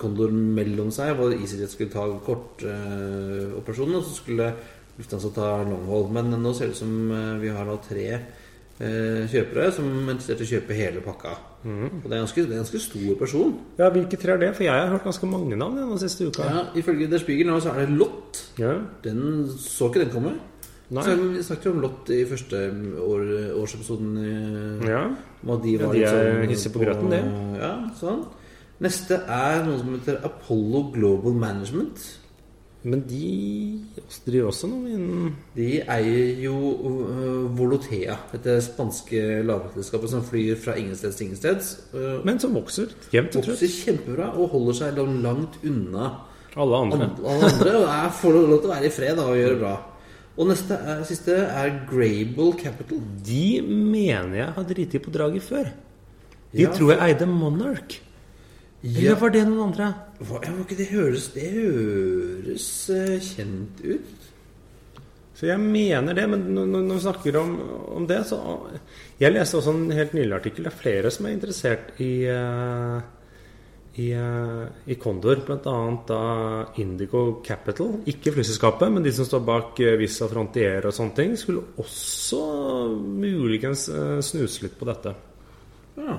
Condor 0.00 0.32
mellom 0.32 0.92
seg. 0.94 1.14
Hvor 1.18 1.34
Islet 1.36 1.72
skulle 1.72 1.92
ta 1.92 2.06
kortoperasjonen, 2.28 3.98
og 4.00 4.08
så 4.08 4.16
skulle 4.20 4.50
Lufthansa 4.96 5.32
ta 5.36 5.52
longhold. 5.66 6.12
Men 6.16 6.36
nå 6.40 6.54
ser 6.56 6.70
det 6.70 6.78
ut 6.78 6.82
som 6.84 6.96
eh, 7.12 7.34
vi 7.44 7.52
har 7.52 7.68
nå 7.68 7.76
tre 7.84 8.08
eh, 8.16 9.26
kjøpere 9.32 9.68
som 9.76 9.90
er 9.92 10.16
interessert 10.16 10.42
i 10.42 10.48
å 10.48 10.52
kjøpe 10.56 10.80
hele 10.80 11.04
pakka. 11.04 11.36
Og 11.66 12.04
det 12.06 12.14
er 12.14 12.20
ganske, 12.22 12.42
det 12.44 12.52
er 12.52 12.60
en 12.60 12.62
ganske 12.62 12.80
stor 12.84 13.14
person. 13.18 13.54
Ja, 13.80 13.88
Hvilke 13.90 14.18
tre 14.20 14.36
er 14.36 14.42
det? 14.44 14.52
For 14.54 14.66
jeg 14.68 14.74
har 14.78 14.92
hørt 14.92 15.06
ganske 15.06 15.26
mange 15.26 15.56
navn 15.58 15.80
den 15.80 15.98
siste 15.98 16.28
uka. 16.28 16.46
Ja, 16.46 16.60
Ifølge 16.78 17.08
Der 17.10 17.22
Spiegel 17.22 17.50
nå 17.50 17.56
så 17.62 17.72
er 17.74 17.88
det 17.88 17.96
Lott. 17.98 18.42
Ja. 18.60 18.76
Den 19.02 19.48
så 19.58 19.88
ikke 19.90 20.04
den 20.04 20.12
komme. 20.14 20.36
Vi 20.90 21.42
snakket 21.42 21.66
jo 21.66 21.72
om 21.74 21.80
Lott 21.82 22.10
i 22.14 22.20
første 22.30 22.60
år, 23.02 23.22
årsepisoden. 23.58 24.12
ja. 24.86 25.00
Hva 25.46 25.56
de 25.62 25.72
de 25.78 25.82
Ja, 25.82 25.90
de 25.92 26.04
er 26.04 26.12
sånn 26.42 26.52
hissige 26.52 26.72
på 26.76 26.84
grøten, 26.84 27.10
det. 27.10 27.22
Ja, 27.60 27.72
sånn. 27.98 28.22
Neste 28.80 29.18
er 29.26 29.64
noe 29.64 29.78
som 29.80 29.94
heter 29.96 30.20
Apollo 30.24 30.90
Global 30.92 31.34
Management. 31.34 32.04
Men 32.86 33.00
de 33.08 33.80
driver 34.26 34.52
også 34.52 34.68
noe 34.70 34.86
innen 34.94 35.32
De 35.56 35.80
eier 35.90 36.38
jo 36.44 36.52
uh, 36.54 37.56
Volotea, 37.58 38.14
dette 38.30 38.60
spanske 38.62 39.42
lavflyselskapet 39.48 40.12
som 40.12 40.22
flyr 40.22 40.54
fra 40.60 40.76
ingensteds 40.78 41.16
til 41.18 41.26
ingensteds. 41.26 41.72
Uh, 41.96 42.20
Men 42.28 42.38
som 42.38 42.54
vokser 42.54 42.92
jevnt 43.10 43.34
og 43.40 43.48
vokser 43.48 43.72
kjempebra 43.74 44.28
og 44.36 44.52
holder 44.54 44.78
seg 44.84 45.00
langt 45.02 45.58
unna 45.66 46.12
Alle 46.54 46.76
andre. 46.86 47.10
alle 47.24 47.50
andre. 47.50 47.74
Og 47.80 47.90
er, 47.90 48.14
får 48.20 48.38
lov 48.38 48.60
til 48.60 48.70
å 48.70 48.74
være 48.76 48.86
i 48.86 48.94
fred 49.00 49.16
da, 49.18 49.26
og 49.32 49.36
gjøre 49.40 49.58
bra. 49.64 49.74
Og 50.36 50.48
neste 50.50 50.76
er, 50.76 51.02
siste 51.08 51.32
er 51.32 51.70
Grable 51.88 52.50
Capital. 52.60 52.98
De 53.24 53.60
mener 53.64 54.34
jeg 54.42 54.52
har 54.56 54.66
driti 54.68 54.98
på 55.00 55.10
draget 55.14 55.42
før. 55.46 55.70
De 56.52 56.62
Ja. 56.62 56.72
tror 56.72 56.92
jeg 56.92 57.00
eide 57.14 57.26
Monarch. 57.26 58.00
Eller 58.84 59.16
var 59.18 59.30
det 59.32 59.46
noen 59.48 59.70
andre? 59.72 59.94
Hva, 60.20 60.38
var 60.40 60.60
ikke 60.62 60.76
det 60.76 60.88
høres 60.92 61.28
Det 61.34 61.48
høres 61.52 62.66
uh, 62.92 63.16
kjent 63.18 63.80
ut. 63.82 64.26
Så 65.36 65.46
jeg 65.48 65.58
mener 65.60 66.14
det, 66.16 66.28
men 66.30 66.44
når 66.54 66.66
når- 66.66 66.94
vi 66.94 67.00
snakker 67.00 67.36
om, 67.40 67.50
om 67.96 68.06
det, 68.06 68.22
så 68.26 68.38
Jeg 69.20 69.32
leste 69.32 69.56
også 69.56 69.74
en 69.74 69.90
helt 69.90 70.12
nylig 70.14 70.32
artikkel. 70.32 70.64
Det 70.64 70.72
er 70.72 70.76
flere 70.82 71.10
som 71.10 71.26
er 71.26 71.30
interessert 71.32 71.98
i 72.00 72.24
eh, 72.24 73.00
i, 73.96 74.12
eh, 74.12 74.90
i 74.92 74.94
Kondor, 74.94 75.40
bl.a. 75.46 76.72
Indigo 76.76 77.40
Capital. 77.44 78.02
Ikke 78.10 78.32
flyselskapet, 78.34 78.92
men 78.92 79.04
de 79.04 79.12
som 79.14 79.24
står 79.28 79.44
bak 79.46 79.80
eh, 79.80 79.96
Visa 80.00 80.28
Frontier 80.28 80.84
og 80.84 80.94
sånne 80.96 81.16
ting, 81.16 81.36
skulle 81.40 81.64
også 81.80 82.40
muligens 83.00 83.86
eh, 83.88 84.18
snuse 84.24 84.66
litt 84.66 84.76
på 84.76 84.88
dette. 84.90 85.14
Ja, 85.96 86.18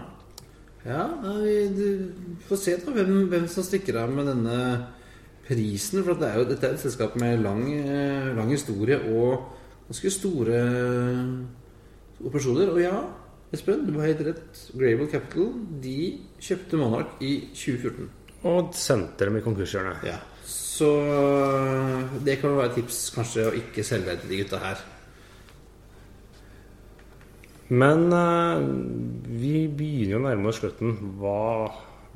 ja 0.88 1.04
vi 1.44 1.60
får 2.48 2.62
se 2.64 2.76
da 2.82 2.96
hvem, 2.96 3.28
hvem 3.30 3.46
som 3.52 3.66
stikker 3.68 4.02
av 4.02 4.16
med 4.16 4.32
denne 4.32 4.58
prisen. 5.46 6.02
For 6.02 6.18
det 6.18 6.32
er 6.32 6.42
jo, 6.42 6.50
dette 6.50 6.72
er 6.72 6.80
et 6.80 6.86
selskap 6.88 7.20
med 7.22 7.46
lang, 7.46 7.62
lang 8.40 8.50
historie 8.56 8.98
og 9.14 9.54
ganske 9.86 10.16
store 10.18 10.66
operasjoner. 12.26 12.74
Og 12.74 12.82
ja, 12.82 12.98
Espen, 13.56 13.86
du 13.88 13.96
har 13.96 14.10
helt 14.10 14.26
rett. 14.28 14.60
Grable 14.76 15.08
Capital 15.12 15.54
de 15.84 16.00
kjøpte 16.44 16.80
Monark 16.80 17.22
i 17.24 17.38
2014. 17.56 18.10
Og 18.48 18.74
sendte 18.76 19.28
dem 19.28 19.40
i 19.40 19.44
konkurshjørnet. 19.46 20.04
Ja. 20.08 20.18
Så 20.48 20.90
eh, 21.00 22.18
det 22.28 22.38
kan 22.42 22.58
være 22.58 22.74
et 22.74 22.78
tips 22.82 23.00
kanskje 23.16 23.48
å 23.48 23.56
ikke 23.56 23.86
selge 23.88 24.18
til 24.20 24.34
de 24.34 24.42
gutta 24.44 24.60
her. 24.62 24.84
Men 27.68 28.06
uh, 28.16 28.64
vi 29.28 29.66
begynner 29.68 30.14
jo 30.14 30.20
å 30.22 30.24
nærme 30.24 30.52
oss 30.52 30.62
slutten. 30.62 30.94
Hva, 31.20 31.68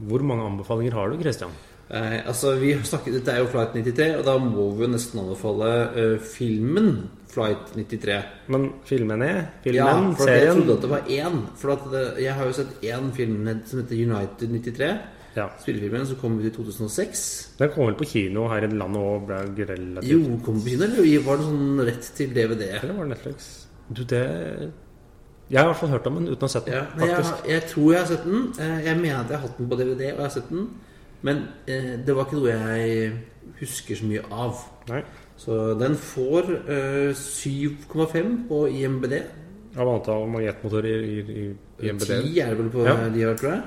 hvor 0.08 0.24
mange 0.24 0.46
anbefalinger 0.48 0.96
har 0.96 1.12
du, 1.12 1.18
Christian? 1.20 1.52
Eh, 1.92 2.20
altså, 2.28 2.54
vi 2.56 2.72
har 2.72 2.84
snakket, 2.88 3.18
Dette 3.20 3.34
er 3.34 3.42
jo 3.42 3.50
Flight 3.52 3.74
93, 3.76 4.06
og 4.22 4.28
da 4.28 4.38
må 4.40 4.70
vi 4.78 4.86
jo 4.86 4.92
nesten 4.94 5.20
anbefale 5.20 5.72
eh, 6.00 6.14
filmen 6.24 6.92
Flight 7.32 7.74
93. 7.76 8.20
Men 8.52 8.70
filmen 8.88 9.24
er? 9.26 9.42
Ja, 9.68 9.88
for 10.16 10.24
serien? 10.24 10.46
jeg 10.46 10.56
trodde 10.56 10.78
at 10.78 10.86
det 10.86 10.92
var 10.92 11.10
én. 11.18 11.42
For 11.60 11.74
at 11.76 11.90
det, 11.92 12.04
jeg 12.24 12.36
har 12.38 12.48
jo 12.48 12.56
sett 12.56 12.86
én 12.88 13.10
film 13.16 13.42
som 13.68 13.82
heter 13.82 14.06
United 14.06 14.56
93. 14.56 14.92
Ja. 15.36 15.46
Spillefilmen 15.62 16.06
som 16.08 16.18
kom 16.20 16.38
ut 16.40 16.46
i 16.48 16.52
2006. 16.52 17.26
Den 17.60 17.72
kom 17.72 17.88
vel 17.88 17.96
på 18.00 18.08
kino 18.12 18.48
her 18.52 18.66
i 18.68 18.72
landet 18.72 19.00
òg? 19.00 19.30
relativt 19.70 20.12
Jo, 20.12 20.22
kom 20.44 20.60
på 20.60 20.74
kino, 20.74 20.88
eller 20.88 21.26
var 21.28 21.40
det 21.40 21.48
sånn 21.48 21.84
rett 21.88 22.10
til 22.18 22.34
DVD? 22.36 22.66
Eller 22.82 22.98
var 22.98 23.08
det 23.08 23.14
Netflix? 23.16 23.52
Du, 23.92 24.04
det 24.08 24.24
Jeg 25.52 25.60
har 25.60 25.66
i 25.66 25.72
hvert 25.72 25.80
fall 25.80 25.92
hørt 25.92 26.08
om 26.08 26.20
den 26.20 26.30
uten 26.32 26.44
å 26.44 26.48
ha 26.48 26.52
sett 26.52 26.68
den, 26.68 26.76
Ja, 26.80 27.08
jeg, 27.08 27.32
jeg 27.52 27.68
tror 27.72 27.92
jeg 27.94 28.00
har 28.04 28.10
sett 28.12 28.28
den. 28.28 28.44
Eh, 28.60 28.78
Jeg 28.88 29.00
mener 29.00 29.20
at 29.24 29.32
jeg 29.32 29.40
har 29.40 29.48
hatt 29.48 29.58
den 29.60 29.70
på 29.72 29.80
DVD, 29.80 30.02
og 30.14 30.20
jeg 30.20 30.28
har 30.28 30.36
sett 30.36 30.52
den. 30.52 30.70
Men 31.24 31.44
eh, 31.68 31.98
det 32.06 32.16
var 32.16 32.26
ikke 32.26 32.40
noe 32.40 32.54
jeg 32.56 33.12
husker 33.60 33.96
så 34.00 34.06
mye 34.10 34.24
av. 34.32 34.64
Nei. 34.90 35.02
Så 35.38 35.58
den 35.80 35.96
får 35.98 36.50
eh, 36.70 37.12
7,5 37.18 38.48
på 38.50 38.64
IMBD. 38.70 39.14
Av 39.80 39.88
antall 39.88 40.26
magnetmotorer 40.30 41.06
i, 41.06 41.20
i, 41.22 41.46
i 41.82 41.88
IMBD? 41.90 42.10
10 42.26 42.42
er 42.44 42.50
det 42.52 42.58
vel 42.60 42.72
på 42.74 42.86
Ja. 42.88 42.96
de 43.14 43.24
her, 43.24 43.38
tror 43.40 43.52
jeg. 43.56 43.62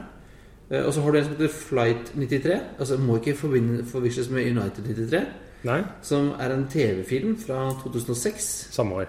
Eh, 0.71 0.85
Og 0.87 0.93
så 0.95 1.01
har 1.05 1.13
du 1.13 1.19
en 1.19 1.25
som 1.25 1.35
heter 1.37 1.49
Flight 1.55 2.13
93. 2.17 2.61
Altså 2.79 2.99
Må 2.99 3.17
ikke 3.21 3.35
forveksles 3.37 4.31
med 4.31 4.47
United 4.51 4.85
93. 4.85 5.25
Nei, 5.65 5.81
Som 6.03 6.33
er 6.41 6.53
en 6.53 6.67
TV-film 6.69 7.37
fra 7.41 7.71
2006. 7.83 8.69
samme 8.73 8.95
år. 8.95 9.07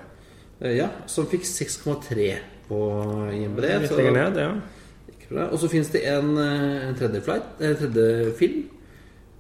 Eh, 0.62 0.76
Ja, 0.78 0.88
Som 1.08 1.26
fikk 1.28 1.44
6,3 1.44 2.38
på 2.70 2.80
IMBD. 3.34 3.66
Litt 3.82 3.92
lenger 3.98 4.12
ned, 4.12 4.38
ja. 4.42 4.52
Og 5.32 5.60
så 5.60 5.68
finnes 5.68 5.90
det 5.90 6.04
en, 6.08 6.38
eh, 6.38 6.88
en 6.90 6.96
tredje, 6.96 7.22
flight, 7.22 7.44
eh, 7.60 7.76
tredje 7.76 8.34
film. 8.38 8.70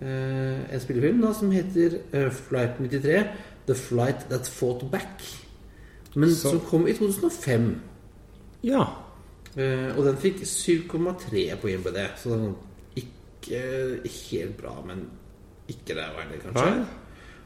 Eh, 0.02 0.74
en 0.74 0.80
spillefilm 0.80 1.21
da 1.21 1.34
som 1.34 1.52
heter 1.52 2.00
Flight 2.31 2.79
93 2.79 3.23
The 3.67 3.75
Flight 3.75 4.25
That 4.29 4.48
Fought 4.48 4.92
Back. 4.92 5.21
Men 6.15 6.29
Så- 6.36 6.50
som 6.50 6.60
kom 6.60 6.88
i 6.88 6.94
2005. 6.94 7.81
Ja. 8.63 8.83
Eh, 9.58 9.98
og 9.98 10.06
den 10.06 10.17
fikk 10.17 10.46
7,3 10.46 11.56
på 11.62 11.67
IMBD. 11.67 11.98
Så 12.17 12.29
den 12.29 12.56
ikke 12.96 14.00
helt 14.31 14.58
bra, 14.58 14.83
men 14.88 15.06
ikke 15.69 15.94
det 15.96 16.04
heller, 16.04 16.42
kanskje. 16.44 16.75
Nei. 16.75 16.86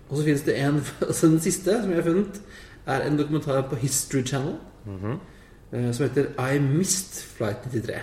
Og 0.09 0.17
så 0.17 0.23
finnes 0.23 0.41
det 0.41 0.57
en 0.59 0.81
altså 1.07 1.27
Den 1.27 1.39
siste 1.39 1.81
som 1.81 1.91
jeg 1.91 1.95
har 2.03 2.11
funnet, 2.11 2.41
er 2.87 3.01
en 3.01 3.17
dokumentar 3.17 3.61
på 3.69 3.75
History 3.75 4.23
Channel. 4.25 4.55
Mhm. 4.85 5.19
eh, 5.73 5.91
som 5.93 6.07
heter 6.09 6.25
I 6.55 6.57
Missed 6.59 7.23
Flight 7.37 7.57
93. 7.71 8.01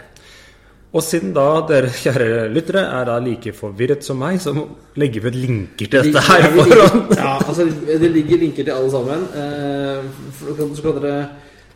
Og 0.94 1.02
siden 1.02 1.32
da 1.34 1.44
dere 1.66 1.90
kjære 1.90 2.46
lyttere 2.54 2.84
er 2.94 3.08
da 3.08 3.16
like 3.20 3.52
forvirret 3.56 4.04
som 4.06 4.20
meg, 4.22 4.38
så 4.40 4.52
legger 4.96 5.24
vi 5.24 5.32
ut 5.32 5.38
linker 5.42 5.90
til 5.90 6.06
dette 6.06 6.22
her. 6.28 6.46
Foran. 6.54 7.02
Ja, 7.18 7.32
altså 7.42 7.66
det 7.66 8.10
ligger 8.14 8.40
linker 8.44 8.62
til 8.62 8.72
alle 8.72 8.92
sammen. 8.94 9.26
Eh, 9.42 10.06
så 10.38 10.54
kan, 10.56 11.02
dere 11.02 11.16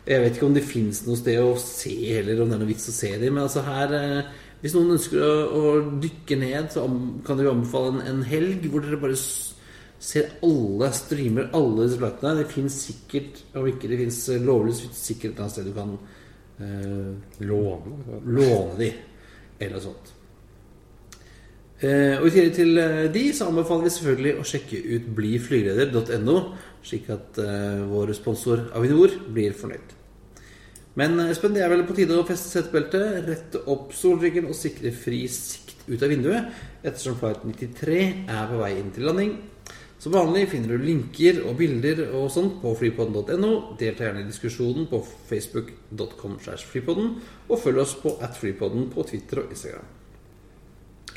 Jeg 0.07 0.21
vet 0.21 0.37
ikke 0.37 0.47
om 0.47 0.55
det 0.55 0.63
fins 0.65 1.03
noe 1.05 1.19
sted 1.19 1.37
å 1.43 1.51
se 1.59 1.91
heller, 2.15 2.39
om 2.41 2.49
det 2.49 2.57
er 2.57 2.63
noe 2.63 2.71
vits 2.71 2.89
å 2.89 2.95
se 2.95 3.11
dem. 3.17 3.35
Men 3.35 3.43
altså 3.43 3.65
her 3.67 3.93
eh, 3.99 4.31
Hvis 4.61 4.75
noen 4.77 4.95
ønsker 4.95 5.21
å, 5.21 5.75
dykke 6.01 6.37
ned, 6.37 6.71
så 6.71 6.87
kan 7.25 7.37
dere 7.37 7.51
anbefale 7.51 7.97
en, 7.97 8.01
en 8.07 8.25
helg 8.25 8.67
hvor 8.71 8.85
dere 8.85 9.01
bare 9.01 9.19
ser 10.01 10.31
alle 10.45 10.89
streamer, 10.97 11.51
alle 11.57 11.85
disse 11.85 11.99
platene. 12.01 12.39
Det 12.39 12.55
fins 12.55 12.79
sikkert, 12.87 13.43
om 13.59 13.67
ikke 13.69 13.91
det 13.91 14.01
fins 14.05 14.23
lovlig, 14.41 14.79
sikkert 14.95 15.35
et 15.35 15.43
annet 15.43 15.55
sted 15.57 15.69
du 15.69 15.75
kan 15.75 15.95
Låne. 17.41 17.95
låne 18.25 18.79
de, 18.79 18.89
eller 19.59 19.77
noe 19.77 19.85
sånt. 19.85 20.11
Eh, 21.81 22.19
og 22.19 22.27
I 22.27 22.33
tillegg 22.35 22.53
til 22.53 22.77
eh, 22.77 23.07
de 23.13 23.23
så 23.33 23.47
anbefaler 23.49 23.87
vi 23.87 23.93
selvfølgelig 23.95 24.33
å 24.37 24.45
sjekke 24.45 24.81
ut 24.91 25.07
bliflygeleder.no, 25.17 26.35
slik 26.85 27.09
at 27.13 27.39
eh, 27.41 27.81
vår 27.89 28.13
sponsor 28.17 28.67
Avinor 28.77 29.15
blir 29.33 29.55
fornøyd. 29.57 29.95
Men 30.99 31.17
eh, 31.23 31.31
Espen, 31.33 31.55
det 31.57 31.63
er 31.65 31.71
vel 31.73 31.85
på 31.87 31.95
tide 31.97 32.19
å 32.19 32.27
feste 32.27 32.53
setebeltet, 32.53 33.23
rette 33.25 33.63
opp 33.71 33.95
solryggen 33.97 34.49
og 34.51 34.57
sikre 34.57 34.93
fri 34.93 35.23
sikt 35.31 35.87
ut 35.87 36.03
av 36.05 36.13
vinduet, 36.13 36.51
ettersom 36.83 37.17
flight 37.17 37.41
93 37.49 38.01
er 38.29 38.51
på 38.51 38.61
vei 38.61 38.75
inn 38.77 38.93
til 38.93 39.09
landing. 39.09 39.33
Som 40.01 40.15
vanlig 40.15 40.47
finner 40.49 40.73
du 40.73 40.85
linker 40.87 41.43
og 41.45 41.59
bilder 41.59 42.07
og 42.17 42.31
sånt 42.33 42.55
på 42.63 42.73
flypodden.no. 42.79 43.51
Delta 43.77 44.07
gjerne 44.07 44.23
i 44.23 44.29
diskusjonen 44.31 44.89
på 44.89 45.03
facebook.com 45.29 46.39
og 47.51 47.57
følg 47.61 47.81
oss 47.83 47.93
på 48.01 48.15
at 48.17 48.39
flypodden 48.39 48.89
på 48.95 49.05
Twitter 49.05 49.43
og 49.43 49.53
Instagram. 49.53 49.89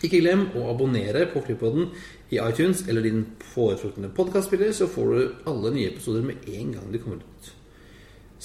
Ikke 0.05 0.21
glem 0.21 0.49
å 0.59 0.67
abonnere 0.73 1.25
på 1.33 1.41
Flypodden 1.47 1.89
i 2.35 2.41
iTunes 2.43 2.83
eller 2.89 3.07
din 3.07 3.25
foretrukne 3.55 4.11
podkastspiller, 4.13 4.75
så 4.77 4.89
får 4.91 5.13
du 5.15 5.49
alle 5.49 5.73
nye 5.73 5.93
episoder 5.95 6.27
med 6.27 6.45
en 6.45 6.75
gang 6.77 6.93
de 6.93 7.01
kommer 7.01 7.23
ut. 7.25 7.51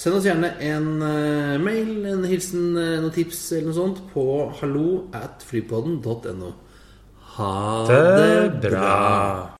Send 0.00 0.16
oss 0.16 0.24
gjerne 0.24 0.54
en 0.64 0.90
eh, 1.04 1.60
mail, 1.60 1.92
en 2.08 2.24
hilsen, 2.24 2.72
eh, 2.80 2.96
noen 3.02 3.12
tips 3.12 3.42
eller 3.58 3.68
noe 3.68 3.80
sånt 3.82 4.02
på 4.14 4.26
hallo 4.62 4.88
at 5.12 5.44
flypodden.no. 5.50 6.52
Ha 7.36 7.54
Det 7.90 8.70
bra. 8.70 9.59